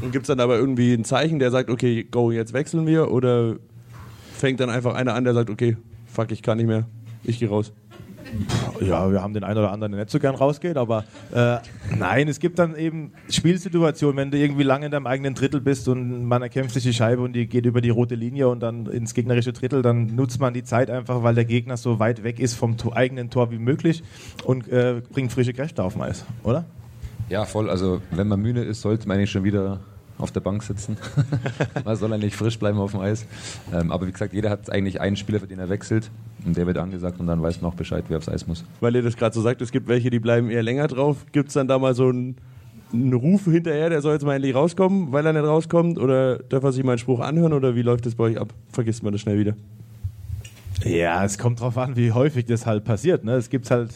Und 0.01 0.11
gibt 0.11 0.23
es 0.23 0.27
dann 0.27 0.39
aber 0.39 0.57
irgendwie 0.57 0.93
ein 0.93 1.05
Zeichen, 1.05 1.39
der 1.39 1.51
sagt, 1.51 1.69
okay, 1.69 2.03
go, 2.03 2.31
jetzt 2.31 2.53
wechseln 2.53 2.85
wir? 2.85 3.11
Oder 3.11 3.55
fängt 4.33 4.59
dann 4.59 4.69
einfach 4.69 4.95
einer 4.95 5.13
an, 5.13 5.23
der 5.23 5.33
sagt, 5.33 5.49
okay, 5.49 5.77
fuck, 6.05 6.31
ich 6.31 6.41
kann 6.41 6.57
nicht 6.57 6.67
mehr, 6.67 6.85
ich 7.23 7.39
gehe 7.39 7.49
raus? 7.49 7.71
Ja, 8.81 9.09
wir 9.11 9.21
haben 9.21 9.33
den 9.33 9.43
einen 9.43 9.59
oder 9.59 9.71
anderen, 9.71 9.93
der 9.93 10.01
nicht 10.01 10.11
so 10.11 10.19
gern 10.19 10.35
rausgeht, 10.35 10.77
aber 10.77 11.05
äh, 11.33 11.57
nein, 11.97 12.27
es 12.27 12.39
gibt 12.39 12.59
dann 12.59 12.75
eben 12.75 13.13
Spielsituationen, 13.29 14.17
wenn 14.17 14.31
du 14.31 14.37
irgendwie 14.37 14.63
lange 14.63 14.87
in 14.87 14.91
deinem 14.91 15.07
eigenen 15.07 15.35
Drittel 15.35 15.61
bist 15.61 15.87
und 15.87 16.25
man 16.25 16.41
erkämpft 16.41 16.73
sich 16.73 16.83
die 16.83 16.93
Scheibe 16.93 17.21
und 17.21 17.33
die 17.33 17.47
geht 17.47 17.65
über 17.65 17.81
die 17.81 17.91
rote 17.91 18.15
Linie 18.15 18.49
und 18.49 18.61
dann 18.61 18.87
ins 18.87 19.13
gegnerische 19.13 19.53
Drittel, 19.53 19.81
dann 19.81 20.15
nutzt 20.15 20.39
man 20.39 20.53
die 20.53 20.63
Zeit 20.63 20.89
einfach, 20.89 21.23
weil 21.23 21.35
der 21.35 21.45
Gegner 21.45 21.77
so 21.77 21.99
weit 21.99 22.23
weg 22.23 22.39
ist 22.39 22.55
vom 22.55 22.75
eigenen 22.91 23.29
Tor 23.29 23.51
wie 23.51 23.59
möglich 23.59 24.03
und 24.43 24.67
äh, 24.67 25.01
bringt 25.13 25.31
frische 25.31 25.53
Kräfte 25.53 25.83
auf 25.83 25.93
dem 25.93 26.01
Eis, 26.01 26.25
oder? 26.43 26.65
Ja, 27.29 27.45
voll. 27.45 27.69
Also, 27.69 28.01
wenn 28.11 28.27
man 28.27 28.41
müde 28.41 28.63
ist, 28.63 28.81
sollte 28.81 29.07
man 29.07 29.17
eigentlich 29.17 29.31
schon 29.31 29.43
wieder 29.43 29.79
auf 30.17 30.31
der 30.31 30.39
Bank 30.39 30.63
sitzen. 30.63 30.97
man 31.85 31.95
soll 31.95 32.13
eigentlich 32.13 32.35
frisch 32.35 32.57
bleiben 32.57 32.77
auf 32.77 32.91
dem 32.91 33.01
Eis. 33.01 33.25
Ähm, 33.73 33.91
aber 33.91 34.07
wie 34.07 34.11
gesagt, 34.11 34.33
jeder 34.33 34.49
hat 34.49 34.69
eigentlich 34.69 35.01
einen 35.01 35.15
Spieler, 35.15 35.39
für 35.39 35.47
den 35.47 35.59
er 35.59 35.69
wechselt. 35.69 36.09
Und 36.45 36.55
der 36.55 36.67
wird 36.67 36.77
angesagt 36.77 37.19
und 37.19 37.27
dann 37.27 37.41
weiß 37.41 37.61
man 37.61 37.71
auch 37.71 37.75
Bescheid, 37.75 38.05
wer 38.07 38.17
aufs 38.17 38.29
Eis 38.29 38.47
muss. 38.47 38.63
Weil 38.79 38.95
ihr 38.95 39.01
das 39.01 39.17
gerade 39.17 39.33
so 39.33 39.41
sagt, 39.41 39.61
es 39.61 39.71
gibt 39.71 39.87
welche, 39.87 40.09
die 40.09 40.19
bleiben 40.19 40.49
eher 40.49 40.63
länger 40.63 40.87
drauf. 40.87 41.25
Gibt 41.31 41.49
es 41.49 41.55
dann 41.55 41.67
da 41.67 41.79
mal 41.79 41.95
so 41.95 42.07
einen, 42.07 42.37
einen 42.93 43.13
Ruf 43.13 43.45
hinterher, 43.45 43.89
der 43.89 44.01
soll 44.01 44.13
jetzt 44.13 44.25
mal 44.25 44.35
endlich 44.35 44.55
rauskommen, 44.55 45.11
weil 45.11 45.25
er 45.25 45.33
nicht 45.33 45.43
rauskommt? 45.43 45.97
Oder 45.99 46.37
darf 46.37 46.63
er 46.63 46.71
sich 46.71 46.83
mal 46.83 46.93
einen 46.93 46.99
Spruch 46.99 47.19
anhören? 47.19 47.53
Oder 47.53 47.75
wie 47.75 47.81
läuft 47.81 48.05
das 48.05 48.15
bei 48.15 48.25
euch 48.25 48.39
ab? 48.39 48.53
Vergisst 48.71 49.03
man 49.03 49.11
das 49.11 49.21
schnell 49.21 49.39
wieder? 49.39 49.55
Ja, 50.83 51.23
es 51.23 51.37
kommt 51.37 51.61
drauf 51.61 51.77
an, 51.77 51.95
wie 51.95 52.11
häufig 52.11 52.45
das 52.45 52.65
halt 52.65 52.83
passiert. 52.83 53.23
Ne? 53.23 53.33
Es 53.33 53.49
gibt 53.49 53.71
halt 53.71 53.91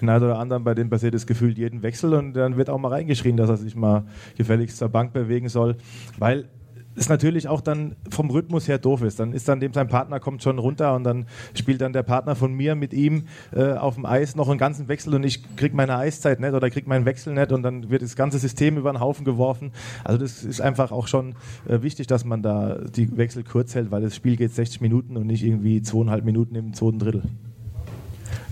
den 0.00 0.08
einen 0.08 0.24
oder 0.24 0.38
anderen, 0.38 0.64
bei 0.64 0.74
dem 0.74 0.88
passiert 0.88 1.14
das 1.14 1.26
Gefühl 1.26 1.56
jeden 1.56 1.82
Wechsel 1.82 2.14
und 2.14 2.32
dann 2.34 2.56
wird 2.56 2.70
auch 2.70 2.78
mal 2.78 2.88
reingeschrien, 2.88 3.36
dass 3.36 3.50
er 3.50 3.56
sich 3.56 3.76
mal 3.76 4.04
gefälligst 4.36 4.78
zur 4.78 4.88
Bank 4.88 5.12
bewegen 5.12 5.48
soll, 5.48 5.76
weil 6.18 6.48
es 6.94 7.08
natürlich 7.08 7.48
auch 7.48 7.60
dann 7.60 7.96
vom 8.10 8.30
Rhythmus 8.30 8.68
her 8.68 8.78
doof 8.78 9.02
ist. 9.02 9.18
Dann 9.20 9.32
ist 9.32 9.48
dann 9.48 9.60
dem 9.60 9.72
sein 9.72 9.88
Partner 9.88 10.20
kommt 10.20 10.42
schon 10.42 10.58
runter 10.58 10.94
und 10.94 11.04
dann 11.04 11.26
spielt 11.54 11.80
dann 11.80 11.92
der 11.92 12.02
Partner 12.02 12.34
von 12.34 12.52
mir 12.52 12.74
mit 12.74 12.92
ihm 12.92 13.24
äh, 13.54 13.72
auf 13.72 13.94
dem 13.94 14.06
Eis 14.06 14.36
noch 14.36 14.48
einen 14.48 14.58
ganzen 14.58 14.88
Wechsel 14.88 15.14
und 15.14 15.24
ich 15.24 15.56
krieg 15.56 15.74
meine 15.74 15.96
Eiszeit 15.96 16.40
nicht 16.40 16.52
oder 16.52 16.70
krieg 16.70 16.86
meinen 16.86 17.04
Wechsel 17.04 17.34
nicht 17.34 17.52
und 17.52 17.62
dann 17.62 17.90
wird 17.90 18.02
das 18.02 18.16
ganze 18.16 18.38
System 18.38 18.76
über 18.76 18.92
den 18.92 19.00
Haufen 19.00 19.24
geworfen. 19.24 19.72
Also 20.04 20.18
das 20.18 20.44
ist 20.44 20.60
einfach 20.60 20.92
auch 20.92 21.08
schon 21.08 21.34
äh, 21.68 21.82
wichtig, 21.82 22.06
dass 22.06 22.24
man 22.24 22.42
da 22.42 22.78
die 22.78 23.16
Wechsel 23.16 23.44
kurz 23.44 23.74
hält, 23.74 23.90
weil 23.90 24.02
das 24.02 24.14
Spiel 24.14 24.36
geht 24.36 24.54
60 24.54 24.80
Minuten 24.80 25.16
und 25.16 25.26
nicht 25.26 25.42
irgendwie 25.42 25.82
zweieinhalb 25.82 26.24
Minuten 26.24 26.54
im 26.54 26.74
zweiten 26.74 26.98
Drittel. 26.98 27.22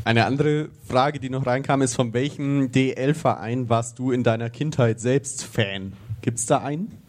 Eine 0.03 0.24
andere 0.24 0.70
Frage, 0.88 1.20
die 1.20 1.29
noch 1.29 1.46
reinkam, 1.46 1.83
ist, 1.83 1.94
von 1.94 2.14
welchem 2.14 2.72
DL-Verein 2.72 3.68
warst 3.68 3.98
du 3.98 4.12
in 4.12 4.22
deiner 4.22 4.48
Kindheit 4.48 4.98
selbst 4.98 5.44
Fan? 5.44 5.92
Gibt 6.22 6.38
es 6.38 6.46
da 6.46 6.59
einen? 6.59 6.99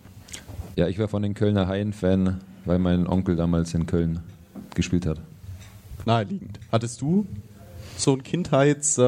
Ja, 0.76 0.88
ich 0.88 0.98
war 1.00 1.08
von 1.08 1.22
den 1.22 1.34
Kölner 1.34 1.68
Haien 1.68 1.94
Fan, 1.94 2.40
weil 2.66 2.80
mein 2.80 3.08
Onkel 3.08 3.36
damals 3.36 3.74
in 3.74 3.86
Köln 3.86 4.20
gespielt 4.76 5.06
hat. 5.06 5.20
Naheliegend. 6.06 6.60
Hattest 6.72 7.02
du 7.02 7.26
so 7.98 8.14
ein 8.14 8.24
Kindheits... 8.24 8.98
Äh, 8.98 9.02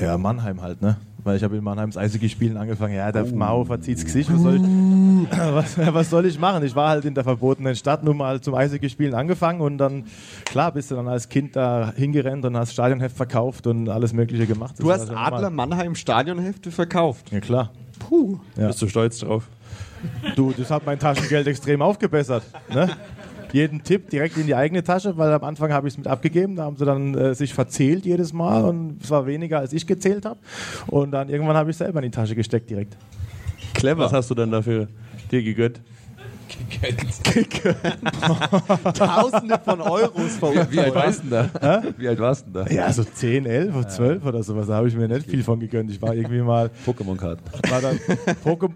Ja, 0.00 0.18
Mannheim 0.18 0.60
halt, 0.62 0.82
ne? 0.82 0.96
Weil 1.24 1.36
ich 1.36 1.42
habe 1.44 1.56
in 1.56 1.64
Mannheims 1.64 1.96
Eishockey 1.96 2.28
spielen 2.28 2.56
angefangen. 2.56 2.94
Ja, 2.94 3.12
der 3.12 3.26
Mauer 3.26 3.80
zieht's 3.80 4.04
Gesicht. 4.04 4.32
Was 4.32 4.40
soll, 4.40 4.56
ich, 4.56 4.62
was, 5.30 5.78
was 5.94 6.10
soll 6.10 6.26
ich 6.26 6.38
machen? 6.38 6.64
Ich 6.64 6.74
war 6.74 6.88
halt 6.88 7.04
in 7.04 7.14
der 7.14 7.24
verbotenen 7.24 7.74
Stadt, 7.76 8.02
nur 8.02 8.14
mal 8.14 8.40
zum 8.40 8.54
Eishockey 8.54 8.88
spielen 8.88 9.14
angefangen 9.14 9.60
und 9.60 9.78
dann, 9.78 10.04
klar, 10.44 10.72
bist 10.72 10.90
du 10.90 10.94
dann 10.94 11.08
als 11.08 11.28
Kind 11.28 11.54
da 11.56 11.92
hingerannt 11.94 12.44
und 12.44 12.56
hast 12.56 12.72
Stadionheft 12.72 13.16
verkauft 13.16 13.66
und 13.66 13.88
alles 13.88 14.12
Mögliche 14.12 14.46
gemacht. 14.46 14.74
Das 14.78 14.84
du 14.84 14.92
hast 14.92 15.10
Adler. 15.10 15.50
Mannheim 15.50 15.94
Stadionhefte 15.96 16.70
verkauft. 16.70 17.30
Ja, 17.30 17.40
klar. 17.40 17.72
Puh. 17.98 18.38
Ja. 18.56 18.68
Bist 18.68 18.80
du 18.80 18.88
stolz 18.88 19.18
drauf? 19.18 19.48
Du, 20.36 20.52
das 20.56 20.70
hat 20.70 20.86
mein 20.86 20.98
Taschengeld 20.98 21.46
extrem 21.46 21.82
aufgebessert. 21.82 22.42
Ne? 22.72 22.90
Jeden 23.52 23.82
Tipp 23.82 24.10
direkt 24.10 24.36
in 24.36 24.46
die 24.46 24.54
eigene 24.54 24.82
Tasche, 24.82 25.16
weil 25.16 25.32
am 25.32 25.44
Anfang 25.44 25.72
habe 25.72 25.88
ich 25.88 25.94
es 25.94 25.98
mit 25.98 26.06
abgegeben. 26.06 26.56
Da 26.56 26.64
haben 26.64 26.76
sie 26.76 26.84
dann 26.84 27.14
äh, 27.14 27.34
sich 27.34 27.54
verzählt 27.54 28.04
jedes 28.04 28.32
Mal 28.32 28.64
und 28.64 29.02
es 29.02 29.10
war 29.10 29.26
weniger, 29.26 29.58
als 29.58 29.72
ich 29.72 29.86
gezählt 29.86 30.26
habe. 30.26 30.38
Und 30.86 31.12
dann 31.12 31.28
irgendwann 31.28 31.56
habe 31.56 31.70
ich 31.70 31.76
selber 31.76 32.00
in 32.00 32.10
die 32.10 32.16
Tasche 32.16 32.34
gesteckt 32.34 32.68
direkt. 32.68 32.96
Clever. 33.74 34.04
Was 34.04 34.12
hast 34.12 34.30
du 34.30 34.34
dann 34.34 34.50
dafür 34.50 34.88
dir 35.30 35.42
gegönnt? 35.42 35.80
Tausende 38.94 39.60
von 39.64 39.80
Euros 39.80 40.36
verurteilt. 40.36 40.72
Wie 40.72 40.80
alt 40.80 40.94
warst 40.94 41.24
du 41.24 41.28
denn 41.28 41.50
da? 41.60 41.82
Wie 41.96 42.08
alt 42.08 42.18
warst 42.18 42.46
du 42.46 42.52
da? 42.52 42.66
Ja, 42.66 42.92
so 42.92 43.04
10, 43.04 43.46
11 43.46 43.74
oder 43.74 43.88
12 43.88 44.24
oder 44.24 44.42
sowas. 44.42 44.66
Da 44.66 44.76
habe 44.76 44.88
ich 44.88 44.96
mir 44.96 45.08
nicht 45.08 45.28
viel 45.28 45.42
von 45.42 45.60
gegönnt. 45.60 45.90
Ich 45.90 46.00
war 46.00 46.14
irgendwie 46.14 46.40
mal, 46.40 46.70
Pokémon-Karten. 46.86 47.42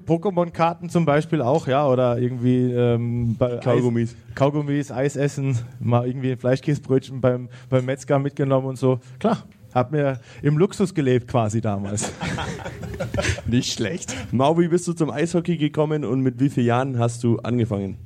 Pokémon-Karten 0.07 0.89
zum 0.89 1.05
Beispiel 1.05 1.43
auch, 1.43 1.67
ja, 1.67 1.87
oder 1.87 2.19
irgendwie 2.19 2.73
ähm, 2.73 3.37
Kaugummis. 3.63 4.11
Eis, 4.11 4.17
Kaugummis, 4.35 4.91
Eis 4.91 5.17
essen, 5.17 5.59
mal 5.81 6.07
irgendwie 6.07 6.33
ein 6.33 6.39
Fleischkäsebrötchen 6.39 7.21
beim, 7.21 7.49
beim 7.69 7.85
Metzger 7.85 8.19
mitgenommen 8.19 8.67
und 8.67 8.79
so. 8.79 9.01
Klar, 9.19 9.45
hab 9.75 9.93
mir 9.93 10.21
im 10.43 10.59
Luxus 10.59 10.95
gelebt 10.95 11.29
quasi 11.29 11.61
damals. 11.61 12.13
Nicht 13.47 13.73
schlecht. 13.73 14.15
Mau, 14.33 14.59
wie 14.59 14.69
bist 14.69 14.87
du 14.89 14.93
zum 14.93 15.11
Eishockey 15.11 15.57
gekommen 15.57 16.05
und 16.05 16.21
mit 16.21 16.41
wie 16.41 16.49
vielen 16.49 16.67
Jahren 16.67 16.99
hast 16.99 17.25
du 17.25 17.39
angefangen? 17.39 17.97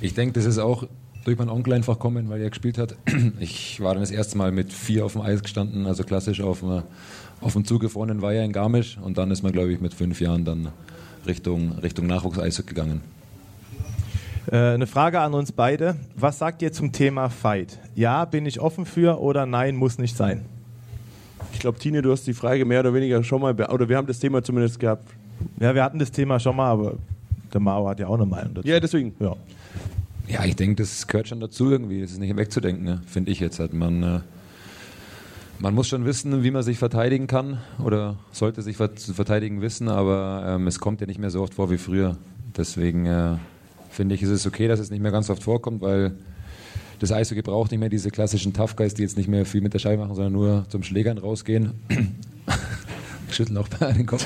Ich 0.00 0.14
denke, 0.14 0.34
das 0.34 0.44
ist 0.44 0.58
auch 0.58 0.86
durch 1.24 1.38
meinen 1.38 1.48
Onkel 1.48 1.72
einfach 1.72 1.98
kommen, 1.98 2.28
weil 2.28 2.40
er 2.40 2.50
gespielt 2.50 2.78
hat. 2.78 2.96
Ich 3.40 3.80
war 3.80 3.94
dann 3.94 4.02
das 4.02 4.10
erste 4.10 4.36
Mal 4.36 4.52
mit 4.52 4.72
vier 4.72 5.04
auf 5.04 5.12
dem 5.12 5.22
Eis 5.22 5.42
gestanden, 5.42 5.86
also 5.86 6.04
klassisch 6.04 6.40
auf 6.40 6.60
dem, 6.60 6.82
auf 7.40 7.52
dem 7.54 7.64
zugefrorenen 7.64 8.22
Weiher 8.22 8.44
in 8.44 8.52
Garmisch. 8.52 8.98
Und 8.98 9.18
dann 9.18 9.30
ist 9.30 9.42
man, 9.42 9.52
glaube 9.52 9.72
ich, 9.72 9.80
mit 9.80 9.94
fünf 9.94 10.20
Jahren 10.20 10.44
dann 10.44 10.68
Richtung, 11.26 11.72
Richtung 11.78 12.06
Nachwuchs-Eishockey 12.06 12.68
gegangen. 12.68 13.00
Äh, 14.50 14.74
eine 14.74 14.86
Frage 14.86 15.20
an 15.20 15.34
uns 15.34 15.52
beide. 15.52 15.96
Was 16.14 16.38
sagt 16.38 16.62
ihr 16.62 16.72
zum 16.72 16.92
Thema 16.92 17.30
Fight? 17.30 17.78
Ja, 17.94 18.24
bin 18.24 18.46
ich 18.46 18.60
offen 18.60 18.84
für 18.84 19.20
oder 19.20 19.46
nein, 19.46 19.76
muss 19.76 19.98
nicht 19.98 20.16
sein? 20.16 20.44
Ich 21.54 21.60
glaube, 21.60 21.78
Tine, 21.78 22.02
du 22.02 22.12
hast 22.12 22.26
die 22.26 22.34
Frage 22.34 22.64
mehr 22.64 22.80
oder 22.80 22.92
weniger 22.92 23.22
schon 23.22 23.40
mal, 23.40 23.54
oder 23.54 23.88
wir 23.88 23.96
haben 23.96 24.06
das 24.06 24.18
Thema 24.18 24.42
zumindest 24.42 24.78
gehabt. 24.78 25.08
Ja, 25.60 25.74
wir 25.74 25.82
hatten 25.82 25.98
das 25.98 26.10
Thema 26.10 26.38
schon 26.38 26.56
mal, 26.56 26.70
aber 26.70 26.94
der 27.52 27.60
Mao 27.60 27.88
hat 27.88 28.00
ja 28.00 28.08
auch 28.08 28.14
eine 28.14 28.26
Meinung 28.26 28.54
dazu. 28.54 28.68
Ja, 28.68 28.80
deswegen. 28.80 29.14
Ja. 29.20 29.34
Ja, 30.26 30.44
ich 30.44 30.56
denke, 30.56 30.82
das 30.82 31.06
gehört 31.06 31.28
schon 31.28 31.40
dazu 31.40 31.70
irgendwie. 31.70 32.00
Das 32.00 32.12
ist 32.12 32.18
nicht 32.18 32.36
wegzudenken, 32.36 32.84
ne? 32.84 33.02
finde 33.06 33.30
ich 33.30 33.40
jetzt. 33.40 33.60
Halt. 33.60 33.72
Man, 33.72 34.02
äh, 34.02 34.20
man 35.58 35.74
muss 35.74 35.88
schon 35.88 36.04
wissen, 36.04 36.42
wie 36.42 36.50
man 36.50 36.62
sich 36.62 36.78
verteidigen 36.78 37.26
kann 37.26 37.58
oder 37.82 38.16
sollte 38.32 38.62
sich 38.62 38.76
zu 38.76 39.14
verteidigen 39.14 39.60
wissen, 39.60 39.88
aber 39.88 40.44
ähm, 40.46 40.66
es 40.66 40.80
kommt 40.80 41.00
ja 41.00 41.06
nicht 41.06 41.20
mehr 41.20 41.30
so 41.30 41.42
oft 41.42 41.54
vor 41.54 41.70
wie 41.70 41.78
früher. 41.78 42.16
Deswegen 42.56 43.06
äh, 43.06 43.36
finde 43.90 44.14
ich, 44.14 44.22
ist 44.22 44.30
es 44.30 44.46
okay, 44.46 44.66
dass 44.66 44.80
es 44.80 44.90
nicht 44.90 45.02
mehr 45.02 45.12
ganz 45.12 45.30
oft 45.30 45.42
vorkommt, 45.42 45.82
weil 45.82 46.16
das 47.00 47.12
Eishockey 47.12 47.42
braucht 47.42 47.70
nicht 47.70 47.80
mehr 47.80 47.88
diese 47.88 48.10
klassischen 48.10 48.52
Tough 48.52 48.76
Guys, 48.76 48.94
die 48.94 49.02
jetzt 49.02 49.16
nicht 49.16 49.28
mehr 49.28 49.44
viel 49.46 49.60
mit 49.60 49.74
der 49.74 49.78
Scheibe 49.78 50.02
machen, 50.02 50.14
sondern 50.14 50.32
nur 50.32 50.66
zum 50.68 50.82
Schlägern 50.82 51.18
rausgehen. 51.18 51.72
Schütteln 53.30 53.56
auch 53.58 53.68
bei 53.68 53.92
den 53.92 54.06
Kopf. 54.06 54.24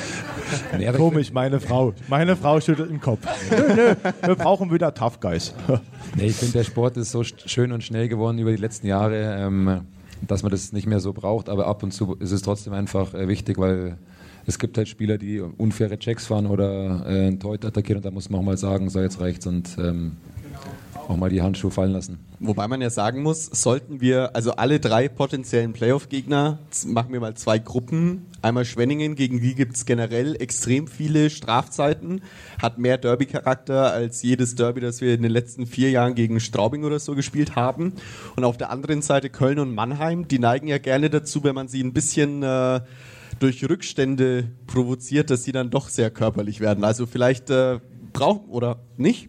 nee, 0.78 0.90
Komisch, 0.92 1.32
meine 1.32 1.58
Frau. 1.60 1.94
Meine 2.08 2.36
Frau 2.36 2.60
schüttelt 2.60 2.90
den 2.90 3.00
Kopf. 3.00 3.26
nö, 3.50 3.74
nö, 3.74 3.94
wir 4.26 4.34
brauchen 4.34 4.70
wieder 4.70 4.92
Tough 4.92 5.20
Guys. 5.20 5.54
Nee, 6.16 6.26
ich 6.26 6.36
finde, 6.36 6.58
der 6.58 6.64
Sport 6.64 6.96
ist 6.98 7.12
so 7.12 7.20
sch- 7.20 7.48
schön 7.48 7.72
und 7.72 7.82
schnell 7.82 8.08
geworden 8.08 8.38
über 8.38 8.50
die 8.50 8.58
letzten 8.60 8.86
Jahre, 8.88 9.36
ähm, 9.38 9.80
dass 10.26 10.42
man 10.42 10.50
das 10.50 10.72
nicht 10.72 10.86
mehr 10.86 11.00
so 11.00 11.12
braucht. 11.14 11.48
Aber 11.48 11.66
ab 11.66 11.82
und 11.82 11.92
zu 11.92 12.14
ist 12.16 12.32
es 12.32 12.42
trotzdem 12.42 12.74
einfach 12.74 13.14
äh, 13.14 13.26
wichtig, 13.26 13.56
weil 13.58 13.96
es 14.44 14.58
gibt 14.58 14.76
halt 14.76 14.88
Spieler, 14.88 15.16
die 15.18 15.40
unfaire 15.40 15.98
Checks 15.98 16.26
fahren 16.26 16.46
oder 16.46 17.06
äh, 17.06 17.26
einen 17.28 17.40
Torhüter 17.40 17.68
attackieren 17.68 17.98
und 17.98 18.04
da 18.04 18.10
muss 18.10 18.28
man 18.28 18.40
auch 18.40 18.44
mal 18.44 18.58
sagen, 18.58 18.90
so 18.90 19.00
jetzt 19.00 19.18
reicht's 19.20 19.46
und 19.46 19.76
ähm, 19.78 20.12
auch 21.08 21.16
mal 21.16 21.30
die 21.30 21.42
Handschuhe 21.42 21.70
fallen 21.70 21.92
lassen. 21.92 22.18
Wobei 22.40 22.68
man 22.68 22.80
ja 22.80 22.90
sagen 22.90 23.22
muss, 23.22 23.46
sollten 23.46 24.00
wir, 24.00 24.34
also 24.34 24.52
alle 24.52 24.80
drei 24.80 25.08
potenziellen 25.08 25.72
Playoff-Gegner, 25.72 26.58
machen 26.86 27.12
wir 27.12 27.20
mal 27.20 27.34
zwei 27.34 27.58
Gruppen. 27.58 28.26
Einmal 28.42 28.64
Schwenningen, 28.64 29.14
gegen 29.14 29.40
die 29.40 29.54
gibt 29.54 29.76
es 29.76 29.86
generell 29.86 30.36
extrem 30.40 30.86
viele 30.86 31.30
Strafzeiten, 31.30 32.22
hat 32.60 32.78
mehr 32.78 32.98
Derby-Charakter 32.98 33.92
als 33.92 34.22
jedes 34.22 34.54
Derby, 34.54 34.80
das 34.80 35.00
wir 35.00 35.14
in 35.14 35.22
den 35.22 35.32
letzten 35.32 35.66
vier 35.66 35.90
Jahren 35.90 36.14
gegen 36.14 36.40
Straubing 36.40 36.84
oder 36.84 36.98
so 36.98 37.14
gespielt 37.14 37.56
haben. 37.56 37.94
Und 38.36 38.44
auf 38.44 38.56
der 38.56 38.70
anderen 38.70 39.02
Seite 39.02 39.30
Köln 39.30 39.58
und 39.58 39.74
Mannheim, 39.74 40.28
die 40.28 40.38
neigen 40.38 40.68
ja 40.68 40.78
gerne 40.78 41.10
dazu, 41.10 41.44
wenn 41.44 41.54
man 41.54 41.68
sie 41.68 41.82
ein 41.82 41.92
bisschen 41.92 42.42
äh, 42.42 42.80
durch 43.38 43.68
Rückstände 43.68 44.50
provoziert, 44.66 45.30
dass 45.30 45.44
sie 45.44 45.52
dann 45.52 45.70
doch 45.70 45.88
sehr 45.88 46.10
körperlich 46.10 46.60
werden. 46.60 46.84
Also 46.84 47.06
vielleicht 47.06 47.50
äh, 47.50 47.80
brauchen 48.12 48.48
oder 48.48 48.80
nicht? 48.96 49.28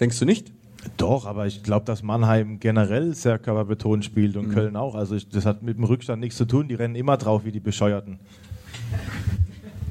Denkst 0.00 0.18
du 0.18 0.24
nicht? 0.24 0.52
Doch, 0.96 1.26
aber 1.26 1.46
ich 1.46 1.62
glaube, 1.62 1.84
dass 1.84 2.02
Mannheim 2.02 2.60
generell 2.60 3.14
sehr 3.14 3.38
körperbetont 3.38 4.04
spielt 4.04 4.36
und 4.36 4.50
Köln 4.52 4.76
auch. 4.76 4.94
Also 4.94 5.16
ich, 5.16 5.28
das 5.28 5.44
hat 5.44 5.62
mit 5.62 5.76
dem 5.76 5.84
Rückstand 5.84 6.20
nichts 6.20 6.36
zu 6.36 6.44
tun. 6.44 6.68
Die 6.68 6.74
rennen 6.74 6.94
immer 6.94 7.16
drauf 7.16 7.44
wie 7.44 7.52
die 7.52 7.60
Bescheuerten. 7.60 8.18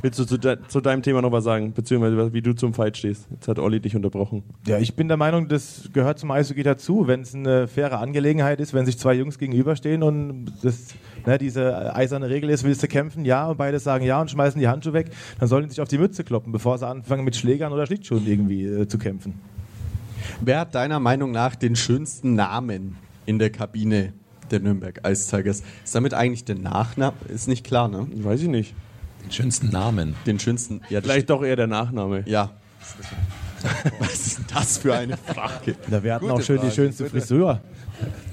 Willst 0.01 0.19
du 0.19 0.25
zu, 0.25 0.37
de 0.37 0.57
zu 0.67 0.79
deinem 0.79 1.01
Thema 1.01 1.21
noch 1.21 1.31
was 1.31 1.43
sagen, 1.43 1.73
beziehungsweise 1.73 2.31
wie 2.31 2.41
du 2.41 2.53
zum 2.53 2.73
Fight 2.73 2.97
stehst? 2.97 3.27
Jetzt 3.31 3.47
hat 3.47 3.57
Olli 3.57 3.79
dich 3.79 3.95
unterbrochen. 3.95 4.43
Ja, 4.67 4.77
ich 4.77 4.95
bin 4.95 5.07
der 5.07 5.17
Meinung, 5.17 5.47
das 5.47 5.89
gehört 5.91 6.19
zum 6.19 6.29
Eishockey 6.29 6.61
dazu, 6.61 7.07
wenn 7.07 7.21
es 7.21 7.33
eine 7.33 7.67
faire 7.67 7.99
Angelegenheit 7.99 8.59
ist, 8.59 8.73
wenn 8.73 8.85
sich 8.85 8.99
zwei 8.99 9.15
Jungs 9.15 9.39
gegenüberstehen 9.39 10.03
und 10.03 10.53
das, 10.61 10.93
ne, 11.25 11.39
diese 11.39 11.95
eiserne 11.95 12.29
Regel 12.29 12.51
ist, 12.51 12.63
willst 12.63 12.83
du 12.83 12.87
kämpfen? 12.87 13.25
Ja, 13.25 13.47
und 13.47 13.57
beide 13.57 13.79
sagen 13.79 14.05
ja 14.05 14.21
und 14.21 14.29
schmeißen 14.29 14.59
die 14.61 14.67
Handschuhe 14.67 14.93
weg, 14.93 15.09
dann 15.39 15.47
sollen 15.47 15.63
die 15.63 15.71
sich 15.71 15.81
auf 15.81 15.87
die 15.87 15.97
Mütze 15.97 16.23
kloppen, 16.23 16.51
bevor 16.51 16.77
sie 16.77 16.87
anfangen 16.87 17.25
mit 17.25 17.35
Schlägern 17.35 17.73
oder 17.73 17.87
Schlittschuhen 17.87 18.27
irgendwie 18.27 18.65
äh, 18.65 18.87
zu 18.87 18.99
kämpfen. 18.99 19.33
Wer 20.41 20.59
hat 20.61 20.75
deiner 20.75 20.99
Meinung 20.99 21.31
nach 21.31 21.55
den 21.55 21.75
schönsten 21.75 22.35
Namen 22.35 22.97
in 23.25 23.39
der 23.39 23.49
Kabine 23.51 24.13
der 24.51 24.59
Nürnberg 24.59 25.01
Ice 25.07 25.29
Tigers? 25.35 25.63
Ist 25.83 25.95
damit 25.95 26.13
eigentlich 26.13 26.45
der 26.45 26.55
Nachname? 26.55 27.13
Ist 27.27 27.47
nicht 27.47 27.65
klar, 27.65 27.87
ne? 27.87 28.07
Weiß 28.23 28.41
ich 28.41 28.47
nicht. 28.47 28.73
Den 29.23 29.31
schönsten 29.31 29.69
Namen. 29.69 30.15
Den 30.25 30.39
schönsten. 30.39 30.81
Ja, 30.89 31.01
Vielleicht 31.01 31.29
doch 31.29 31.43
eher 31.43 31.55
der 31.55 31.67
Nachname. 31.67 32.23
Ja. 32.25 32.51
Was 33.99 34.13
ist 34.27 34.37
denn 34.37 34.45
das 34.53 34.77
für 34.77 34.95
eine 34.95 35.17
Frage? 35.17 35.75
Da 35.89 36.03
wir 36.03 36.13
hatten 36.13 36.27
Gute 36.27 36.35
auch 36.35 36.41
schön 36.41 36.57
Frage, 36.57 36.69
die 36.69 36.75
schönste 36.75 37.03
gute. 37.05 37.19
Frisur. 37.19 37.61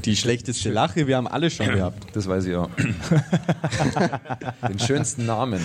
Die 0.04 0.14
schlechteste 0.16 0.70
Lache, 0.70 1.06
wir 1.06 1.16
haben 1.16 1.26
alle 1.26 1.48
schon 1.50 1.66
gehabt. 1.66 2.14
Das 2.14 2.28
weiß 2.28 2.44
ich 2.44 2.54
auch. 2.54 2.68
Den 4.68 4.78
schönsten 4.78 5.24
Namen. 5.24 5.60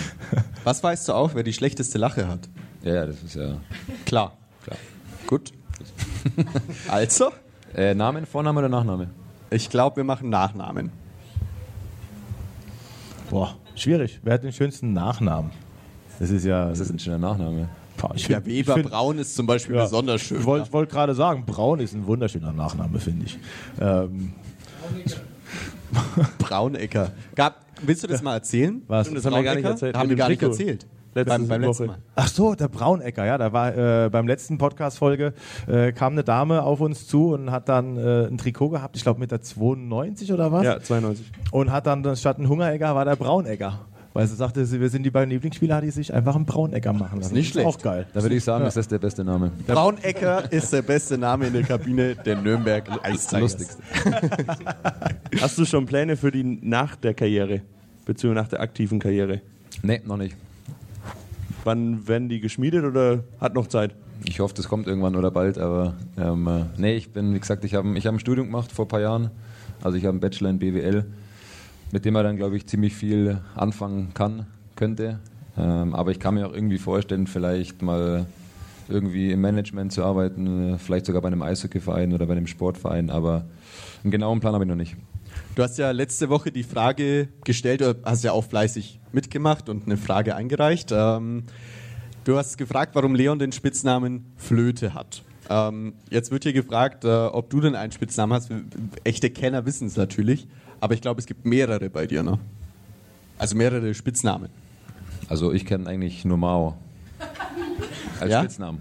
Was 0.64 0.82
weißt 0.82 1.10
du 1.10 1.14
auch, 1.14 1.36
wer 1.36 1.44
die 1.44 1.52
schlechteste 1.52 1.98
Lache 1.98 2.28
hat? 2.30 2.48
Ja, 2.84 2.94
ja, 2.96 3.06
das 3.06 3.22
ist 3.22 3.36
ja 3.36 3.58
Klar. 4.06 4.38
klar. 4.64 4.78
Gut. 5.28 5.52
Also, 6.88 7.32
Äh, 7.76 7.94
Namen, 7.94 8.26
Vorname 8.26 8.60
oder 8.60 8.70
Nachname? 8.70 9.10
ich 9.52 9.70
glaube, 9.70 9.98
wir 9.98 10.04
machen 10.04 10.30
Nachnamen. 10.30 10.92
Boah, 13.30 13.56
schwierig. 13.76 14.20
Wer 14.24 14.34
hat 14.34 14.44
den 14.44 14.52
schönsten 14.54 14.94
Nachnamen? 14.94 15.52
Das 16.20 16.30
ist 16.32 16.46
ja. 16.46 16.70
Was 16.72 16.80
ist 16.80 16.90
ein 16.90 17.00
schöner 17.00 17.20
Nachname? 17.20 17.70
Boah, 17.98 18.12
ich 18.16 18.28
Ja, 18.28 18.44
Weber 18.46 18.74
find- 18.76 18.90
Braun 18.90 19.18
ist 19.20 19.36
zum 19.36 19.46
Beispiel 19.46 19.76
Ja. 19.76 19.84
besonders 19.84 20.22
schön. 20.22 20.40
Ich 20.40 20.46
wollte 20.46 20.72
wollt 20.74 20.90
gerade 20.90 21.14
sagen, 21.14 21.46
Braun 21.46 21.80
ist 21.80 21.94
ein 21.94 22.06
wunderschöner 22.08 22.52
Nachname, 22.54 23.00
finde 23.00 23.26
ich. 23.26 23.38
Ähm, 23.80 24.34
Braunecker. 26.38 27.12
Gab, 27.36 27.66
willst 27.82 28.04
du 28.04 28.08
das 28.08 28.22
mal 28.22 28.34
erzählen? 28.36 28.82
was? 28.88 29.12
Das 29.12 29.26
haben 29.26 29.34
wir 29.36 29.44
gar 29.44 29.56
nicht 29.56 29.64
Braunecker? 29.64 29.70
erzählt. 29.70 29.98
Haben 29.98 30.10
wir 30.10 30.16
gar 30.16 30.30
nicht 30.30 30.42
erzählt. 30.42 30.86
Letzte 31.16 31.30
beim, 31.32 31.48
beim 31.48 31.62
letzten. 31.62 31.88
Mal. 31.88 31.98
Ach 32.16 32.28
so, 32.28 32.56
der 32.56 32.68
Braunecker, 32.68 33.26
ja, 33.26 33.38
da 33.38 33.52
war 33.52 33.76
äh, 34.06 34.10
beim 34.10 34.28
letzten 34.28 34.58
Podcast-Folge 34.58 35.34
äh, 35.68 35.92
kam 35.92 36.14
eine 36.14 36.24
Dame 36.24 36.64
auf 36.64 36.82
uns 36.82 37.08
zu 37.08 37.34
und 37.34 37.52
hat 37.52 37.68
dann 37.68 37.98
äh, 37.98 38.28
ein 38.28 38.38
Trikot 38.38 38.70
gehabt, 38.70 38.96
ich 38.96 39.04
glaube 39.04 39.20
mit 39.20 39.32
der 39.32 39.42
92 39.42 40.32
oder 40.32 40.52
was? 40.52 40.64
Ja, 40.64 40.80
92. 40.80 41.26
Und 41.52 41.72
hat 41.72 41.88
dann 41.88 42.16
statt 42.16 42.38
ein 42.38 42.48
Hungeregger 42.48 42.94
war 42.96 43.06
der 43.06 43.16
Braunegger. 43.16 43.80
Weil 44.12 44.26
sie 44.26 44.36
sagte, 44.36 44.70
wir 44.70 44.90
sind 44.90 45.04
die 45.04 45.12
beiden 45.12 45.30
Lieblingsspieler, 45.30 45.82
die 45.82 45.92
sich 45.92 46.12
einfach 46.12 46.36
einen 46.36 46.46
Braunegger 46.46 46.94
machen 46.94 47.20
lassen. 47.20 47.34
nicht 47.34 47.56
Das 47.56 47.62
ist 47.62 47.62
schlecht. 47.62 47.68
Auch 47.68 47.82
geil. 47.82 48.08
Da 48.12 48.24
würde 48.24 48.36
ich 48.36 48.44
sagen, 48.44 48.66
ist 48.66 48.76
das 48.76 48.88
der 48.88 48.98
beste 48.98 49.24
Name. 49.24 49.52
Braunecker 49.68 50.52
ist 50.52 50.74
der 50.74 50.82
beste 50.82 51.18
Name 51.18 51.48
in 51.48 51.54
der 51.54 51.64
Kabine 51.64 52.16
der 52.16 52.36
Nürnberg 52.42 52.86
Ice 53.08 53.30
Tigers. 53.30 53.40
Lustigste. 53.40 53.84
Hast 55.40 55.58
du 55.60 55.66
schon 55.66 55.86
Pläne 55.86 56.18
für 56.18 56.32
die 56.32 56.44
nach 56.44 56.96
der 56.96 57.14
Karriere, 57.14 57.62
beziehungsweise 58.06 58.44
nach 58.44 58.50
der 58.50 58.62
aktiven 58.62 59.00
Karriere? 59.00 59.42
Nee, 59.84 60.02
noch 60.04 60.18
nicht. 60.18 60.36
Wann 61.64 62.08
werden 62.08 62.30
die 62.30 62.40
geschmiedet 62.40 62.84
oder 62.86 63.24
hat 63.40 63.54
noch 63.54 63.68
Zeit? 63.68 63.96
Ich 64.26 64.40
hoffe, 64.40 64.54
das 64.54 64.68
kommt 64.68 64.88
irgendwann 64.88 65.16
oder 65.16 65.32
bald, 65.32 65.58
aber 65.58 65.96
ähm, 66.18 66.48
äh, 66.48 66.66
nee, 66.78 66.96
ich 66.96 67.12
bin, 67.12 67.34
wie 67.34 67.40
gesagt, 67.40 67.64
ich 67.64 67.76
habe 67.76 67.98
ich 67.98 68.06
hab 68.06 68.14
ein 68.14 68.20
Studium 68.20 68.48
gemacht 68.48 68.72
vor 68.72 68.86
ein 68.86 68.90
paar 68.90 69.02
Jahren. 69.02 69.32
Also 69.82 69.98
ich 69.98 70.04
habe 70.04 70.12
einen 70.12 70.20
Bachelor 70.20 70.50
in 70.50 70.60
BWL, 70.60 71.06
mit 71.92 72.06
dem 72.06 72.14
man 72.14 72.26
dann, 72.26 72.36
glaube 72.36 72.58
ich, 72.58 72.68
ziemlich 72.68 72.94
viel 72.96 73.40
anfangen 73.56 74.14
kann, 74.14 74.46
könnte. 74.76 75.20
Ähm, 75.58 75.96
aber 75.96 76.12
ich 76.12 76.20
kann 76.20 76.36
mir 76.36 76.48
auch 76.48 76.54
irgendwie 76.54 76.78
vorstellen, 76.78 77.28
vielleicht 77.28 77.82
mal 77.82 78.26
irgendwie 78.90 79.32
im 79.32 79.42
Management 79.42 79.94
zu 79.94 80.04
arbeiten, 80.04 80.74
äh, 80.74 80.78
vielleicht 80.78 81.06
sogar 81.06 81.22
bei 81.22 81.28
einem 81.28 81.42
Eishockeyverein 81.42 82.14
oder 82.14 82.26
bei 82.26 82.34
einem 82.34 82.48
Sportverein, 82.48 83.10
aber 83.10 83.46
einen 84.04 84.12
genauen 84.12 84.40
Plan 84.40 84.54
habe 84.54 84.64
ich 84.64 84.70
noch 84.70 84.76
nicht. 84.76 84.98
Du 85.60 85.64
hast 85.66 85.78
ja 85.78 85.92
letzte 85.92 86.30
Woche 86.30 86.54
die 86.54 86.64
Frage 86.64 87.28
gestellt, 87.44 87.82
oder 87.82 88.00
hast 88.06 88.24
ja 88.24 88.32
auch 88.32 88.46
fleißig 88.46 89.02
mitgemacht 89.12 89.68
und 89.68 89.88
eine 89.88 89.98
Frage 89.98 90.34
eingereicht. 90.34 90.94
Ähm, 90.94 91.44
du 92.24 92.38
hast 92.38 92.58
gefragt, 92.58 92.96
warum 92.96 93.14
Leon 93.14 93.40
den 93.40 93.52
Spitznamen 93.52 94.32
Flöte 94.38 94.94
hat. 94.94 95.22
Ähm, 95.50 95.96
jetzt 96.10 96.32
wird 96.32 96.44
hier 96.44 96.54
gefragt, 96.54 97.04
äh, 97.04 97.10
ob 97.10 97.50
du 97.50 97.60
denn 97.60 97.76
einen 97.76 97.92
Spitznamen 97.92 98.32
hast. 98.32 98.50
Echte 99.04 99.30
Kenner 99.32 99.66
wissen 99.66 99.88
es 99.88 99.98
natürlich, 99.98 100.48
aber 100.80 100.94
ich 100.94 101.02
glaube, 101.02 101.20
es 101.20 101.26
gibt 101.26 101.46
mehrere 101.46 101.90
bei 101.90 102.08
dir, 102.08 102.24
ne? 102.24 102.40
Also 103.38 103.58
mehrere 103.58 103.94
Spitznamen. 103.94 104.48
Also 105.28 105.52
ich 105.52 105.66
kenne 105.66 105.90
eigentlich 105.90 106.24
nur 106.24 106.38
Mao 106.38 106.78
als 108.22 108.32
Ja? 108.32 108.40
Spitznamen. 108.40 108.80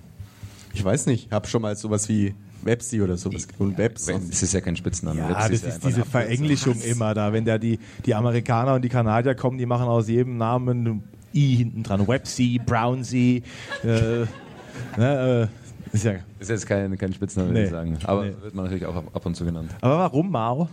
Ich 0.75 0.85
weiß 0.85 1.07
nicht, 1.07 1.27
ich 1.27 1.33
habe 1.33 1.49
schon 1.49 1.63
mal 1.63 1.75
sowas 1.75 2.09
wie 2.09 2.37
Websi 2.69 3.03
oder 3.03 3.17
sowas 3.17 3.49
und 3.59 3.77
Webs. 3.79 4.09
Es 4.09 4.43
ist 4.43 4.53
ja 4.55 4.61
kein 4.61 4.77
Spitzname. 4.77 5.19
Ja, 5.21 5.29
Webs 5.31 5.39
das 5.39 5.51
ist 5.51 5.63
ja 5.63 5.69
einfach 5.75 5.89
diese 5.89 6.01
Abkürzung. 6.03 6.11
Verenglischung 6.23 6.81
immer 6.83 7.15
da. 7.15 7.33
Wenn 7.33 7.45
da 7.45 7.59
die, 7.59 7.79
die 8.07 8.15
Amerikaner 8.15 8.75
und 8.75 8.83
die 8.83 8.89
Kanadier 8.89 9.35
kommen, 9.35 9.59
die 9.59 9.67
machen 9.67 9.87
aus 9.89 10.09
jedem 10.09 10.37
Namen 10.37 10.87
ein 10.87 11.03
I 11.35 11.57
hinten 11.57 11.83
dran. 11.83 12.07
Websy, 12.07 12.61
Brownsy. 12.65 13.43
Äh, 13.85 13.87
ne, 14.97 15.49
äh, 15.93 15.95
ist 15.95 16.05
ja. 16.05 16.13
Ist 16.39 16.51
jetzt 16.51 16.67
kein, 16.67 16.97
kein 16.99 17.13
Spitzname, 17.13 17.49
würde 17.49 17.61
Nee. 17.61 17.65
ich 17.67 17.71
sagen. 17.71 17.99
Aber 18.05 18.25
Nee. 18.25 18.33
wird 18.43 18.55
man 18.55 18.65
natürlich 18.67 18.87
auch 18.87 18.95
ab, 18.97 19.05
ab 19.13 19.27
und 19.27 19.35
zu 19.35 19.45
genannt. 19.45 19.71
Aber 19.81 19.99
warum 19.99 20.31
Mao? 20.31 20.69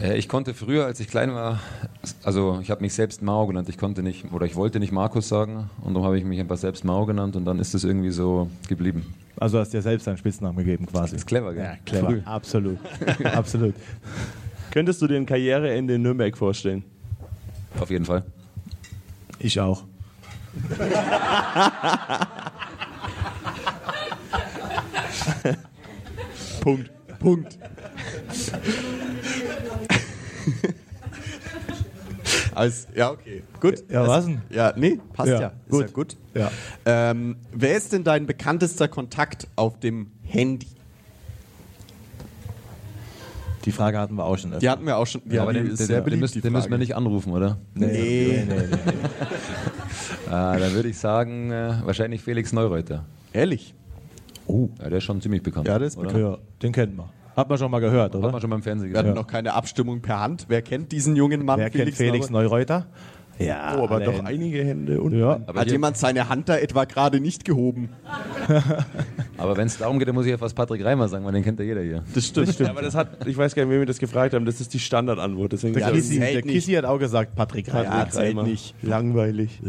Äh, 0.00 0.16
ich 0.18 0.28
konnte 0.28 0.54
früher, 0.54 0.86
als 0.86 1.00
ich 1.00 1.08
klein 1.08 1.34
war, 1.34 1.60
also 2.22 2.58
ich 2.60 2.70
habe 2.70 2.80
mich 2.80 2.94
selbst 2.94 3.22
Mao 3.22 3.46
genannt. 3.46 3.68
Ich 3.68 3.78
konnte 3.78 4.02
nicht, 4.02 4.32
oder 4.32 4.46
ich 4.46 4.56
wollte 4.56 4.80
nicht 4.80 4.92
Markus 4.92 5.28
sagen. 5.28 5.70
Und 5.82 5.94
darum 5.94 6.06
habe 6.06 6.18
ich 6.18 6.24
mich 6.24 6.40
einfach 6.40 6.56
selbst 6.56 6.84
Mao 6.84 7.06
genannt. 7.06 7.36
Und 7.36 7.44
dann 7.44 7.58
ist 7.58 7.74
es 7.74 7.84
irgendwie 7.84 8.10
so 8.10 8.50
geblieben. 8.68 9.14
Also 9.36 9.58
hast 9.58 9.70
dir 9.72 9.82
selbst 9.82 10.08
einen 10.08 10.16
Spitznamen 10.16 10.56
gegeben 10.56 10.86
quasi. 10.86 11.16
Ist 11.16 11.26
clever, 11.26 11.52
gell? 11.54 11.64
Ja, 11.64 11.76
clever. 11.84 12.08
Früh. 12.08 12.22
Absolut. 12.24 12.78
Absolut. 13.24 13.74
Könntest 14.70 15.02
du 15.02 15.06
dir 15.06 15.16
ein 15.16 15.26
Karriereende 15.26 15.94
in 15.94 16.02
Nürnberg 16.02 16.36
vorstellen? 16.36 16.84
Auf 17.78 17.90
jeden 17.90 18.04
Fall. 18.04 18.24
Ich 19.38 19.58
auch. 19.60 19.84
Punkt. 26.60 26.90
Punkt. 27.18 27.58
Also, 32.54 32.88
ja, 32.94 33.10
okay. 33.10 33.42
Gut. 33.60 33.84
Ja, 33.90 34.06
was 34.06 34.26
denn? 34.26 34.42
Ja, 34.50 34.72
nee, 34.76 35.00
passt 35.12 35.30
ja. 35.30 35.40
Ja, 35.40 35.52
Ist 35.66 35.70
gut. 35.70 35.82
ja 35.82 35.92
gut. 35.92 36.16
Ja. 36.34 36.50
Ähm, 36.84 37.36
wer 37.52 37.76
ist 37.76 37.92
denn 37.92 38.04
dein 38.04 38.26
bekanntester 38.26 38.88
Kontakt 38.88 39.48
auf 39.56 39.78
dem 39.80 40.12
Handy? 40.22 40.68
Die 43.64 43.72
Frage 43.72 43.98
hatten 43.98 44.14
wir 44.16 44.24
auch 44.24 44.36
schon. 44.36 44.58
Die 44.58 44.68
hatten 44.68 44.84
wir 44.84 44.98
auch 44.98 45.06
schon. 45.06 45.22
Ja, 45.30 45.42
aber 45.42 45.54
den, 45.54 45.66
den, 45.66 45.76
sehr 45.76 46.00
den, 46.00 46.04
beliebt, 46.04 46.20
müssen, 46.20 46.42
den 46.42 46.52
müssen 46.52 46.70
wir 46.70 46.76
nicht 46.78 46.94
anrufen, 46.94 47.32
oder? 47.32 47.56
Nee. 47.74 47.86
nee, 47.86 48.44
nee. 48.46 48.54
Äh, 48.54 48.68
dann 50.28 50.72
würde 50.74 50.90
ich 50.90 50.98
sagen, 50.98 51.50
äh, 51.50 51.78
wahrscheinlich 51.82 52.20
Felix 52.20 52.52
Neureuter. 52.52 53.06
Ehrlich? 53.32 53.74
Oh. 54.46 54.68
Ja, 54.78 54.90
der 54.90 54.98
ist 54.98 55.04
schon 55.04 55.22
ziemlich 55.22 55.42
bekannt. 55.42 55.66
Ja, 55.66 55.78
der 55.78 55.88
ist 55.88 55.96
oder? 55.96 56.08
bekannt. 56.08 56.24
Ja, 56.24 56.38
den 56.62 56.72
kennen 56.72 56.96
wir. 56.96 57.08
Hat 57.36 57.48
man 57.48 57.58
schon 57.58 57.70
mal 57.70 57.80
gehört, 57.80 58.14
Hat 58.14 58.20
oder? 58.20 58.30
man 58.32 58.40
schon 58.40 58.50
mal 58.50 58.56
im 58.56 58.62
Fernsehen 58.62 58.92
Wir 58.92 58.98
hatten 58.98 59.14
noch 59.14 59.26
keine 59.26 59.54
Abstimmung 59.54 60.00
per 60.00 60.20
Hand. 60.20 60.46
Wer 60.48 60.62
kennt 60.62 60.92
diesen 60.92 61.16
jungen 61.16 61.44
Mann? 61.44 61.58
Wer 61.58 61.70
kennt 61.70 61.94
Felix 61.94 62.30
Neureuter? 62.30 62.86
Ja, 63.36 63.76
Oh, 63.76 63.84
aber 63.84 63.98
doch 63.98 64.12
Hände. 64.12 64.26
einige 64.30 64.64
Hände 64.64 65.00
und 65.00 65.12
Ja. 65.18 65.40
Aber, 65.46 65.60
Hat 65.62 65.68
jemand 65.70 65.96
seine 65.96 66.28
Hand 66.28 66.48
da 66.48 66.56
etwa 66.56 66.84
gerade 66.84 67.18
nicht 67.18 67.44
gehoben? 67.44 67.88
aber 69.38 69.56
wenn 69.56 69.66
es 69.66 69.76
darum 69.78 69.98
geht, 69.98 70.06
dann 70.06 70.14
muss 70.14 70.26
ich 70.26 70.30
ja 70.30 70.38
fast 70.38 70.54
Patrick 70.54 70.84
Reimer 70.84 71.08
sagen, 71.08 71.24
weil 71.24 71.32
den 71.32 71.42
kennt 71.42 71.58
ja 71.58 71.64
jeder 71.66 71.82
hier. 71.82 72.04
Das 72.14 72.26
stimmt. 72.28 72.56
Ja, 72.60 72.70
aber 72.70 72.82
das 72.82 72.94
hat, 72.94 73.26
ich 73.26 73.36
weiß 73.36 73.56
gar 73.56 73.64
nicht, 73.64 73.72
wem 73.72 73.80
wir 73.80 73.86
das 73.86 73.98
gefragt 73.98 74.34
haben, 74.34 74.44
das 74.44 74.60
ist 74.60 74.72
die 74.72 74.78
Standardantwort. 74.78 75.52
Deswegen 75.52 75.74
Der, 75.74 75.90
Kissi, 75.90 76.20
das 76.20 76.30
der. 76.30 76.42
Kissi 76.42 76.72
hat 76.74 76.84
auch 76.84 76.98
gesagt, 77.00 77.34
Patrick 77.34 77.74
Reimer. 77.74 77.84
Ja, 77.84 78.08
zählt 78.08 78.36
Reimer. 78.36 78.44
nicht. 78.44 78.72
Langweilig. 78.82 79.60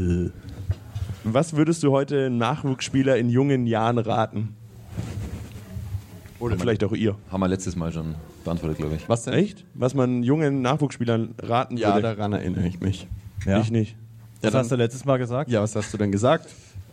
Was 1.24 1.56
würdest 1.56 1.82
du 1.82 1.92
heute 1.92 2.30
Nachwuchsspieler 2.30 3.18
in 3.18 3.30
jungen 3.30 3.66
Jahren 3.66 3.98
raten? 3.98 4.56
Oder 6.40 6.58
vielleicht 6.58 6.84
auch 6.84 6.92
ihr. 6.92 7.16
Haben 7.32 7.40
wir 7.42 7.48
letztes 7.48 7.76
Mal 7.76 7.92
schon 7.92 8.16
beantwortet, 8.44 8.78
glaube 8.78 8.96
ich. 8.96 9.08
Was 9.08 9.24
denn? 9.24 9.34
Echt? 9.34 9.64
Was 9.74 9.94
man 9.94 10.22
jungen 10.24 10.62
Nachwuchsspielern 10.62 11.36
raten 11.42 11.78
Ja, 11.78 11.96
würde? 11.96 12.02
daran 12.16 12.34
erinnere 12.34 12.68
ich 12.68 12.80
mich. 12.82 13.08
Ja. 13.46 13.60
Ich 13.62 13.72
nicht. 13.72 13.96
Was 14.42 14.54
hast 14.54 14.72
du 14.72 14.76
letztes 14.76 15.06
Mal 15.06 15.18
gesagt? 15.18 15.50
Ja, 15.50 15.62
was 15.62 15.76
hast 15.76 15.94
du 15.94 15.98
denn 15.98 16.12
gesagt? 16.12 16.50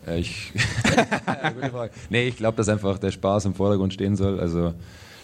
Äh, 0.07 0.19
ich 0.19 0.51
Ja, 1.27 1.49
gute 1.55 1.69
Frage. 1.69 1.91
Nee, 2.09 2.27
ich 2.27 2.37
glaube, 2.37 2.57
dass 2.57 2.69
einfach 2.69 2.97
der 2.97 3.11
Spaß 3.11 3.45
im 3.45 3.53
Vordergrund 3.53 3.93
stehen 3.93 4.15
soll. 4.15 4.39
Also 4.39 4.73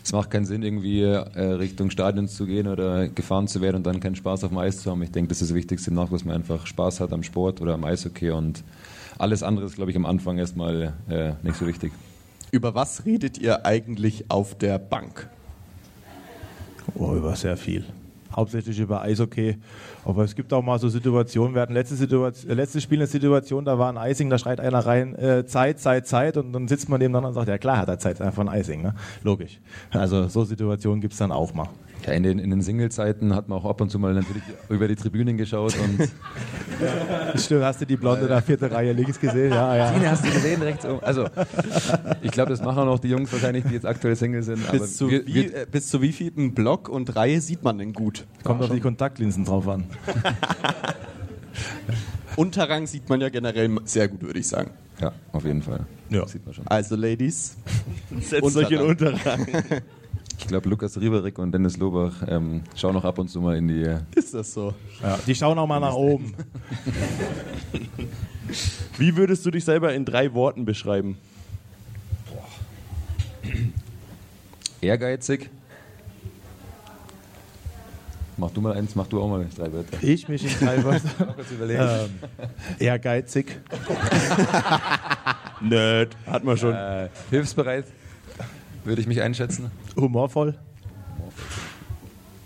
es 0.04 0.12
macht 0.12 0.30
keinen 0.30 0.46
Sinn, 0.46 0.64
irgendwie 0.64 1.02
äh, 1.02 1.16
Richtung 1.42 1.90
Stadion 1.90 2.28
zu 2.28 2.46
gehen 2.46 2.68
oder 2.68 3.08
gefahren 3.08 3.48
zu 3.48 3.62
werden 3.62 3.78
und 3.78 3.86
dann 3.86 4.00
keinen 4.00 4.16
Spaß 4.16 4.44
auf 4.44 4.50
dem 4.50 4.58
Eis 4.58 4.82
zu 4.82 4.92
haben. 4.92 5.02
Ich 5.02 5.12
denke, 5.12 5.30
das 5.30 5.42
ist 5.42 5.50
das 5.52 5.56
Wichtigste 5.56 5.90
im 5.92 5.96
Nachwuchs, 5.96 6.22
dass 6.22 6.26
man 6.26 6.36
einfach 6.36 6.68
Spaß 6.68 7.00
hat 7.00 7.14
am 7.14 7.24
Sport 7.24 7.62
oder 7.62 7.74
am 7.74 7.84
Eishockey 7.84 8.32
und 8.32 8.64
alles 9.18 9.44
andere 9.44 9.66
ist, 9.66 9.76
glaube 9.76 9.92
ich, 9.92 9.98
am 9.98 10.06
Anfang 10.06 10.38
erstmal 10.38 10.94
äh, 11.10 11.32
nicht 11.44 11.58
so 11.58 11.66
wichtig. 11.68 11.92
Über 12.52 12.74
was 12.74 13.06
redet 13.06 13.38
ihr 13.38 13.66
eigentlich 13.66 14.26
auf 14.30 14.58
der 14.58 14.80
Bank? 14.80 15.30
Oh, 16.95 17.14
über 17.14 17.36
sehr 17.36 17.58
viel. 17.58 17.86
Hauptsächlich 18.36 18.80
über 18.80 19.02
Eishockey. 19.02 19.58
Aber 20.06 20.24
es 20.24 20.36
gibt 20.36 20.52
auch 20.54 20.64
mal 20.64 20.80
so 20.80 20.89
Situationen. 20.89 21.54
Wir 21.54 21.62
hatten 21.62 21.74
letzte, 21.74 21.95
Situation, 21.95 22.50
äh, 22.50 22.54
letztes 22.54 22.84
Spiel 22.84 23.00
eine 23.00 23.08
Situation, 23.08 23.66
da 23.66 23.78
war 23.78 23.95
ein 23.95 24.12
Icing, 24.12 24.30
da 24.30 24.38
schreit 24.38 24.60
einer 24.60 24.80
rein, 24.80 25.16
äh, 25.16 25.45
Zeit, 25.45 25.80
Zeit, 25.80 26.08
Zeit. 26.08 26.38
Und 26.38 26.54
dann 26.54 26.68
sitzt 26.68 26.89
man 26.89 27.00
nebeneinander 27.00 27.30
und 27.30 27.36
sagt, 27.36 27.50
ja 27.50 27.58
klar 27.58 27.78
hat 27.78 27.88
er 27.88 28.00
Zeit, 28.00 28.22
einfach 28.22 28.47
ein 28.47 28.60
Icing. 28.60 28.82
Ne? 28.82 28.95
Logisch. 29.24 29.60
Also 29.91 30.28
so 30.28 30.43
Situationen 30.43 31.02
gibt 31.02 31.14
es 31.14 31.20
dann 31.20 31.32
auch 31.32 31.54
mal. 31.54 31.70
Ja, 32.10 32.16
in 32.16 32.24
den, 32.24 32.39
in 32.39 32.49
den 32.49 32.64
Single-Zeiten 32.64 33.36
hat 33.36 33.49
man 33.49 33.60
auch 33.60 33.66
ab 33.66 33.82
und 33.82 33.91
zu 33.91 33.99
mal 33.99 34.16
natürlich 34.16 34.41
über 34.70 34.88
die 34.88 34.95
Tribünen 34.95 35.38
geschaut 35.38 35.76
und 35.78 36.10
Stimmt, 37.39 37.64
hast 37.64 37.82
du 37.82 37.86
die 37.86 37.97
Blonde 37.97 38.28
da 38.28 38.41
vierte 38.41 38.72
Reihe 38.72 38.93
links 38.93 39.20
gesehen? 39.20 39.51
Ja, 39.51 39.76
ja. 39.76 39.91
Tine, 39.91 40.10
hast 40.10 40.26
du 40.26 40.32
gesehen, 40.32 40.60
rechts 40.64 40.86
oben. 40.86 41.03
Also, 41.03 41.28
ich 42.24 42.32
glaube, 42.32 42.49
das 42.49 42.62
machen 42.62 42.80
auch 42.80 42.86
noch 42.86 42.99
die 42.99 43.10
Jungs 43.10 43.32
wahrscheinlich, 43.32 43.64
die 43.66 43.74
jetzt 43.76 43.86
aktuell 43.86 44.16
Single 44.16 44.41
sind. 44.41 44.68
Aber 44.68 44.80
Bis 44.80 44.97
zu, 44.97 45.12
wir, 45.12 45.28
wie, 45.28 45.34
wir, 45.36 45.55
äh, 45.55 45.66
bis 45.72 45.89
zu 45.89 46.01
wie 46.01 46.12
vielen 46.12 46.55
Block 46.55 46.89
und 46.89 47.16
Reihe 47.16 47.41
sieht 47.41 47.64
man 47.64 47.78
denn 47.78 47.93
gut? 47.93 48.26
Kommt 48.43 48.64
auf 48.64 48.72
die 48.72 48.80
Kontaktlinsen 48.80 49.45
drauf 49.45 49.68
an. 49.68 49.84
Unterrang 52.38 52.88
sieht 52.88 53.07
man 53.07 53.22
ja 53.22 53.30
generell 53.30 53.70
sehr 53.84 54.07
gut, 54.07 54.24
würde 54.24 54.39
ich 54.39 54.47
sagen. 54.47 54.72
ja, 54.99 55.12
auf 55.32 55.45
jeden 55.45 55.62
Fall. 55.62 55.86
Ja. 56.10 56.26
Sieht 56.28 56.43
man 56.43 56.55
schon. 56.55 56.66
Also, 56.66 56.95
Ladies, 56.95 57.55
Setzt 58.20 58.55
euch 58.57 58.72
in 58.72 58.80
Unterrang. 58.80 59.45
Ich 60.40 60.48
glaube, 60.48 60.70
Lukas 60.70 61.00
Rieberig 61.00 61.38
und 61.38 61.52
Dennis 61.52 61.78
Lobach 61.78 62.24
ähm, 62.28 62.64
schauen 62.76 62.94
noch 62.94 63.04
ab 63.04 63.20
und 63.20 63.28
zu 63.28 63.42
mal 63.42 63.58
in 63.58 63.68
die. 63.68 63.96
ist 64.16 64.34
das 64.34 64.54
so? 64.54 64.74
Ja, 65.04 65.20
die 65.28 65.36
schauen 65.36 65.60
auch 65.60 65.68
mal 65.68 65.80
nach 65.80 65.94
oben. 65.94 66.34
Wie 68.98 69.16
würdest 69.16 69.46
du 69.46 69.52
dich 69.52 69.66
selber 69.66 69.94
in 69.94 70.06
drei 70.06 70.34
Worten 70.34 70.66
beschreiben? 70.66 71.18
Ehrgeizig. 74.82 75.50
Mach 78.38 78.52
du 78.52 78.62
mal 78.62 78.74
eins, 78.74 78.96
mach 78.96 79.08
du 79.08 79.22
auch 79.22 79.28
mal 79.30 79.46
drei 79.56 79.72
Wörter. 79.74 79.98
Ich 80.02 80.30
mich 80.30 80.46
in 80.46 80.66
drei 80.66 80.82
Wörter. 80.82 81.26
Kurz 81.36 81.52
überlegen. 81.52 81.82
ähm, 81.82 82.10
ehrgeizig. 82.80 83.60
Nerd. 85.62 86.16
Hat 86.26 86.46
man 86.46 86.58
schon. 86.58 86.74
Äh, 86.74 87.10
hilfsbereit, 87.30 87.86
würde 88.90 89.02
ich 89.02 89.08
mich 89.08 89.22
einschätzen. 89.22 89.72
Humorvoll. 89.96 90.58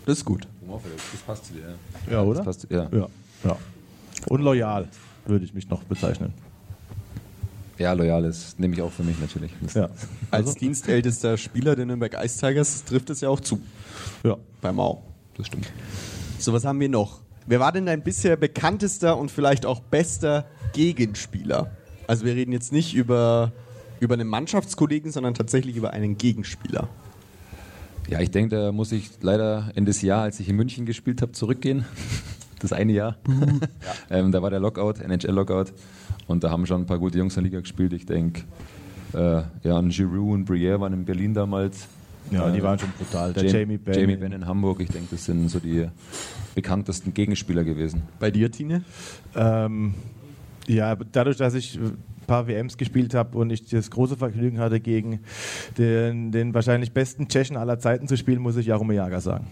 Das 0.05 0.19
ist 0.19 0.25
gut. 0.25 0.47
Humorvoll, 0.61 0.91
das 1.11 1.21
passt 1.21 1.45
zu 1.45 1.53
dir. 1.53 1.61
Ja. 2.07 2.11
Ja, 2.11 2.21
oder? 2.21 2.43
Das 2.43 2.45
passt, 2.45 2.67
ja. 2.69 2.89
Ja. 2.91 3.07
ja. 3.43 3.57
Und 4.27 4.41
loyal 4.41 4.87
würde 5.25 5.45
ich 5.45 5.53
mich 5.53 5.69
noch 5.69 5.83
bezeichnen. 5.83 6.33
ja, 7.77 7.93
loyal 7.93 8.25
ist, 8.25 8.59
nehme 8.59 8.73
ich 8.73 8.81
auch 8.81 8.91
für 8.91 9.03
mich 9.03 9.19
natürlich. 9.19 9.51
Ja. 9.73 9.89
Als 10.31 10.55
dienstältester 10.55 11.37
Spieler 11.37 11.75
der 11.75 11.85
Nürnberg 11.85 12.13
Ice 12.23 12.39
Tigers 12.39 12.83
trifft 12.83 13.09
es 13.09 13.21
ja 13.21 13.29
auch 13.29 13.39
zu. 13.39 13.61
Ja. 14.23 14.37
Beim 14.61 14.75
Mau. 14.75 15.03
das 15.37 15.47
stimmt. 15.47 15.71
So, 16.39 16.51
was 16.53 16.65
haben 16.65 16.79
wir 16.79 16.89
noch? 16.89 17.21
Wer 17.45 17.59
war 17.59 17.71
denn 17.71 17.85
dein 17.85 18.03
bisher 18.03 18.35
bekanntester 18.35 19.17
und 19.17 19.31
vielleicht 19.31 19.65
auch 19.65 19.79
bester 19.79 20.45
Gegenspieler? 20.73 21.71
Also 22.07 22.25
wir 22.25 22.35
reden 22.35 22.51
jetzt 22.51 22.71
nicht 22.71 22.93
über, 22.93 23.51
über 24.03 24.13
einen 24.15 24.27
Mannschaftskollegen, 24.27 25.11
sondern 25.11 25.33
tatsächlich 25.33 25.75
über 25.75 25.91
einen 25.91 26.17
Gegenspieler. 26.17 26.87
Ja, 28.09 28.19
ich 28.19 28.31
denke, 28.31 28.55
da 28.55 28.71
muss 28.71 28.91
ich 28.91 29.09
leider 29.21 29.71
in 29.75 29.85
das 29.85 30.01
Jahr, 30.01 30.23
als 30.23 30.39
ich 30.39 30.49
in 30.49 30.55
München 30.57 30.85
gespielt 30.85 31.21
habe, 31.21 31.31
zurückgehen. 31.31 31.85
Das 32.59 32.71
eine 32.71 32.93
Jahr. 32.93 33.17
ähm, 34.09 34.31
da 34.31 34.41
war 34.41 34.49
der 34.49 34.61
Lockout, 34.61 34.93
NHL-Lockout. 35.01 35.73
Und 36.27 36.45
da 36.45 36.49
haben 36.49 36.65
schon 36.65 36.83
ein 36.83 36.85
paar 36.85 36.97
gute 36.97 37.17
Jungs 37.17 37.35
in 37.35 37.43
der 37.43 37.49
Liga 37.51 37.59
gespielt. 37.59 37.91
Ich 37.91 38.05
denke, 38.05 38.43
äh, 39.13 39.41
ja, 39.67 39.77
ein 39.77 39.89
Giroud 39.89 40.33
und 40.33 40.45
Briere 40.45 40.79
waren 40.79 40.93
in 40.93 41.03
Berlin 41.03 41.33
damals. 41.33 41.89
Ja, 42.31 42.49
die 42.49 42.59
Äh, 42.59 42.63
waren 42.63 42.79
schon 42.79 42.87
brutal. 42.97 43.33
Der 43.33 43.43
Jam- 43.43 43.53
Jamie 43.53 43.77
Benn. 43.77 43.99
Jamie 43.99 44.15
Benn 44.15 44.31
in 44.31 44.45
Hamburg. 44.45 44.79
Ich 44.79 44.87
denke, 44.87 45.09
das 45.11 45.25
sind 45.25 45.49
so 45.49 45.59
die 45.59 45.89
bekanntesten 46.55 47.13
Gegenspieler 47.13 47.65
gewesen. 47.65 48.03
Bei 48.21 48.31
dir, 48.31 48.49
Tine? 48.49 48.85
Ähm, 49.35 49.95
ja, 50.65 50.95
dadurch, 50.95 51.35
dass 51.35 51.55
ich 51.55 51.77
ein 51.77 51.97
paar 52.25 52.47
WMs 52.47 52.77
gespielt 52.77 53.13
habe 53.13 53.37
und 53.37 53.51
ich 53.51 53.69
das 53.69 53.89
große 53.91 54.17
Vergnügen 54.17 54.59
hatte, 54.59 54.79
gegen 54.79 55.19
den, 55.77 56.31
den 56.31 56.53
wahrscheinlich 56.53 56.91
besten 56.91 57.27
Tschechen 57.27 57.57
aller 57.57 57.79
Zeiten 57.79 58.07
zu 58.07 58.17
spielen, 58.17 58.39
muss 58.41 58.55
ich 58.57 58.65
Jaromir 58.65 58.95
Jager 58.97 59.21
sagen. 59.21 59.47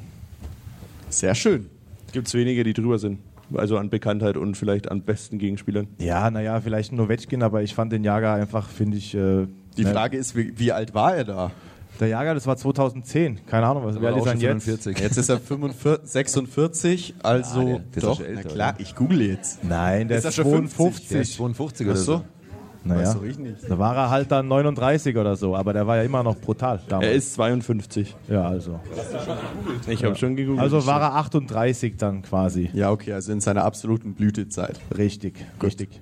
Sehr 1.09 1.35
schön. 1.35 1.67
Gibt 2.13 2.27
es 2.27 2.33
wenige, 2.33 2.63
die 2.63 2.73
drüber 2.73 2.99
sind. 2.99 3.19
Also 3.53 3.77
an 3.77 3.89
Bekanntheit 3.89 4.37
und 4.37 4.55
vielleicht 4.55 4.89
an 4.89 5.01
besten 5.01 5.37
Gegenspielern. 5.37 5.87
Ja, 5.97 6.31
naja, 6.31 6.61
vielleicht 6.61 6.93
ein 6.93 6.95
Novetschkin, 6.95 7.43
aber 7.43 7.61
ich 7.63 7.75
fand 7.75 7.91
den 7.91 8.03
Jager 8.03 8.33
einfach, 8.33 8.69
finde 8.69 8.97
ich. 8.97 9.13
Äh, 9.13 9.47
Die 9.77 9.83
ne, 9.83 9.91
Frage 9.91 10.15
ist, 10.17 10.35
wie, 10.37 10.57
wie 10.57 10.71
alt 10.71 10.93
war 10.93 11.15
er 11.15 11.23
da? 11.25 11.51
Der 11.99 12.07
Jager, 12.07 12.33
das 12.33 12.47
war 12.47 12.55
2010. 12.55 13.45
Keine 13.47 13.67
Ahnung, 13.67 13.83
was 13.85 13.95
ist 13.97 14.01
denn 14.01 14.13
schon 14.13 14.39
jetzt? 14.39 14.63
45. 14.63 14.99
Jetzt 14.99 15.17
ist 15.17 15.29
er 15.29 15.37
45, 15.39 16.09
46, 16.09 17.15
also 17.21 17.59
Ja, 17.59 17.65
der- 17.65 17.79
der 17.79 17.97
ist 17.97 18.03
doch, 18.03 18.17
schon 18.17 18.25
älter, 18.25 18.41
na 18.45 18.49
klar, 18.53 18.69
oder? 18.73 18.79
ich 18.79 18.95
google 18.95 19.21
jetzt. 19.21 19.63
Nein, 19.65 20.07
der 20.07 20.17
Ist 20.17 20.25
ist, 20.25 20.37
er 20.37 20.43
schon 20.43 20.51
52. 20.69 21.07
Der 21.09 21.21
ist 21.21 21.33
52 21.33 21.87
oder 21.87 21.95
so. 21.97 22.23
Naja, 22.83 23.01
Weiß 23.01 23.13
doch 23.13 23.23
ich 23.23 23.37
nicht. 23.37 23.69
da 23.69 23.77
war 23.77 23.95
er 23.95 24.09
halt 24.09 24.31
dann 24.31 24.47
39 24.47 25.15
oder 25.15 25.35
so, 25.35 25.55
aber 25.55 25.71
der 25.73 25.85
war 25.85 25.97
ja 25.97 26.03
immer 26.03 26.23
noch 26.23 26.35
brutal 26.35 26.79
damals. 26.87 27.07
Er 27.07 27.13
ist 27.13 27.33
52. 27.35 28.15
ja, 28.27 28.43
also. 28.43 28.79
Ich 29.87 30.03
habe 30.03 30.15
schon 30.15 30.35
gegoogelt. 30.35 30.61
Also 30.63 30.85
war 30.87 30.99
er 31.01 31.15
38 31.15 31.97
dann 31.97 32.23
quasi. 32.23 32.71
Ja, 32.73 32.89
okay, 32.89 33.13
also 33.13 33.31
in 33.31 33.39
seiner 33.39 33.63
absoluten 33.65 34.13
Blütezeit. 34.15 34.79
Richtig, 34.97 35.35
richtig. 35.61 36.01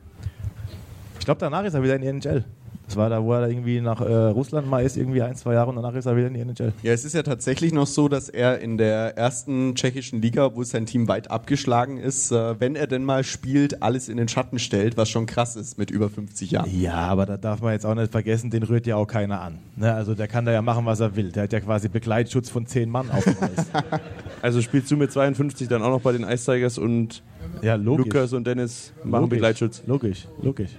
Ich 1.19 1.25
glaube, 1.25 1.39
danach 1.41 1.63
ist 1.65 1.73
er 1.73 1.83
wieder 1.83 1.95
in 1.95 2.01
die 2.01 2.07
NHL. 2.07 2.45
Das 2.89 2.95
war 2.95 3.07
da, 3.07 3.23
wo 3.23 3.33
er 3.33 3.47
irgendwie 3.47 3.81
nach 3.81 4.01
äh, 4.01 4.11
Russland 4.11 4.67
mal 4.67 4.83
ist, 4.83 4.97
irgendwie 4.97 5.21
ein, 5.21 5.35
zwei 5.35 5.53
Jahre 5.53 5.69
und 5.69 5.75
danach 5.75 5.93
ist 5.93 6.07
er 6.07 6.17
wieder 6.17 6.25
in 6.25 6.33
die 6.33 6.39
NHL. 6.39 6.73
Ja, 6.81 6.91
es 6.91 7.05
ist 7.05 7.13
ja 7.13 7.21
tatsächlich 7.21 7.71
noch 7.71 7.85
so, 7.85 8.07
dass 8.07 8.29
er 8.29 8.61
in 8.61 8.79
der 8.79 9.15
ersten 9.15 9.75
tschechischen 9.75 10.23
Liga, 10.23 10.55
wo 10.55 10.63
sein 10.63 10.87
Team 10.87 11.07
weit 11.07 11.29
abgeschlagen 11.29 11.99
ist, 11.99 12.31
äh, 12.31 12.59
wenn 12.59 12.75
er 12.75 12.87
denn 12.87 13.03
mal 13.03 13.23
spielt, 13.23 13.83
alles 13.83 14.09
in 14.09 14.17
den 14.17 14.27
Schatten 14.27 14.57
stellt, 14.57 14.97
was 14.97 15.07
schon 15.07 15.27
krass 15.27 15.55
ist 15.55 15.77
mit 15.77 15.91
über 15.91 16.09
50 16.09 16.49
Jahren. 16.49 16.81
Ja, 16.81 16.95
aber 16.95 17.27
da 17.27 17.37
darf 17.37 17.61
man 17.61 17.73
jetzt 17.73 17.85
auch 17.85 17.93
nicht 17.93 18.11
vergessen, 18.11 18.49
den 18.49 18.63
rührt 18.63 18.87
ja 18.87 18.95
auch 18.95 19.05
keiner 19.05 19.39
an. 19.39 19.59
Ne? 19.75 19.93
Also 19.93 20.15
der 20.15 20.27
kann 20.27 20.45
da 20.45 20.51
ja 20.51 20.63
machen, 20.63 20.87
was 20.87 20.99
er 20.99 21.15
will. 21.15 21.31
Der 21.31 21.43
hat 21.43 21.53
ja 21.53 21.59
quasi 21.59 21.89
Begleitschutz 21.89 22.49
von 22.49 22.65
zehn 22.65 22.89
Mann 22.89 23.11
auf 23.11 23.23
dem 23.23 23.37
Eis. 23.39 23.67
Also 24.41 24.61
spielst 24.61 24.89
du 24.89 24.95
mit 24.95 25.11
52 25.11 25.67
dann 25.67 25.81
auch 25.81 25.89
noch 25.89 25.99
bei 25.99 26.13
den 26.13 26.23
Ice 26.23 26.49
Tigers 26.49 26.77
und 26.77 27.23
ja, 27.61 27.75
logisch. 27.75 28.05
Lukas 28.05 28.33
und 28.33 28.45
Dennis 28.45 28.93
machen 29.03 29.23
logisch. 29.23 29.29
Begleitschutz. 29.29 29.83
Logisch, 29.85 30.27
logisch. 30.41 30.71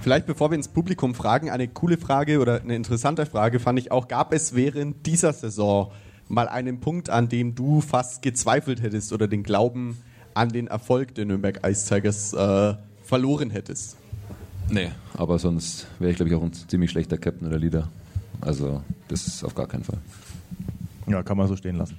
Vielleicht 0.00 0.26
bevor 0.26 0.50
wir 0.50 0.56
ins 0.56 0.68
Publikum 0.68 1.14
fragen, 1.14 1.50
eine 1.50 1.68
coole 1.68 1.98
Frage 1.98 2.40
oder 2.40 2.60
eine 2.60 2.76
interessante 2.76 3.26
Frage 3.26 3.58
fand 3.58 3.78
ich 3.78 3.90
auch, 3.90 4.08
gab 4.08 4.32
es 4.32 4.54
während 4.54 5.06
dieser 5.06 5.32
Saison 5.32 5.90
mal 6.28 6.48
einen 6.48 6.80
Punkt, 6.80 7.10
an 7.10 7.28
dem 7.28 7.54
du 7.54 7.80
fast 7.80 8.22
gezweifelt 8.22 8.82
hättest 8.82 9.12
oder 9.12 9.28
den 9.28 9.42
Glauben 9.42 9.98
an 10.34 10.48
den 10.50 10.68
Erfolg 10.68 11.14
der 11.14 11.26
Nürnberg 11.26 11.60
Ice 11.66 11.92
Tigers 11.92 12.32
äh, 12.32 12.74
verloren 13.02 13.50
hättest? 13.50 13.96
Nee, 14.68 14.90
aber 15.14 15.38
sonst 15.38 15.88
wäre 15.98 16.12
ich, 16.12 16.16
glaube 16.16 16.30
ich, 16.30 16.36
auch 16.36 16.42
ein 16.42 16.52
ziemlich 16.52 16.90
schlechter 16.92 17.18
Captain 17.18 17.48
oder 17.48 17.58
Leader. 17.58 17.88
Also, 18.40 18.82
das 19.08 19.26
ist 19.26 19.44
auf 19.44 19.54
gar 19.54 19.66
keinen 19.66 19.82
Fall. 19.82 19.98
Ja, 21.08 21.22
kann 21.24 21.36
man 21.36 21.48
so 21.48 21.56
stehen 21.56 21.76
lassen. 21.76 21.98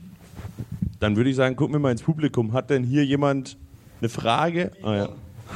Dann 0.99 1.17
würde 1.17 1.29
ich 1.29 1.35
sagen, 1.35 1.55
gucken 1.55 1.75
wir 1.75 1.79
mal 1.79 1.91
ins 1.91 2.03
Publikum. 2.03 2.53
Hat 2.53 2.69
denn 2.69 2.83
hier 2.83 3.05
jemand 3.05 3.57
eine 4.01 4.09
Frage? 4.09 4.71
Ah, 4.83 4.95
ja. 4.95 5.09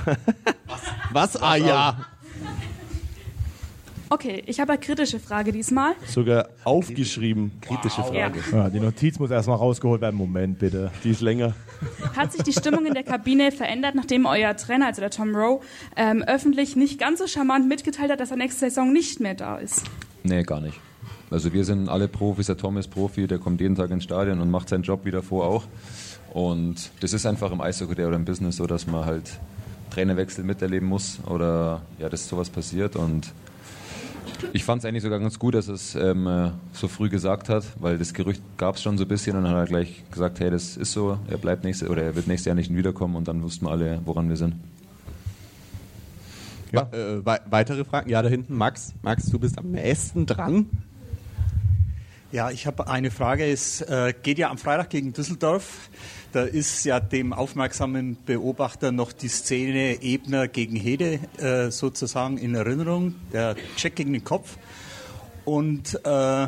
Was? 1.12 1.41
Ah 1.41 1.56
ja. 1.56 2.06
Okay, 4.08 4.43
ich 4.46 4.60
habe 4.60 4.74
eine 4.74 4.80
kritische 4.80 5.20
Frage 5.20 5.52
diesmal. 5.52 5.93
Sogar 6.06 6.50
aufgeschrieben. 6.64 7.52
Kritische. 7.60 8.04
Frage. 8.04 8.39
Ja, 8.52 8.70
die 8.70 8.80
Notiz 8.80 9.18
muss 9.18 9.32
erstmal 9.32 9.58
rausgeholt 9.58 10.00
werden. 10.00 10.16
Moment, 10.16 10.60
bitte. 10.60 10.91
Die 11.04 11.10
ist 11.10 11.22
länger. 11.22 11.56
Hat 12.16 12.32
sich 12.32 12.43
die 12.43 12.54
Stimmung 12.54 12.86
in 12.86 12.93
der 12.93 13.04
Kabine 13.04 13.52
verändert, 13.52 13.96
nachdem 13.96 14.28
euer 14.28 14.56
Trainer, 14.56 14.88
also 14.88 15.02
der 15.02 15.10
Tom 15.10 15.36
Rowe, 15.36 15.62
ähm, 15.96 16.22
öffentlich 16.22 16.76
nicht 16.76 17.00
ganz 17.00 17.20
so 17.20 17.28
charmant 17.28 17.68
mitgeteilt 17.68 18.12
hat, 18.12 18.20
dass 18.20 18.30
er 18.30 18.38
nächste 18.38 18.60
Saison 18.60 18.93
nicht 18.93 19.20
mehr 19.20 19.34
da 19.34 19.58
ist? 19.58 19.84
Nee, 20.24 20.43
gar 20.43 20.62
nicht. 20.62 20.80
Also 21.32 21.52
wir 21.52 21.66
sind 21.66 21.89
alle 21.89 22.08
Profis, 22.08 22.46
der 22.46 22.58
Tom 22.58 22.78
ist 22.78 22.89
Profi, 22.89 23.26
der 23.26 23.39
kommt 23.39 23.60
jeden 23.60 23.76
Tag 23.76 23.89
ins 23.89 24.04
Stadion 24.04 24.39
und 24.39 24.52
macht 24.52 24.70
seinen 24.70 24.84
Job 24.84 25.02
wie 25.04 25.12
davor 25.12 25.48
auch. 25.48 25.64
Und 26.36 26.92
das 27.00 27.14
ist 27.14 27.26
einfach 27.26 27.50
im 27.54 27.62
Eishockey 27.62 27.94
oder 28.04 28.18
im 28.18 28.26
Business 28.26 28.58
so, 28.58 28.68
dass 28.68 28.88
man 28.88 29.06
halt 29.06 29.40
Trainerwechsel 29.92 30.44
miterleben 30.44 30.86
muss 30.90 31.20
oder 31.28 31.82
ja, 31.98 32.10
dass 32.10 32.28
sowas 32.28 32.50
passiert. 32.50 32.98
Und 32.98 33.32
ich 34.52 34.66
fand 34.66 34.80
es 34.84 34.86
eigentlich 34.86 35.04
sogar 35.04 35.20
ganz 35.20 35.40
gut, 35.40 35.54
dass 35.56 35.70
er 35.70 35.76
es 35.76 35.96
ähm, 35.96 36.28
äh, 36.28 36.52
so 36.74 36.90
früh 36.90 37.08
gesagt 37.08 37.48
hat, 37.48 37.64
weil 37.80 37.98
das 37.98 38.14
Gerücht 38.14 38.42
gab 38.58 38.76
es 38.76 38.84
schon 38.84 38.98
so 38.98 39.06
ein 39.06 39.08
bisschen 39.08 39.38
und 39.38 39.46
dann 39.46 39.54
hat 39.54 39.60
er 39.60 39.66
gleich 39.68 40.04
gesagt, 40.12 40.42
hey, 40.42 40.50
das 40.50 40.76
ist 40.76 40.92
so, 40.92 41.18
er 41.30 41.38
bleibt 41.38 41.64
nächste 41.64 41.88
oder 41.88 42.04
er 42.04 42.16
wird 42.18 42.28
nächstes 42.28 42.48
Jahr 42.48 42.56
nicht 42.56 42.76
wiederkommen 42.76 43.16
und 43.16 43.30
dann 43.30 43.42
wussten 43.42 43.66
wir 43.68 43.72
alle, 43.72 44.02
woran 44.04 44.28
wir 44.28 44.36
sind. 44.36 44.56
Wa- 46.74 46.90
äh, 46.92 47.26
wei- 47.26 47.40
weitere 47.50 47.86
Fragen? 47.86 48.10
Ja, 48.10 48.22
da 48.22 48.28
hinten, 48.28 48.58
Max. 48.58 48.94
Max, 49.04 49.28
du 49.28 49.40
bist 49.40 49.58
am 49.58 49.72
nächsten 49.72 50.26
dran. 50.26 50.66
Ja, 52.34 52.52
ich 52.52 52.68
habe 52.68 52.88
eine 52.90 53.12
Frage. 53.12 53.46
Es 53.46 53.80
äh, 53.82 54.14
geht 54.22 54.38
ja 54.38 54.50
am 54.50 54.58
Freitag 54.58 54.90
gegen 54.90 55.14
Düsseldorf. 55.14 55.90
Da 56.36 56.44
ist 56.44 56.84
ja 56.84 57.00
dem 57.00 57.32
aufmerksamen 57.32 58.18
Beobachter 58.26 58.92
noch 58.92 59.14
die 59.14 59.30
Szene 59.30 60.04
Ebner 60.04 60.50
gegen 60.50 60.76
Hede 60.76 61.22
äh, 61.38 61.72
sozusagen 61.72 62.38
in 62.38 62.56
Erinnerung, 62.56 63.16
der 63.32 63.56
Check 63.78 63.96
gegen 63.96 64.12
den 64.12 64.26
Kopf. 64.26 64.58
Und 65.46 65.96
äh, 66.04 66.48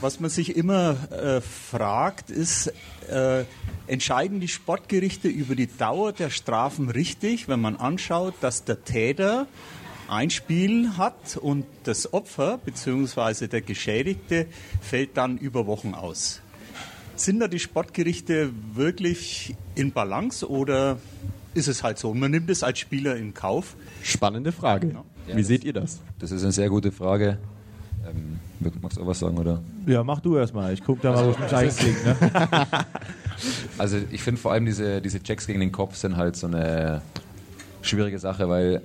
was 0.00 0.18
man 0.18 0.30
sich 0.30 0.56
immer 0.56 0.96
äh, 1.12 1.40
fragt, 1.40 2.32
ist, 2.32 2.72
äh, 3.08 3.44
entscheiden 3.86 4.40
die 4.40 4.48
Sportgerichte 4.48 5.28
über 5.28 5.54
die 5.54 5.68
Dauer 5.68 6.12
der 6.12 6.30
Strafen 6.30 6.90
richtig, 6.90 7.46
wenn 7.46 7.60
man 7.60 7.76
anschaut, 7.76 8.34
dass 8.40 8.64
der 8.64 8.82
Täter 8.82 9.46
ein 10.08 10.30
Spiel 10.30 10.96
hat 10.96 11.36
und 11.36 11.66
das 11.84 12.12
Opfer 12.12 12.58
bzw. 12.58 13.46
der 13.46 13.60
Geschädigte 13.60 14.46
fällt 14.80 15.16
dann 15.16 15.38
über 15.38 15.68
Wochen 15.68 15.94
aus. 15.94 16.40
Sind 17.16 17.40
da 17.40 17.48
die 17.48 17.58
Sportgerichte 17.58 18.50
wirklich 18.74 19.54
in 19.74 19.92
Balance 19.92 20.48
oder 20.48 20.98
ist 21.54 21.68
es 21.68 21.82
halt 21.82 21.98
so? 21.98 22.10
Und 22.10 22.18
man 22.20 22.30
nimmt 22.30 22.50
es 22.50 22.62
als 22.62 22.78
Spieler 22.80 23.16
in 23.16 23.32
Kauf. 23.34 23.76
Spannende 24.02 24.50
Frage. 24.52 24.88
Ja, 25.28 25.36
Wie 25.36 25.38
das- 25.40 25.46
seht 25.46 25.64
ihr 25.64 25.72
das? 25.72 26.00
Das 26.18 26.32
ist 26.32 26.42
eine 26.42 26.52
sehr 26.52 26.68
gute 26.68 26.90
Frage. 26.90 27.38
Ähm, 28.06 28.38
magst 28.82 28.98
du 28.98 29.02
auch 29.02 29.06
was 29.06 29.18
sagen, 29.20 29.38
oder? 29.38 29.62
Ja, 29.86 30.02
mach 30.04 30.20
du 30.20 30.36
erstmal. 30.36 30.74
Ich 30.74 30.82
guck 30.84 31.00
da 31.00 31.12
mal, 31.12 31.26
wo 31.26 31.30
ich 31.30 31.38
mich 31.38 31.52
einkriege. 31.54 31.96
Ne? 32.04 32.56
Also 33.78 33.98
ich 34.12 34.22
finde 34.22 34.40
vor 34.40 34.52
allem 34.52 34.64
diese, 34.64 35.02
diese 35.02 35.20
Checks 35.20 35.46
gegen 35.48 35.58
den 35.58 35.72
Kopf 35.72 35.96
sind 35.96 36.16
halt 36.16 36.36
so 36.36 36.46
eine 36.46 37.02
schwierige 37.82 38.18
Sache, 38.20 38.48
weil 38.48 38.80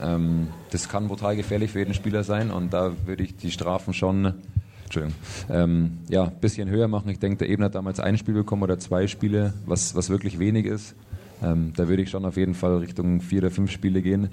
ähm, 0.00 0.46
das 0.70 0.88
kann 0.88 1.08
brutal 1.08 1.34
gefährlich 1.34 1.72
für 1.72 1.80
jeden 1.80 1.94
Spieler 1.94 2.22
sein 2.22 2.52
und 2.52 2.72
da 2.72 2.92
würde 3.06 3.24
ich 3.24 3.36
die 3.36 3.50
Strafen 3.50 3.92
schon 3.92 4.34
Entschuldigung, 4.88 5.14
ähm, 5.50 5.98
ja, 6.08 6.24
ein 6.24 6.40
bisschen 6.40 6.70
höher 6.70 6.88
machen. 6.88 7.10
Ich 7.10 7.18
denke, 7.18 7.38
der 7.38 7.48
Eben 7.50 7.62
hat 7.62 7.74
damals 7.74 8.00
ein 8.00 8.16
Spiel 8.16 8.34
bekommen 8.34 8.62
oder 8.62 8.78
zwei 8.78 9.06
Spiele, 9.06 9.52
was, 9.66 9.94
was 9.94 10.08
wirklich 10.08 10.38
wenig 10.38 10.64
ist. 10.64 10.94
Ähm, 11.42 11.72
da 11.76 11.88
würde 11.88 12.02
ich 12.02 12.10
schon 12.10 12.24
auf 12.24 12.36
jeden 12.36 12.54
Fall 12.54 12.78
Richtung 12.78 13.20
vier 13.20 13.40
oder 13.40 13.50
fünf 13.50 13.70
Spiele 13.70 14.00
gehen. 14.00 14.30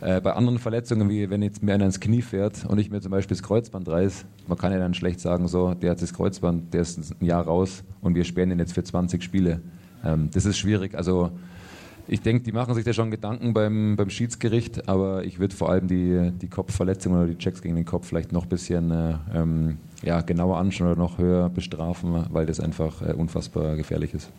Äh, 0.00 0.20
bei 0.20 0.32
anderen 0.32 0.58
Verletzungen, 0.58 1.08
wie 1.10 1.28
wenn 1.28 1.42
jetzt 1.42 1.62
mir 1.62 1.74
einer 1.74 1.84
ins 1.84 2.00
Knie 2.00 2.22
fährt 2.22 2.64
und 2.66 2.78
ich 2.78 2.90
mir 2.90 3.00
zum 3.00 3.10
Beispiel 3.10 3.36
das 3.36 3.42
Kreuzband 3.42 3.88
reiß, 3.88 4.24
man 4.48 4.58
kann 4.58 4.72
ja 4.72 4.78
dann 4.78 4.94
schlecht 4.94 5.20
sagen, 5.20 5.48
so, 5.48 5.74
der 5.74 5.92
hat 5.92 6.02
das 6.02 6.14
Kreuzband, 6.14 6.72
der 6.72 6.80
ist 6.80 7.14
ein 7.20 7.24
Jahr 7.24 7.44
raus 7.44 7.84
und 8.00 8.14
wir 8.14 8.24
sperren 8.24 8.50
ihn 8.50 8.58
jetzt 8.58 8.72
für 8.72 8.82
20 8.82 9.22
Spiele. 9.22 9.60
Ähm, 10.02 10.30
das 10.32 10.46
ist 10.46 10.58
schwierig. 10.58 10.94
Also 10.94 11.30
ich 12.06 12.20
denke, 12.20 12.42
die 12.42 12.52
machen 12.52 12.74
sich 12.74 12.84
da 12.84 12.92
schon 12.92 13.10
Gedanken 13.10 13.54
beim, 13.54 13.96
beim 13.96 14.10
Schiedsgericht, 14.10 14.88
aber 14.88 15.24
ich 15.24 15.38
würde 15.38 15.54
vor 15.54 15.70
allem 15.70 15.88
die, 15.88 16.32
die 16.32 16.48
Kopfverletzungen 16.48 17.18
oder 17.18 17.28
die 17.28 17.38
Checks 17.38 17.62
gegen 17.62 17.76
den 17.76 17.84
Kopf 17.84 18.06
vielleicht 18.06 18.32
noch 18.32 18.44
ein 18.44 18.48
bisschen 18.48 18.90
äh, 18.90 19.14
ähm, 19.34 19.78
ja, 20.02 20.20
genauer 20.20 20.58
anschauen 20.58 20.88
oder 20.88 20.98
noch 20.98 21.18
höher 21.18 21.48
bestrafen, 21.48 22.26
weil 22.30 22.46
das 22.46 22.60
einfach 22.60 23.00
äh, 23.02 23.12
unfassbar 23.12 23.76
gefährlich 23.76 24.12
ist. 24.14 24.30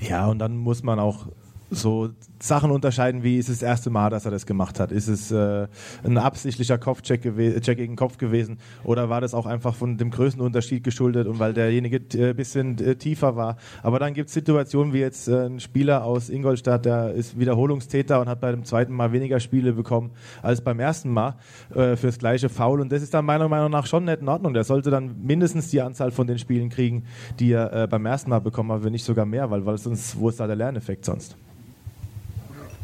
Ja, 0.00 0.28
und 0.28 0.38
dann 0.38 0.56
muss 0.56 0.82
man 0.82 0.98
auch 0.98 1.26
so 1.72 2.10
Sachen 2.40 2.70
unterscheiden, 2.70 3.22
wie 3.22 3.38
ist 3.38 3.48
es 3.48 3.60
das 3.60 3.68
erste 3.68 3.90
Mal, 3.90 4.10
dass 4.10 4.24
er 4.24 4.30
das 4.30 4.46
gemacht 4.46 4.80
hat? 4.80 4.92
Ist 4.92 5.08
es 5.08 5.30
äh, 5.30 5.68
ein 6.04 6.18
absichtlicher 6.18 6.78
Kopfcheck 6.78 7.22
Check 7.22 7.78
gegen 7.78 7.96
Kopf 7.96 8.18
gewesen 8.18 8.58
oder 8.84 9.08
war 9.08 9.20
das 9.20 9.32
auch 9.32 9.46
einfach 9.46 9.74
von 9.74 9.96
dem 9.96 10.10
Größenunterschied 10.10 10.84
geschuldet 10.84 11.26
und 11.26 11.38
weil 11.38 11.54
derjenige 11.54 12.00
ein 12.14 12.20
äh, 12.20 12.34
bisschen 12.34 12.78
äh, 12.78 12.96
tiefer 12.96 13.36
war? 13.36 13.56
Aber 13.82 13.98
dann 13.98 14.12
gibt 14.14 14.28
es 14.28 14.34
Situationen 14.34 14.92
wie 14.92 14.98
jetzt 14.98 15.28
äh, 15.28 15.46
ein 15.46 15.60
Spieler 15.60 16.04
aus 16.04 16.30
Ingolstadt, 16.30 16.84
der 16.84 17.12
ist 17.12 17.38
Wiederholungstäter 17.38 18.20
und 18.20 18.28
hat 18.28 18.40
bei 18.40 18.50
dem 18.50 18.64
zweiten 18.64 18.92
Mal 18.92 19.12
weniger 19.12 19.40
Spiele 19.40 19.72
bekommen 19.72 20.10
als 20.42 20.60
beim 20.60 20.80
ersten 20.80 21.10
Mal 21.10 21.36
äh, 21.74 21.96
fürs 21.96 22.18
gleiche 22.18 22.48
Foul 22.48 22.80
und 22.80 22.90
das 22.90 23.02
ist 23.02 23.14
dann 23.14 23.24
meiner 23.24 23.48
Meinung 23.48 23.70
nach 23.70 23.86
schon 23.86 24.04
nicht 24.04 24.20
in 24.20 24.28
Ordnung. 24.28 24.52
Der 24.52 24.64
sollte 24.64 24.90
dann 24.90 25.14
mindestens 25.22 25.70
die 25.70 25.80
Anzahl 25.80 26.10
von 26.10 26.26
den 26.26 26.38
Spielen 26.38 26.68
kriegen, 26.68 27.04
die 27.38 27.52
er 27.52 27.72
äh, 27.72 27.86
beim 27.86 28.04
ersten 28.04 28.30
Mal 28.30 28.40
bekommen 28.40 28.72
hat, 28.72 28.84
wenn 28.84 28.92
nicht 28.92 29.04
sogar 29.04 29.26
mehr, 29.26 29.50
weil, 29.50 29.64
weil 29.64 29.78
sonst, 29.78 30.18
wo 30.18 30.28
ist 30.28 30.40
da 30.40 30.46
der 30.46 30.56
Lerneffekt 30.56 31.04
sonst? 31.04 31.36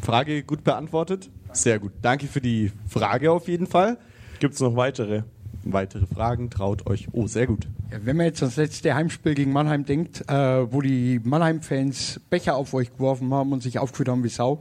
Frage 0.01 0.43
gut 0.43 0.63
beantwortet. 0.63 1.29
Sehr 1.51 1.79
gut. 1.79 1.91
Danke 2.01 2.27
für 2.27 2.41
die 2.41 2.71
Frage 2.87 3.31
auf 3.31 3.47
jeden 3.47 3.67
Fall. 3.67 3.97
Gibt 4.39 4.53
es 4.53 4.59
noch 4.59 4.75
weitere? 4.75 5.23
Weitere 5.63 6.05
Fragen 6.05 6.49
traut 6.49 6.87
euch. 6.87 7.07
Oh, 7.11 7.27
sehr 7.27 7.47
gut. 7.47 7.67
Ja, 7.91 7.97
wenn 8.03 8.15
man 8.15 8.27
jetzt 8.27 8.41
ans 8.41 8.55
letzte 8.55 8.95
Heimspiel 8.95 9.35
gegen 9.35 9.51
Mannheim 9.51 9.85
denkt, 9.85 10.23
äh, 10.29 10.71
wo 10.71 10.81
die 10.81 11.19
Mannheim-Fans 11.23 12.21
Becher 12.29 12.55
auf 12.55 12.73
euch 12.73 12.93
geworfen 12.93 13.33
haben 13.33 13.51
und 13.51 13.61
sich 13.61 13.77
aufgeführt 13.79 14.09
haben 14.09 14.23
wie 14.23 14.29
Sau, 14.29 14.59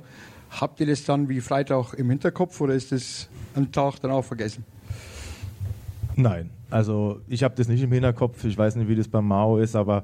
habt 0.51 0.80
ihr 0.80 0.86
das 0.86 1.05
dann 1.05 1.28
wie 1.28 1.41
Freitag 1.41 1.95
im 1.95 2.11
Hinterkopf 2.11 2.61
oder 2.61 2.74
ist 2.74 2.91
das 2.91 3.28
am 3.55 3.70
Tag 3.70 4.01
dann 4.01 4.11
auch 4.11 4.24
vergessen? 4.24 4.64
Nein, 6.16 6.51
also 6.70 7.20
ich 7.28 7.45
habe 7.45 7.55
das 7.55 7.68
nicht 7.68 7.82
im 7.82 7.93
Hinterkopf. 7.93 8.43
Ich 8.45 8.59
weiß 8.59 8.74
nicht, 8.74 8.89
wie 8.89 8.97
das 8.97 9.07
beim 9.07 9.28
Mao 9.28 9.59
ist, 9.59 9.76
aber 9.76 10.03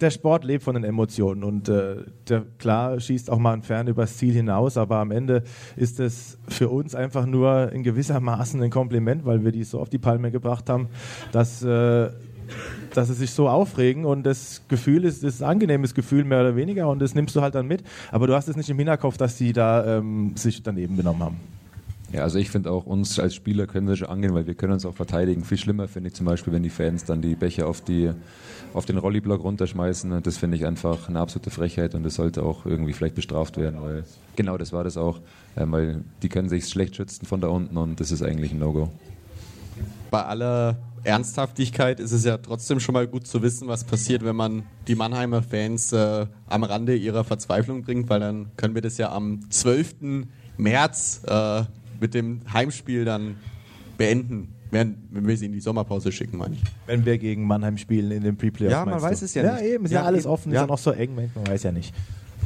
der 0.00 0.10
Sport 0.10 0.44
lebt 0.44 0.64
von 0.64 0.74
den 0.74 0.84
Emotionen 0.84 1.44
und 1.44 1.68
äh, 1.68 1.96
der, 2.28 2.44
klar 2.58 2.98
schießt 2.98 3.30
auch 3.30 3.38
mal 3.38 3.52
ein 3.52 3.62
Fern 3.62 3.86
übers 3.88 4.16
Ziel 4.16 4.34
hinaus, 4.34 4.76
aber 4.76 4.96
am 4.96 5.10
Ende 5.10 5.42
ist 5.76 6.00
es 6.00 6.38
für 6.48 6.68
uns 6.68 6.94
einfach 6.94 7.26
nur 7.26 7.72
in 7.72 7.82
gewisser 7.82 8.20
Maßen 8.20 8.62
ein 8.62 8.70
Kompliment, 8.70 9.24
weil 9.24 9.44
wir 9.44 9.52
die 9.52 9.64
so 9.64 9.80
auf 9.80 9.88
die 9.88 9.98
Palme 9.98 10.30
gebracht 10.30 10.68
haben, 10.68 10.88
dass 11.32 11.62
äh, 11.62 12.10
dass 12.94 13.08
sie 13.08 13.14
sich 13.14 13.32
so 13.32 13.48
aufregen 13.48 14.04
und 14.04 14.24
das 14.24 14.62
Gefühl 14.68 15.04
ist, 15.04 15.24
ist 15.24 15.42
ein 15.42 15.50
angenehmes 15.50 15.94
Gefühl 15.94 16.24
mehr 16.24 16.40
oder 16.40 16.56
weniger 16.56 16.88
und 16.88 17.00
das 17.00 17.14
nimmst 17.14 17.34
du 17.34 17.42
halt 17.42 17.54
dann 17.54 17.66
mit. 17.66 17.82
Aber 18.12 18.26
du 18.26 18.34
hast 18.34 18.48
es 18.48 18.56
nicht 18.56 18.70
im 18.70 18.78
Hinterkopf, 18.78 19.16
dass 19.16 19.36
die 19.36 19.52
da 19.52 19.98
ähm, 19.98 20.36
sich 20.36 20.62
daneben 20.62 20.96
benommen 20.96 21.22
haben. 21.22 21.36
Ja, 22.12 22.22
also 22.22 22.38
ich 22.38 22.50
finde 22.50 22.70
auch 22.70 22.86
uns 22.86 23.18
als 23.18 23.34
Spieler 23.34 23.66
können 23.66 23.88
wir 23.88 23.96
schon 23.96 24.08
angehen, 24.08 24.32
weil 24.32 24.46
wir 24.46 24.54
können 24.54 24.74
uns 24.74 24.86
auch 24.86 24.94
verteidigen. 24.94 25.44
Viel 25.44 25.58
schlimmer 25.58 25.88
finde 25.88 26.08
ich 26.08 26.14
zum 26.14 26.26
Beispiel, 26.26 26.52
wenn 26.52 26.62
die 26.62 26.70
Fans 26.70 27.04
dann 27.04 27.20
die 27.20 27.34
Becher 27.34 27.66
auf, 27.66 27.80
die, 27.80 28.10
auf 28.74 28.84
den 28.84 28.98
Rolliblock 28.98 29.42
runterschmeißen. 29.42 30.22
Das 30.22 30.36
finde 30.36 30.56
ich 30.56 30.66
einfach 30.66 31.08
eine 31.08 31.20
absolute 31.20 31.50
Frechheit 31.50 31.94
und 31.94 32.02
das 32.02 32.14
sollte 32.14 32.42
auch 32.42 32.66
irgendwie 32.66 32.92
vielleicht 32.92 33.14
bestraft 33.14 33.56
werden, 33.56 33.80
weil 33.82 34.04
genau 34.36 34.56
das 34.58 34.72
war 34.72 34.84
das 34.84 34.96
auch, 34.96 35.20
ähm, 35.56 35.72
weil 35.72 36.04
die 36.22 36.28
können 36.28 36.48
sich 36.48 36.68
schlecht 36.68 36.96
schützen 36.96 37.26
von 37.26 37.40
da 37.40 37.48
unten 37.48 37.76
und 37.76 38.00
das 38.00 38.10
ist 38.10 38.22
eigentlich 38.22 38.52
ein 38.52 38.58
No-Go. 38.58 38.90
Bei 40.10 40.24
aller 40.24 40.76
Ernsthaftigkeit 41.04 42.00
ist 42.00 42.12
es 42.12 42.24
ja 42.24 42.36
trotzdem 42.38 42.80
schon 42.80 42.92
mal 42.92 43.06
gut 43.06 43.26
zu 43.26 43.42
wissen, 43.42 43.68
was 43.68 43.84
passiert, 43.84 44.24
wenn 44.24 44.36
man 44.36 44.64
die 44.88 44.96
Mannheimer 44.96 45.42
Fans 45.42 45.92
äh, 45.92 46.26
am 46.48 46.64
Rande 46.64 46.96
ihrer 46.96 47.24
Verzweiflung 47.24 47.82
bringt, 47.82 48.08
weil 48.08 48.20
dann 48.20 48.50
können 48.56 48.74
wir 48.74 48.82
das 48.82 48.98
ja 48.98 49.12
am 49.12 49.48
12. 49.50 50.26
März 50.56 51.22
äh, 51.26 51.62
mit 52.00 52.14
dem 52.14 52.40
Heimspiel 52.52 53.04
dann 53.04 53.36
beenden, 53.96 54.55
während, 54.76 54.98
wenn 55.10 55.26
wir 55.26 55.36
sie 55.38 55.46
in 55.46 55.52
die 55.52 55.60
Sommerpause 55.60 56.12
schicken, 56.12 56.36
meine 56.36 56.54
ich. 56.56 56.62
Wenn 56.86 57.04
wir 57.06 57.16
gegen 57.18 57.46
Mannheim 57.46 57.78
spielen 57.78 58.10
in 58.10 58.22
den 58.22 58.36
Pre-Playoffs. 58.36 58.72
Ja, 58.72 58.84
man 58.84 58.98
du? 58.98 59.02
weiß 59.02 59.22
es 59.22 59.32
ja 59.34 59.42
Ja, 59.42 59.54
nicht. 59.54 59.64
eben, 59.64 59.84
ist 59.86 59.90
Ja, 59.92 60.00
ja, 60.00 60.06
alles 60.06 60.24
eben. 60.24 60.32
offen, 60.32 60.52
ist 60.52 60.56
Ja. 60.56 60.60
ja 60.62 60.66
noch 60.66 60.78
so 60.78 60.90
eng, 60.92 61.14
man 61.14 61.46
weiß 61.48 61.62
ja 61.62 61.72
nicht. 61.72 61.94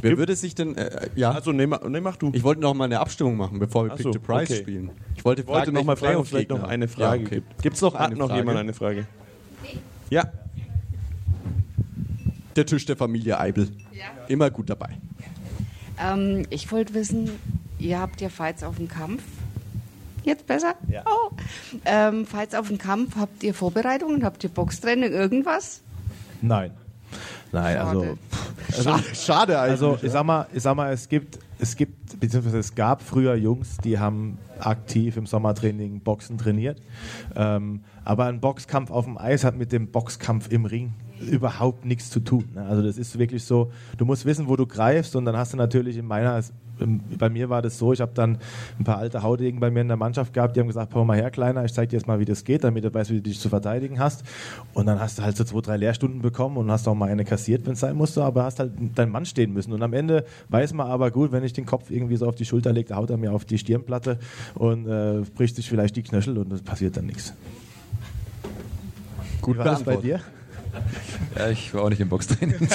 Wer 0.01 0.17
würde 0.17 0.35
sich 0.35 0.55
denn, 0.55 0.75
äh, 0.77 1.09
ja, 1.15 1.31
Also, 1.31 1.51
nee, 1.51 1.67
ma- 1.67 1.81
nee, 1.87 1.99
mach 2.01 2.15
du. 2.15 2.31
ich 2.33 2.41
wollte 2.43 2.61
noch 2.61 2.73
mal 2.73 2.85
eine 2.85 2.99
Abstimmung 3.01 3.35
machen, 3.37 3.59
bevor 3.59 3.85
wir 3.85 3.91
Ach 3.91 3.97
Pick 3.97 4.03
so, 4.05 4.13
the 4.13 4.19
Price 4.19 4.49
okay. 4.49 4.59
spielen. 4.61 4.89
Ich 5.15 5.23
wollte, 5.25 5.41
Ich 5.41 5.47
wollte 5.47 5.65
fragen, 5.65 5.73
noch 5.75 5.83
mal 5.83 5.95
fragen, 5.97 6.15
ob 6.17 6.23
es 6.23 6.29
vielleicht 6.29 6.49
noch 6.49 6.63
eine 6.63 6.87
Frage 6.87 7.21
ja, 7.21 7.27
okay. 7.27 7.35
gibt. 7.35 7.61
Gibt 7.61 7.75
es 7.75 7.81
noch 7.81 7.93
Hat 7.93 8.07
eine 8.09 8.15
noch 8.17 8.27
Frage? 8.29 8.39
jemand 8.39 8.57
eine 8.57 8.73
Frage? 8.73 9.05
Ja. 10.09 10.23
Der 12.55 12.65
Tisch 12.65 12.85
der 12.85 12.95
Familie 12.97 13.39
Eibel. 13.39 13.67
Immer 14.27 14.49
gut 14.49 14.69
dabei. 14.69 14.89
Ähm, 15.99 16.43
ich 16.49 16.71
wollte 16.71 16.93
wissen, 16.93 17.29
ihr 17.77 17.99
habt 17.99 18.21
ja 18.21 18.29
Fights 18.29 18.63
auf 18.63 18.77
dem 18.77 18.87
Kampf. 18.87 19.21
Jetzt 20.23 20.47
besser? 20.47 20.75
Ja. 20.87 21.03
Oh. 21.05 21.31
Ähm, 21.85 22.25
Fights 22.25 22.55
auf 22.55 22.67
dem 22.67 22.77
Kampf, 22.77 23.15
habt 23.15 23.43
ihr 23.43 23.53
Vorbereitungen? 23.53 24.23
Habt 24.23 24.43
ihr 24.43 24.49
Boxtraining, 24.49 25.11
irgendwas? 25.11 25.81
Nein. 26.41 26.71
Nein, 27.51 27.75
Schade. 27.75 27.89
also 27.89 28.17
Schade, 28.83 29.15
schade 29.15 29.59
eigentlich. 29.59 29.71
Also 29.71 29.99
ich 30.01 30.11
sag 30.11 30.23
mal, 30.23 30.47
ich 30.53 30.63
sag 30.63 30.75
mal, 30.75 30.93
es 30.93 31.09
gibt 31.09 31.39
es 31.61 31.75
gibt, 31.75 32.19
beziehungsweise 32.19 32.57
es 32.57 32.73
gab 32.73 33.03
früher 33.03 33.35
Jungs, 33.35 33.77
die 33.77 33.99
haben 33.99 34.39
aktiv 34.59 35.15
im 35.15 35.27
Sommertraining 35.27 35.99
Boxen 35.99 36.39
trainiert. 36.39 36.81
Ähm, 37.35 37.81
aber 38.03 38.25
ein 38.25 38.39
Boxkampf 38.39 38.89
auf 38.89 39.05
dem 39.05 39.17
Eis 39.17 39.43
hat 39.43 39.55
mit 39.55 39.71
dem 39.71 39.87
Boxkampf 39.91 40.51
im 40.51 40.65
Ring 40.65 40.93
überhaupt 41.19 41.85
nichts 41.85 42.09
zu 42.09 42.19
tun. 42.19 42.49
Ne? 42.55 42.65
Also 42.65 42.81
das 42.81 42.97
ist 42.97 43.19
wirklich 43.19 43.43
so, 43.43 43.71
du 43.97 44.05
musst 44.05 44.25
wissen, 44.25 44.47
wo 44.47 44.55
du 44.55 44.65
greifst 44.65 45.15
und 45.15 45.25
dann 45.25 45.37
hast 45.37 45.53
du 45.53 45.57
natürlich 45.57 45.97
in 45.97 46.07
meiner, 46.07 46.41
bei 47.17 47.29
mir 47.29 47.49
war 47.49 47.61
das 47.61 47.77
so, 47.77 47.93
ich 47.93 48.01
habe 48.01 48.11
dann 48.13 48.37
ein 48.79 48.83
paar 48.83 48.97
alte 48.97 49.23
Haudegen 49.23 49.59
bei 49.59 49.71
mir 49.71 49.81
in 49.81 49.87
der 49.87 49.97
Mannschaft 49.97 50.33
gehabt, 50.33 50.55
die 50.55 50.59
haben 50.59 50.67
gesagt, 50.67 50.91
komm 50.93 51.07
mal 51.07 51.17
her, 51.17 51.31
Kleiner, 51.31 51.63
ich 51.65 51.73
zeig 51.73 51.89
dir 51.89 51.97
jetzt 51.97 52.07
mal, 52.07 52.19
wie 52.19 52.25
das 52.25 52.43
geht, 52.43 52.63
damit 52.63 52.83
du 52.83 52.93
weißt, 52.93 53.09
wie 53.11 53.15
du 53.15 53.21
dich 53.21 53.39
zu 53.39 53.49
verteidigen 53.49 53.99
hast. 53.99 54.23
Und 54.73 54.85
dann 54.85 54.99
hast 54.99 55.19
du 55.19 55.23
halt 55.23 55.37
so 55.37 55.43
zwei, 55.43 55.61
drei 55.61 55.77
Lehrstunden 55.77 56.21
bekommen 56.21 56.57
und 56.57 56.71
hast 56.71 56.87
auch 56.87 56.95
mal 56.95 57.09
eine 57.09 57.25
kassiert, 57.25 57.65
wenn 57.65 57.73
es 57.73 57.79
sein 57.79 57.95
musste, 57.95 58.23
aber 58.23 58.43
hast 58.43 58.59
halt 58.59 58.71
deinen 58.95 59.11
Mann 59.11 59.25
stehen 59.25 59.53
müssen. 59.53 59.73
Und 59.73 59.81
am 59.83 59.93
Ende 59.93 60.25
weiß 60.49 60.73
man 60.73 60.87
aber 60.87 61.11
gut, 61.11 61.31
wenn 61.31 61.43
ich 61.43 61.53
den 61.53 61.65
Kopf 61.65 61.91
irgendwie 61.91 62.15
so 62.15 62.27
auf 62.27 62.35
die 62.35 62.45
Schulter 62.45 62.73
lege, 62.73 62.95
haut 62.95 63.09
er 63.09 63.17
mir 63.17 63.33
auf 63.33 63.45
die 63.45 63.57
Stirnplatte 63.57 64.19
und 64.55 64.87
äh, 64.87 65.21
bricht 65.35 65.55
sich 65.55 65.69
vielleicht 65.69 65.95
die 65.95 66.03
Knöchel 66.03 66.37
und 66.37 66.51
es 66.51 66.61
passiert 66.61 66.97
dann 66.97 67.05
nichts. 67.05 67.33
Gut 69.41 69.55
Wie 69.55 69.59
war 69.59 69.65
das 69.65 69.83
bei 69.83 69.95
dir? 69.95 70.21
Ja, 71.37 71.49
ich 71.49 71.73
war 71.73 71.83
auch 71.83 71.89
nicht 71.89 72.01
im 72.01 72.09
Boxtraining. 72.09 72.55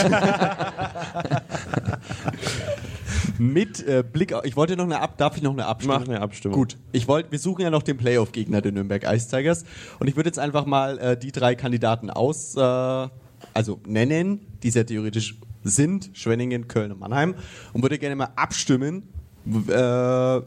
Mit 3.38 3.86
äh, 3.86 4.02
Blick 4.02 4.32
auf, 4.32 4.44
ich 4.44 4.56
wollte 4.56 4.76
noch 4.76 4.84
eine 4.84 5.00
Ab, 5.00 5.18
darf 5.18 5.36
ich 5.36 5.42
noch 5.42 5.52
eine 5.52 5.66
Abstimmung? 5.66 6.00
Mach 6.00 6.08
eine 6.08 6.20
Abstimmung. 6.20 6.56
Gut, 6.56 6.78
ich 6.92 7.06
wollte, 7.06 7.30
wir 7.30 7.38
suchen 7.38 7.62
ja 7.62 7.70
noch 7.70 7.82
den 7.82 7.96
Playoff-Gegner 7.98 8.62
der 8.62 8.72
Nürnberg 8.72 9.04
Ice 9.04 9.28
Tigers 9.28 9.64
und 9.98 10.08
ich 10.08 10.16
würde 10.16 10.28
jetzt 10.28 10.38
einfach 10.38 10.64
mal 10.64 10.98
äh, 10.98 11.16
die 11.18 11.32
drei 11.32 11.54
Kandidaten 11.54 12.10
aus, 12.10 12.56
äh, 12.56 12.60
also 12.60 13.80
nennen, 13.86 14.40
die 14.62 14.70
sehr 14.70 14.86
theoretisch 14.86 15.38
sind, 15.64 16.10
Schwenningen, 16.14 16.68
Köln 16.68 16.92
und 16.92 17.00
Mannheim 17.00 17.34
und 17.72 17.82
würde 17.82 17.98
gerne 17.98 18.16
mal 18.16 18.30
abstimmen, 18.36 19.02
äh, 19.46 20.40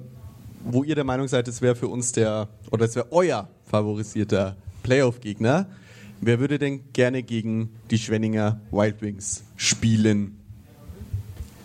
wo 0.64 0.84
ihr 0.84 0.96
der 0.96 1.04
Meinung 1.04 1.28
seid, 1.28 1.48
es 1.48 1.62
wäre 1.62 1.76
für 1.76 1.88
uns 1.88 2.12
der, 2.12 2.48
oder 2.72 2.86
es 2.86 2.96
wäre 2.96 3.12
euer 3.12 3.48
favorisierter 3.66 4.56
Playoff-Gegner. 4.84 5.68
Wer 6.22 6.40
würde 6.40 6.60
denn 6.60 6.92
gerne 6.94 7.24
gegen 7.24 7.70
die 7.92 7.98
Schwenninger 7.98 8.60
Wild 8.72 9.02
Wings 9.02 9.44
spielen? 9.56 10.38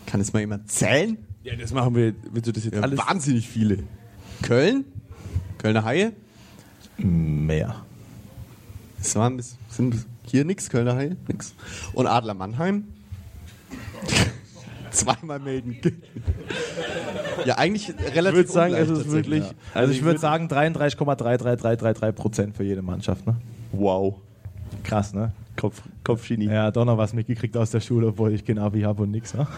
Kann 0.06 0.20
es 0.20 0.32
mal 0.32 0.40
jemand 0.40 0.70
zählen? 0.70 1.18
Ja, 1.42 1.56
das 1.56 1.72
machen 1.72 1.94
wir. 1.94 2.14
Willst 2.32 2.46
du 2.48 2.52
das 2.52 2.64
jetzt 2.64 2.74
Ja, 2.74 2.82
alles? 2.82 2.98
wahnsinnig 2.98 3.48
viele. 3.48 3.78
Köln? 4.42 4.84
Kölner 5.58 5.84
Haie? 5.84 6.12
Mehr. 6.98 7.84
Das 8.98 9.16
waren 9.16 9.36
bis, 9.36 9.56
sind 9.68 10.06
hier 10.24 10.44
nix, 10.44 10.70
Kölner 10.70 10.94
Haie? 10.96 11.16
Nix. 11.28 11.54
Und 11.92 12.06
Adler 12.06 12.34
Mannheim? 12.34 12.84
Zweimal 14.90 15.40
melden. 15.40 15.76
ja, 17.44 17.58
eigentlich 17.58 17.92
relativ 18.14 18.28
Ich 18.28 18.34
würde 18.46 18.52
sagen, 18.52 18.74
es 18.74 18.88
ist 18.88 19.10
wirklich. 19.10 19.42
Also 19.74 19.92
ich 19.92 20.02
würde 20.02 20.20
sagen 20.20 20.46
33,33333 20.46 22.12
Prozent 22.12 22.56
für 22.56 22.62
jede 22.62 22.82
Mannschaft. 22.82 23.26
Ne? 23.26 23.36
Wow. 23.72 24.20
Krass, 24.84 25.12
ne? 25.14 25.32
Kopf, 25.56 25.82
Kopfschini. 26.02 26.46
Ja, 26.46 26.70
doch 26.70 26.84
noch 26.84 26.98
was 26.98 27.12
mitgekriegt 27.12 27.56
aus 27.56 27.70
der 27.70 27.80
Schule, 27.80 28.08
obwohl 28.08 28.32
ich 28.32 28.44
kein 28.44 28.58
Abi 28.58 28.82
habe 28.82 29.02
und 29.04 29.10
nix. 29.10 29.34
Ne? 29.34 29.46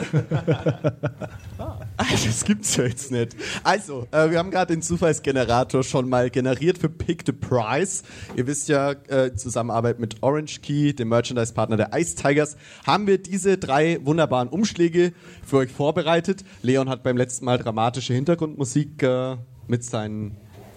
Das 1.98 2.44
gibt's 2.44 2.76
ja 2.76 2.84
jetzt 2.84 3.10
nicht. 3.10 3.34
Also, 3.64 4.06
äh, 4.10 4.30
wir 4.30 4.38
haben 4.38 4.50
gerade 4.50 4.74
den 4.74 4.82
Zufallsgenerator 4.82 5.82
schon 5.82 6.08
mal 6.08 6.30
generiert 6.30 6.78
für 6.78 6.88
Pick 6.88 7.22
the 7.24 7.32
Prize. 7.32 8.04
Ihr 8.36 8.46
wisst 8.46 8.68
ja, 8.68 8.92
äh, 9.08 9.28
in 9.28 9.38
Zusammenarbeit 9.38 9.98
mit 9.98 10.22
Orange 10.22 10.60
Key, 10.60 10.92
dem 10.92 11.08
Merchandise-Partner 11.08 11.76
der 11.76 11.90
Ice 11.94 12.14
Tigers, 12.14 12.56
haben 12.86 13.06
wir 13.06 13.18
diese 13.18 13.56
drei 13.56 13.98
wunderbaren 14.04 14.48
Umschläge 14.48 15.12
für 15.44 15.58
euch 15.58 15.72
vorbereitet. 15.72 16.44
Leon 16.62 16.88
hat 16.88 17.02
beim 17.02 17.16
letzten 17.16 17.46
Mal 17.46 17.58
dramatische 17.58 18.12
Hintergrundmusik 18.12 19.02
äh, 19.02 19.36
mit 19.66 19.82
seinem 19.82 20.32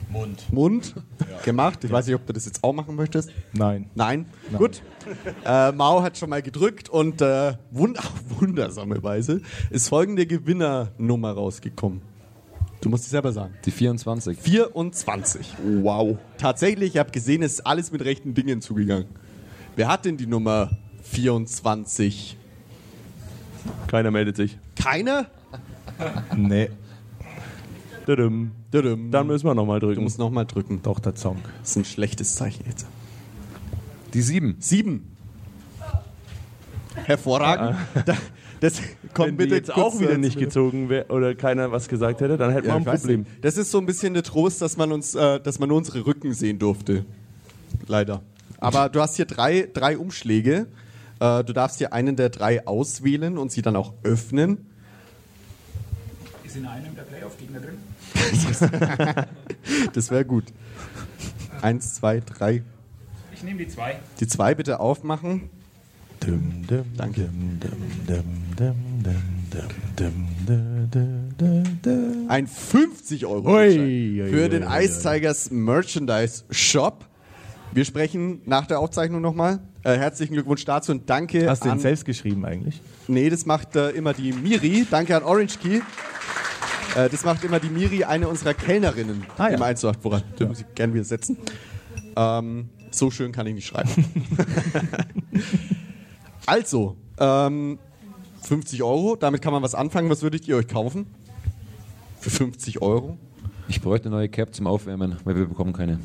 Mund, 0.10 0.52
Mund 0.52 0.96
gemacht. 1.44 1.84
Ich 1.84 1.92
weiß 1.92 2.08
nicht, 2.08 2.16
ob 2.16 2.26
du 2.26 2.34
das 2.34 2.46
jetzt 2.46 2.64
auch 2.64 2.74
machen 2.74 2.96
möchtest. 2.96 3.32
Nein. 3.54 3.90
Nein? 3.94 4.26
Gut. 4.58 4.82
Äh, 5.46 5.72
Mao 5.72 6.02
hat 6.02 6.18
schon 6.18 6.30
mal 6.30 6.42
gedrückt 6.42 6.90
und 6.90 7.22
äh, 7.22 7.54
wund 7.72 8.00
auf 8.00 8.14
wundersame 8.40 9.02
Weise 9.04 9.42
ist 9.70 9.90
folgende 9.90 10.26
Gewinnernummer 10.26 11.32
rausgekommen. 11.32 12.02
Du 12.82 12.90
musst 12.90 13.04
es 13.04 13.10
selber 13.12 13.32
sagen. 13.32 13.54
Die 13.66 13.72
24. 13.72 14.40
24. 14.40 15.54
Wow. 15.82 16.18
Tatsächlich, 16.38 16.96
ich 16.96 16.98
habe 16.98 17.12
gesehen, 17.12 17.44
es 17.44 17.54
ist 17.54 17.68
alles 17.68 17.92
mit 17.92 18.04
rechten 18.04 18.34
Dingen 18.34 18.62
zugegangen. 18.62 19.08
Wer 19.76 19.90
hat 19.90 20.06
denn 20.06 20.18
die 20.18 20.28
Nummer 20.28 20.72
24? 21.04 22.38
Keiner 23.88 24.12
meldet 24.12 24.38
sich. 24.38 24.58
Keiner? 24.82 25.28
Nee, 26.36 26.70
Tudum. 28.16 28.52
Tudum. 28.72 29.12
Dann 29.12 29.28
müssen 29.28 29.46
wir 29.46 29.54
nochmal 29.54 29.80
Du 29.80 29.86
drücken. 29.88 30.02
musst 30.04 30.18
nochmal 30.18 30.46
drücken. 30.46 30.82
doch 30.82 31.00
der 31.00 31.16
Song. 31.16 31.38
Das 31.62 31.70
ist 31.72 31.76
ein 31.76 31.86
schlechtes 31.86 32.34
Zeichen 32.36 32.64
jetzt. 32.68 32.88
Die 34.16 34.22
7. 34.24 34.56
Sieben. 34.60 35.16
Hervorragend. 37.06 37.78
Da- 38.06 38.16
Das 38.62 38.82
kommt 39.14 39.30
Wenn 39.30 39.38
bitte 39.38 39.50
die 39.50 39.56
jetzt 39.56 39.74
auch 39.74 40.00
wieder 40.00 40.14
zu- 40.14 40.18
nicht 40.18 40.38
gezogen 40.40 40.90
wäre 40.90 41.06
oder 41.10 41.34
keiner 41.36 41.72
was 41.72 41.88
gesagt 41.88 42.20
hätte, 42.22 42.36
dann 42.36 42.52
hätten 42.52 42.68
Ja, 42.68 42.74
wir 42.74 42.78
ein 42.92 42.98
Problem. 43.00 43.20
nicht. 43.22 43.46
Das 43.46 43.56
ist 43.58 43.72
so 43.72 43.78
ein 43.78 43.86
bisschen 43.86 44.14
der 44.16 44.24
Trost, 44.24 44.62
dass 44.62 44.76
man 44.76 44.92
uns, 44.92 45.14
äh, 45.16 45.40
dass 45.40 45.60
man 45.60 45.70
nur 45.70 45.78
unsere 45.78 46.06
Rücken 46.06 46.34
sehen 46.34 46.60
durfte. 46.60 47.06
Leider. 47.88 48.22
Aber 48.58 48.90
du 48.90 49.00
hast 49.02 49.16
hier 49.16 49.26
drei, 49.26 49.70
drei 49.72 49.98
Umschläge. 49.98 50.66
Äh, 51.22 51.44
du 51.46 51.54
darfst 51.54 51.78
hier 51.78 51.94
einen 51.94 52.16
der 52.18 52.30
drei 52.30 52.66
auswählen 52.68 53.38
und 53.38 53.52
sie 53.52 53.62
dann 53.62 53.76
auch 53.78 53.94
öffnen. 54.04 54.66
Ist 56.44 56.58
in 56.58 56.66
einem 56.66 56.96
der 56.96 57.04
Playoff-Gegner 57.04 57.60
drin? 57.60 57.78
das 59.94 60.12
wäre 60.12 60.26
gut. 60.26 60.46
Eins, 61.62 61.96
zwei, 61.96 62.22
drei. 62.22 62.64
Ich 63.34 63.44
nehme 63.44 63.60
die 63.60 63.68
zwei. 63.68 64.00
Die 64.20 64.28
zwei 64.28 64.56
bitte 64.56 64.80
aufmachen. 64.80 65.50
Dum, 66.20 66.66
dum, 66.68 66.84
Danke. 66.98 67.30
Dum, 68.08 68.20
Ein 72.28 72.48
50 72.48 73.26
Euro 73.26 73.56
oi, 73.56 74.26
für 74.30 74.50
den 74.50 74.64
Ice 74.64 75.02
Tigers 75.02 75.50
Merchandise 75.52 76.44
Shop. 76.50 77.06
Wir 77.72 77.86
sprechen 77.86 78.42
nach 78.46 78.66
der 78.66 78.80
Aufzeichnung 78.80 79.22
nochmal. 79.22 79.60
Äh, 79.84 79.98
herzlichen 79.98 80.34
Glückwunsch 80.34 80.66
dazu 80.66 80.92
und 80.92 81.10
danke. 81.10 81.50
Hast 81.50 81.64
du 81.64 81.70
den 81.70 81.80
selbst 81.80 82.04
geschrieben 82.04 82.44
eigentlich? 82.44 82.82
Nee, 83.08 83.30
das 83.30 83.46
macht 83.46 83.76
äh, 83.76 83.92
immer 83.92 84.14
die 84.14 84.34
Miri. 84.34 84.86
Danke 84.90 85.16
an 85.16 85.24
Orange 85.24 85.58
Key. 85.60 85.80
Äh, 86.96 87.10
das 87.10 87.24
macht 87.26 87.44
immer 87.44 87.60
die 87.60 87.70
Miri, 87.70 88.04
eine 88.04 88.28
unserer 88.28 88.54
Kellnerinnen 88.54 89.26
Ah, 89.38 89.50
ja. 89.50 89.56
im 89.56 89.62
Einzucht. 89.62 90.00
Woran 90.04 90.24
dürfen 90.40 90.56
Sie 90.56 90.66
gerne 90.76 90.94
wieder 90.94 91.04
setzen. 91.04 91.38
Ähm, 92.16 92.70
so 92.92 93.12
schön 93.12 93.32
kann 93.32 93.46
ich 93.48 93.54
nicht 93.54 93.68
schreiben. 93.68 93.90
also, 96.46 96.98
ähm, 97.20 97.80
50 98.42 98.82
Euro, 98.84 99.16
damit 99.16 99.42
kann 99.42 99.54
man 99.54 99.62
was 99.62 99.76
anfangen. 99.76 100.10
Was 100.10 100.22
würdet 100.22 100.48
ihr 100.48 100.56
euch 100.58 100.68
kaufen? 100.68 101.08
Für 102.20 102.30
50 102.30 102.82
Euro? 102.82 103.18
Ich 103.68 103.82
bräuchte 103.82 104.08
eine 104.08 104.16
neue 104.16 104.30
Cap 104.30 104.54
zum 104.56 104.66
Aufwärmen, 104.68 105.18
weil 105.24 105.36
wir 105.36 105.46
bekommen 105.46 105.74
keine. 105.74 106.00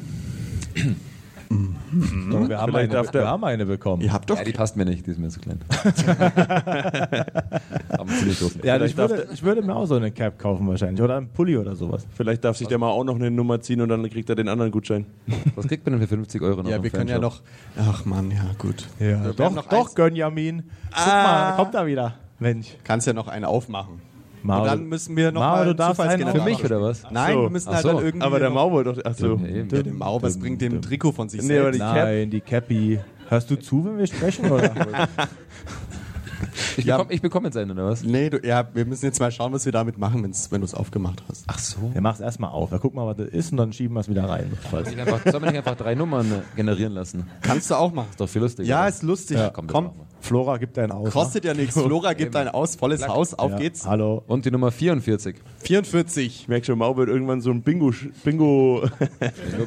Doch, 2.30 2.48
wir, 2.48 2.58
haben 2.58 2.74
eine, 2.74 3.12
wir 3.12 3.26
haben 3.26 3.44
eine 3.44 3.66
bekommen. 3.66 4.02
Ihr 4.02 4.12
habt 4.12 4.30
doch. 4.30 4.38
Ja, 4.38 4.44
die 4.44 4.52
passt 4.52 4.76
mir 4.76 4.84
nicht, 4.84 5.06
die 5.06 5.12
ist 5.12 5.18
mir 5.18 5.28
zu 5.28 5.40
klein. 5.40 5.60
Aber 7.88 8.12
ziemlich 8.12 8.38
doof. 8.38 8.56
Ja, 8.62 8.80
ich 8.82 8.96
würde, 8.96 9.28
ich 9.32 9.42
würde 9.42 9.62
mir 9.62 9.74
auch 9.74 9.86
so 9.86 9.96
eine 9.96 10.10
Cap 10.10 10.38
kaufen 10.38 10.68
wahrscheinlich. 10.68 11.02
Oder 11.02 11.16
einen 11.16 11.28
Pulli 11.28 11.56
oder 11.56 11.76
sowas. 11.76 12.06
Vielleicht 12.14 12.44
darf 12.44 12.56
sich 12.56 12.68
der 12.68 12.78
mal 12.78 12.90
auch 12.90 13.04
noch 13.04 13.16
eine 13.16 13.30
Nummer 13.30 13.60
ziehen 13.60 13.80
und 13.80 13.88
dann 13.88 14.08
kriegt 14.10 14.28
er 14.28 14.36
den 14.36 14.48
anderen 14.48 14.70
Gutschein. 14.70 15.06
Was 15.54 15.66
kriegt 15.66 15.86
man 15.86 15.92
denn 15.92 16.02
für 16.02 16.08
50 16.08 16.42
Euro 16.42 16.62
noch 16.62 16.70
Ja, 16.70 16.82
wir 16.82 16.90
können 16.90 17.08
ja 17.08 17.18
noch. 17.18 17.42
Ach 17.78 18.04
Mann, 18.04 18.30
ja, 18.30 18.44
gut. 18.58 18.86
Ja, 18.98 19.32
doch, 19.32 19.66
doch. 19.66 19.94
Gönjamin. 19.94 20.64
Guck 20.94 21.06
mal, 21.06 21.56
kommt 21.56 21.74
da 21.74 21.86
wieder. 21.86 22.14
Mensch. 22.38 22.76
Kannst 22.84 23.06
ja 23.06 23.12
noch 23.12 23.28
einen 23.28 23.44
aufmachen. 23.44 24.13
Mao, 24.44 24.60
Und 24.60 24.66
dann 24.68 24.86
müssen 24.88 25.16
wir 25.16 25.32
noch 25.32 25.40
Mao, 25.40 25.56
mal 25.56 25.74
darfst 25.74 26.00
einen 26.00 26.10
Zufallsgenerator 26.20 26.42
Für 26.44 26.50
mich 26.50 26.64
oder 26.64 26.82
was? 26.82 27.02
Nein, 27.10 27.34
so. 27.34 27.42
wir 27.42 27.50
müssen 27.50 27.72
halt 27.72 27.82
so. 27.82 27.88
dann 27.88 28.04
irgendwie. 28.04 28.26
Aber 28.26 28.38
der 28.38 28.50
Mau 28.50 28.70
wollte 28.70 28.92
doch. 28.92 29.04
Achso. 29.04 29.36
Ja, 29.36 29.62
der 29.62 29.92
Mau, 29.92 30.22
was 30.22 30.38
bringt 30.38 30.60
dem 30.60 30.80
Trikot 30.82 31.12
von 31.12 31.28
sich 31.28 31.42
Nee, 31.42 31.58
aber 31.58 31.72
selbst? 31.72 31.80
die 31.80 31.84
Cap- 31.84 31.94
Nein, 32.06 32.30
die 32.30 32.40
Cappy. 32.40 33.00
Hörst 33.28 33.50
du 33.50 33.56
zu, 33.56 33.84
wenn 33.84 33.98
wir 33.98 34.06
sprechen? 34.06 34.50
Oder? 34.50 34.70
Ich, 36.76 36.84
Ja. 36.84 36.96
bekomme, 36.98 37.14
ich 37.14 37.22
bekomme 37.22 37.46
jetzt 37.48 37.56
einen, 37.56 37.70
oder 37.70 37.86
was? 37.86 38.02
Nee, 38.02 38.28
du, 38.28 38.38
ja, 38.46 38.68
wir 38.74 38.84
müssen 38.84 39.04
jetzt 39.06 39.18
mal 39.20 39.30
schauen, 39.30 39.52
was 39.52 39.64
wir 39.64 39.72
damit 39.72 39.96
machen, 39.96 40.22
wenn's, 40.22 40.50
wenn 40.50 40.60
du 40.60 40.64
es 40.66 40.74
aufgemacht 40.74 41.22
hast. 41.28 41.44
Ach 41.46 41.58
so. 41.58 41.90
Wir 41.92 42.00
machen 42.00 42.16
es 42.16 42.20
erstmal 42.20 42.50
auf. 42.50 42.70
Wir 42.70 42.78
gucken 42.80 42.96
mal, 43.00 43.06
was 43.06 43.16
das 43.16 43.28
ist 43.28 43.52
und 43.52 43.58
dann 43.58 43.72
schieben 43.72 43.94
wir 43.94 44.00
es 44.00 44.08
wieder 44.08 44.28
rein. 44.28 44.52
Falls- 44.70 44.90
Ich 44.90 44.98
einfach, 45.00 45.20
soll 45.24 45.40
man 45.40 45.50
nicht 45.50 45.58
einfach 45.58 45.76
drei 45.76 45.94
Nummern 45.94 46.42
generieren 46.56 46.92
lassen? 46.92 47.26
Kannst 47.40 47.70
du 47.70 47.76
auch 47.76 47.92
machen. 47.92 48.08
Ist 48.10 48.20
doch 48.20 48.28
viel 48.28 48.42
lustiger. 48.42 48.68
Ja, 48.68 48.86
ist 48.88 49.02
lustig. 49.02 49.38
Ja, 49.38 49.50
komm, 49.50 49.68
Komm. 49.68 49.90
Flora 50.24 50.56
gibt 50.56 50.78
einen 50.78 50.90
aus. 50.90 51.12
kostet 51.12 51.44
ja 51.44 51.52
nichts. 51.52 51.74
Flora 51.74 52.12
gibt 52.14 52.34
einen 52.34 52.48
aus, 52.48 52.76
volles 52.76 53.06
Haus, 53.06 53.34
auf 53.34 53.50
ja. 53.52 53.58
geht's. 53.58 53.86
Hallo. 53.86 54.22
Und 54.26 54.46
die 54.46 54.50
Nummer 54.50 54.70
44. 54.70 55.36
44. 55.58 56.26
Ich 56.26 56.48
merke 56.48 56.64
schon, 56.64 56.78
Mau 56.78 56.96
wird 56.96 57.10
irgendwann 57.10 57.42
so 57.42 57.50
ein 57.50 57.60
Bingo. 57.62 57.92
Bingo. 58.24 58.84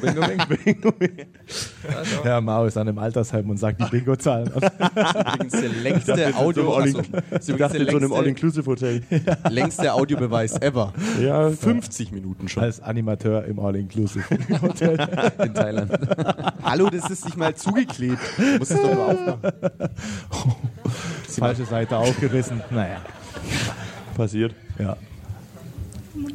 bingo, 0.00 0.92
bingo. 0.92 0.92
Ja, 2.24 2.40
Mao 2.40 2.66
ist 2.66 2.76
an 2.76 2.86
dem 2.88 2.98
Altersheim 2.98 3.48
und 3.48 3.56
sagt 3.56 3.80
die 3.80 3.84
Bingo-Zahlen. 3.84 4.48
Übrigens 4.52 5.52
der 5.52 5.68
längste 5.82 6.16
dachte, 6.16 6.36
Audio. 6.36 6.74
All 6.74 6.82
Achso, 6.82 7.02
So. 7.02 7.02
Das 7.30 7.40
ist 7.40 7.48
Ich 7.48 7.56
dachte, 7.56 7.78
so 7.78 7.84
einem 7.84 8.00
längste, 8.00 8.16
All-Inclusive-Hotel. 8.16 9.02
längste 9.50 9.92
Audiobeweis 9.94 10.60
ever. 10.60 10.92
Ja, 11.22 11.50
50 11.50 12.10
Minuten 12.12 12.48
schon. 12.48 12.64
Als 12.64 12.80
Animateur 12.80 13.44
im 13.44 13.60
All-Inclusive. 13.60 14.24
in 14.34 15.54
Thailand. 15.54 15.92
Hallo, 16.62 16.90
das 16.90 17.08
ist 17.10 17.24
nicht 17.24 17.36
mal 17.36 17.54
zugeklebt. 17.54 18.18
Du 18.36 18.58
musst 18.58 18.72
es 18.72 18.82
doch 18.82 18.92
nur 18.94 19.06
aufmachen. 19.06 19.52
Falsche 21.28 21.64
Seite 21.64 21.96
aufgerissen. 21.96 22.62
Naja. 22.70 23.00
passiert. 24.16 24.54
Ja. 24.78 24.96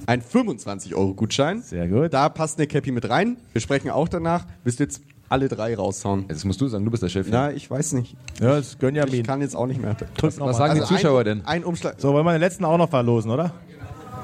Ein 0.06 0.22
25-Euro-Gutschein. 0.22 1.62
Sehr 1.62 1.88
gut. 1.88 2.14
Da 2.14 2.30
passt 2.30 2.58
eine 2.58 2.68
Cappy 2.68 2.92
mit 2.92 3.10
rein. 3.10 3.38
Wir 3.52 3.62
sprechen 3.62 3.90
auch 3.90 4.08
danach. 4.08 4.46
Willst 4.64 4.80
du 4.80 4.84
jetzt 4.84 5.02
alle 5.30 5.48
drei 5.48 5.76
raushauen? 5.76 6.26
Das 6.28 6.46
musst 6.46 6.62
du 6.62 6.68
sagen, 6.68 6.86
du 6.86 6.92
bist 6.92 7.04
der 7.04 7.10
Chef. 7.10 7.28
hier. 7.28 7.36
Na, 7.36 7.52
ich 7.52 7.70
weiß 7.70 7.94
nicht. 7.94 8.16
Ja, 8.40 8.56
das 8.56 8.80
gönn 8.80 8.96
ja 8.96 9.06
Ich 9.08 9.24
kann 9.24 9.42
jetzt 9.42 9.56
auch 9.56 9.68
nicht 9.68 9.82
mehr. 9.82 9.96
Was, 10.22 10.40
was 10.40 10.58
sagen 10.58 10.80
die 10.80 10.86
Zuschauer 10.86 11.20
ein, 11.22 11.26
denn? 11.26 11.46
Ein 11.46 11.64
Umschlag. 11.64 11.96
So, 11.98 12.14
wollen 12.14 12.26
wir 12.26 12.32
den 12.34 12.42
letzten 12.42 12.66
auch 12.66 12.78
noch 12.78 12.90
verlosen, 12.90 13.32
oder? 13.32 13.54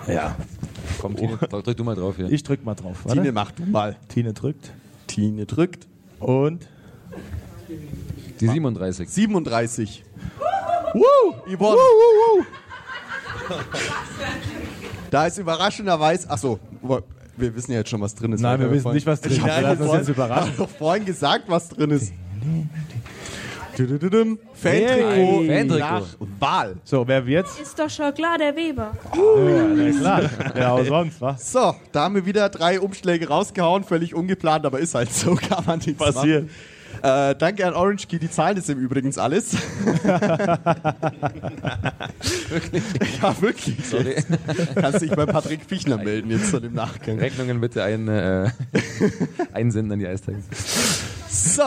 Ja. 0.07 0.35
Komm, 0.99 1.15
Tine, 1.15 1.37
drück 1.37 1.77
du 1.77 1.83
mal 1.83 1.95
drauf 1.95 2.15
hier. 2.17 2.29
Ich 2.29 2.43
drück 2.43 2.63
mal 2.63 2.75
drauf. 2.75 2.97
Warte. 3.03 3.19
Tine, 3.19 3.31
mach 3.31 3.51
du 3.51 3.65
mal. 3.65 3.95
Tine 4.07 4.33
drückt. 4.33 4.71
Tine 5.07 5.45
drückt. 5.45 5.87
Und 6.19 6.67
Die 8.39 8.47
37. 8.47 9.09
37. 9.09 10.03
Woo! 10.93 11.03
Yvonne. 11.53 11.77
Da 15.11 15.25
ist 15.25 15.37
überraschenderweise. 15.39 16.29
Achso, 16.29 16.59
wir 17.35 17.55
wissen 17.55 17.71
ja 17.71 17.79
jetzt 17.79 17.89
schon, 17.89 17.99
was 18.01 18.13
drin 18.13 18.31
ist. 18.33 18.41
Nein, 18.41 18.59
wir 18.59 18.71
wissen 18.71 18.91
nicht, 18.93 19.07
was 19.07 19.21
drin 19.21 19.31
ist. 19.31 19.37
Ich 19.39 19.43
Wir 19.45 19.51
habe 19.55 19.63
lassen 19.63 19.77
uns 19.81 19.87
vorhin, 19.87 19.99
jetzt 20.05 20.09
überraschen. 20.09 20.49
hab 20.51 20.57
doch 20.57 20.69
vorhin 20.69 21.05
gesagt, 21.05 21.43
was 21.47 21.69
drin 21.69 21.89
ist. 21.91 22.13
Fan-Trikot 23.75 24.41
Hey. 24.61 25.47
Fan-Trikot. 25.47 25.79
nach 25.79 26.03
Wahl. 26.39 26.75
so, 26.83 27.07
wer 27.07 27.25
wird's? 27.25 27.59
Ist 27.59 27.79
doch 27.79 27.89
schon 27.89 28.13
klar, 28.13 28.37
der 28.37 28.55
Weber. 28.55 28.91
Ja, 29.15 29.63
na 29.73 29.91
klar. 30.27 30.29
Ja, 30.57 30.71
auch 30.73 30.85
sonst, 30.85 31.21
was? 31.21 31.51
So, 31.51 31.73
da 31.93 32.03
haben 32.03 32.15
wir 32.15 32.25
wieder 32.25 32.49
drei 32.49 32.79
Umschläge 32.81 33.29
rausgehauen, 33.29 33.83
völlig 33.85 34.13
ungeplant, 34.13 34.65
aber 34.65 34.79
ist 34.79 34.93
halt 34.95 35.11
so, 35.13 35.33
kann 35.49 35.63
man 35.65 35.79
nichts 35.79 35.97
Passiert. 35.97 36.43
machen. 36.43 36.55
Äh, 37.01 37.35
danke 37.35 37.65
an 37.65 37.73
Orange 37.73 38.07
Key, 38.07 38.19
die 38.19 38.29
zahlen 38.29 38.55
das 38.55 38.69
im 38.69 38.77
Übrigen 38.79 39.17
alles. 39.17 39.53
wirklich? 42.49 42.83
Ja, 43.21 43.41
wirklich. 43.41 43.85
Sorry. 43.85 44.15
Kannst 44.75 45.01
dich 45.01 45.11
bei 45.11 45.25
Patrick 45.25 45.61
Fichner 45.65 45.97
melden 45.97 46.31
jetzt 46.31 46.53
dann 46.53 46.63
im 46.63 46.73
Nachgang. 46.73 47.19
Rechnungen 47.19 47.59
bitte 47.61 47.83
ein, 47.83 48.07
äh, 48.07 48.49
einsenden 49.53 49.93
an 49.93 49.99
die 49.99 50.07
Eistage. 50.07 50.39
So, 51.29 51.63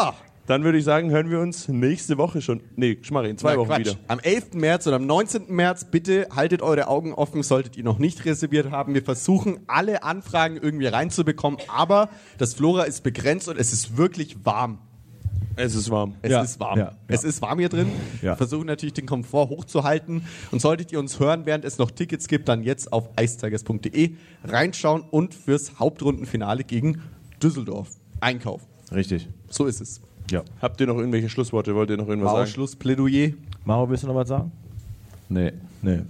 Dann 0.47 0.65
würde 0.65 0.79
ich 0.79 0.85
sagen, 0.85 1.11
hören 1.11 1.31
wir 1.31 1.39
uns 1.41 1.69
nächste 1.69 2.19
Woche 2.19 2.43
schon. 2.43 2.61
Nee, 2.77 2.99
Schmarri, 3.03 3.31
in 3.31 3.39
zwei 3.39 3.53
Na, 3.53 3.59
Wochen 3.59 3.69
Quatsch. 3.69 3.81
wieder. 3.81 3.95
Am 4.09 4.19
11. 4.19 4.55
März 4.55 4.87
oder 4.87 4.97
am 4.97 5.07
19. 5.07 5.45
März, 5.49 5.87
bitte 5.91 6.27
haltet 6.35 6.63
eure 6.63 6.89
Augen 6.89 7.15
offen, 7.15 7.43
solltet 7.43 7.77
ihr 7.77 7.85
noch 7.85 7.99
nicht 7.99 8.25
reserviert 8.25 8.71
haben. 8.71 8.95
Wir 8.95 9.03
versuchen, 9.05 9.61
alle 9.69 10.03
Anfragen 10.03 10.57
irgendwie 10.61 10.87
reinzubekommen, 10.89 11.61
aber 11.69 12.09
das 12.39 12.55
Flora 12.55 12.83
ist 12.85 13.03
begrenzt 13.03 13.49
und 13.49 13.57
es 13.59 13.73
ist 13.73 13.97
wirklich 13.97 14.45
warm. 14.45 14.79
Es 15.57 15.75
ist 15.75 15.91
warm. 15.91 16.15
Es 16.23 16.31
Ja, 16.31 16.43
ist 16.43 16.59
warm. 16.61 16.79
ja, 16.79 16.85
ja. 16.87 16.93
Es 17.09 17.25
ist 17.25 17.43
warm 17.43 17.59
hier 17.59 17.69
drin. 17.69 17.89
Ja. 18.23 18.33
Wir 18.33 18.37
versuchen 18.37 18.67
natürlich 18.67 18.95
den 18.95 19.07
Komfort 19.07 19.49
hochzuhalten. 19.51 20.23
Und 20.51 20.61
solltet 20.61 20.93
ihr 20.93 20.99
uns 20.99 21.21
hören, 21.21 21.45
während 21.47 21.65
es 21.65 21.79
noch 21.79 21.91
Tickets 21.91 22.27
gibt, 22.29 22.49
dann 22.49 22.63
jetzt 22.63 22.93
auf 22.93 23.09
eistigers.de 23.17 24.13
reinschauen 24.45 25.03
und 25.11 25.35
fürs 25.35 25.79
Hauptrundenfinale 25.79 26.65
gegen 26.65 27.03
Düsseldorf 27.43 27.89
einkaufen. 28.21 28.67
Richtig. 28.93 29.29
So 29.51 29.67
ist 29.67 29.81
es. 29.81 30.01
Ja. 30.31 30.43
Habt 30.61 30.81
ihr 30.81 30.87
noch 30.87 30.97
irgendwelche 30.97 31.29
Schlussworte? 31.29 31.75
Wollt 31.75 31.91
ihr 31.91 31.97
noch 31.97 32.09
irgendwas 32.09 32.33
sagen? 32.33 32.43
Ausschlussplädoyer. 32.45 33.33
Maro, 33.65 33.89
willst 33.91 34.05
du 34.05 34.09
noch 34.09 34.15
was 34.15 34.29
sagen? 34.29 34.53
Nee. 35.29 35.53
Nee. 35.83 36.01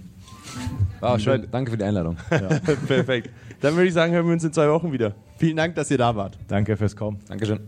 War 0.99 1.19
schön. 1.19 1.47
Danke 1.51 1.71
für 1.71 1.77
die 1.77 1.83
Einladung. 1.83 2.15
Perfekt. 2.87 3.29
Dann 3.61 3.75
würde 3.75 3.87
ich 3.87 3.93
sagen, 3.93 4.13
hören 4.13 4.25
wir 4.25 4.33
uns 4.33 4.43
in 4.43 4.53
zwei 4.53 4.69
Wochen 4.69 4.91
wieder. 4.91 5.15
Vielen 5.37 5.57
Dank, 5.57 5.75
dass 5.75 5.89
ihr 5.89 5.97
da 5.97 6.15
wart. 6.15 6.37
Danke 6.47 6.77
fürs 6.77 6.95
Kommen. 6.95 7.19
Dankeschön. 7.27 7.59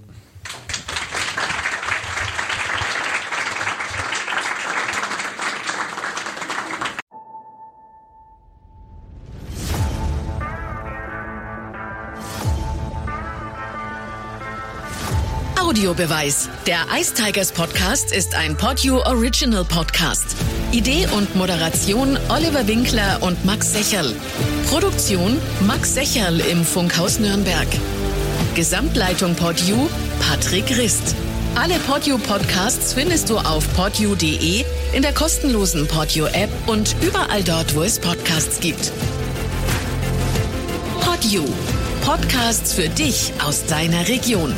Audiobeweis. 15.76 16.48
Der 16.68 16.86
Ice 16.98 17.14
Tigers 17.14 17.52
Podcast 17.52 18.14
ist 18.14 18.34
ein 18.34 18.56
Podyou 18.56 19.00
Original 19.00 19.66
Podcast. 19.66 20.38
Idee 20.72 21.06
und 21.08 21.36
Moderation 21.36 22.18
Oliver 22.30 22.66
Winkler 22.66 23.18
und 23.20 23.44
Max 23.44 23.74
Secherl. 23.74 24.16
Produktion 24.70 25.38
Max 25.68 25.94
Secherl 25.94 26.40
im 26.40 26.64
Funkhaus 26.64 27.20
Nürnberg. 27.20 27.68
Gesamtleitung 28.56 29.36
Podyou 29.36 29.90
Patrick 30.22 30.78
Rist. 30.78 31.14
Alle 31.56 31.78
Podyou 31.80 32.20
Podcasts 32.20 32.94
findest 32.94 33.30
du 33.30 33.38
auf 33.38 33.68
podyou.de, 33.76 34.64
in 34.94 35.02
der 35.02 35.14
kostenlosen 35.14 35.90
Podyou 35.90 36.28
App 36.28 36.52
und 36.68 36.96
überall 37.02 37.44
dort, 37.44 37.76
wo 37.76 37.84
es 37.84 38.00
Podcasts 38.00 38.62
gibt. 38.62 38.94
Podyou. 41.02 41.44
Podcasts 42.06 42.72
für 42.72 42.88
dich 42.88 43.34
aus 43.44 43.66
deiner 43.66 44.08
Region. 44.08 44.56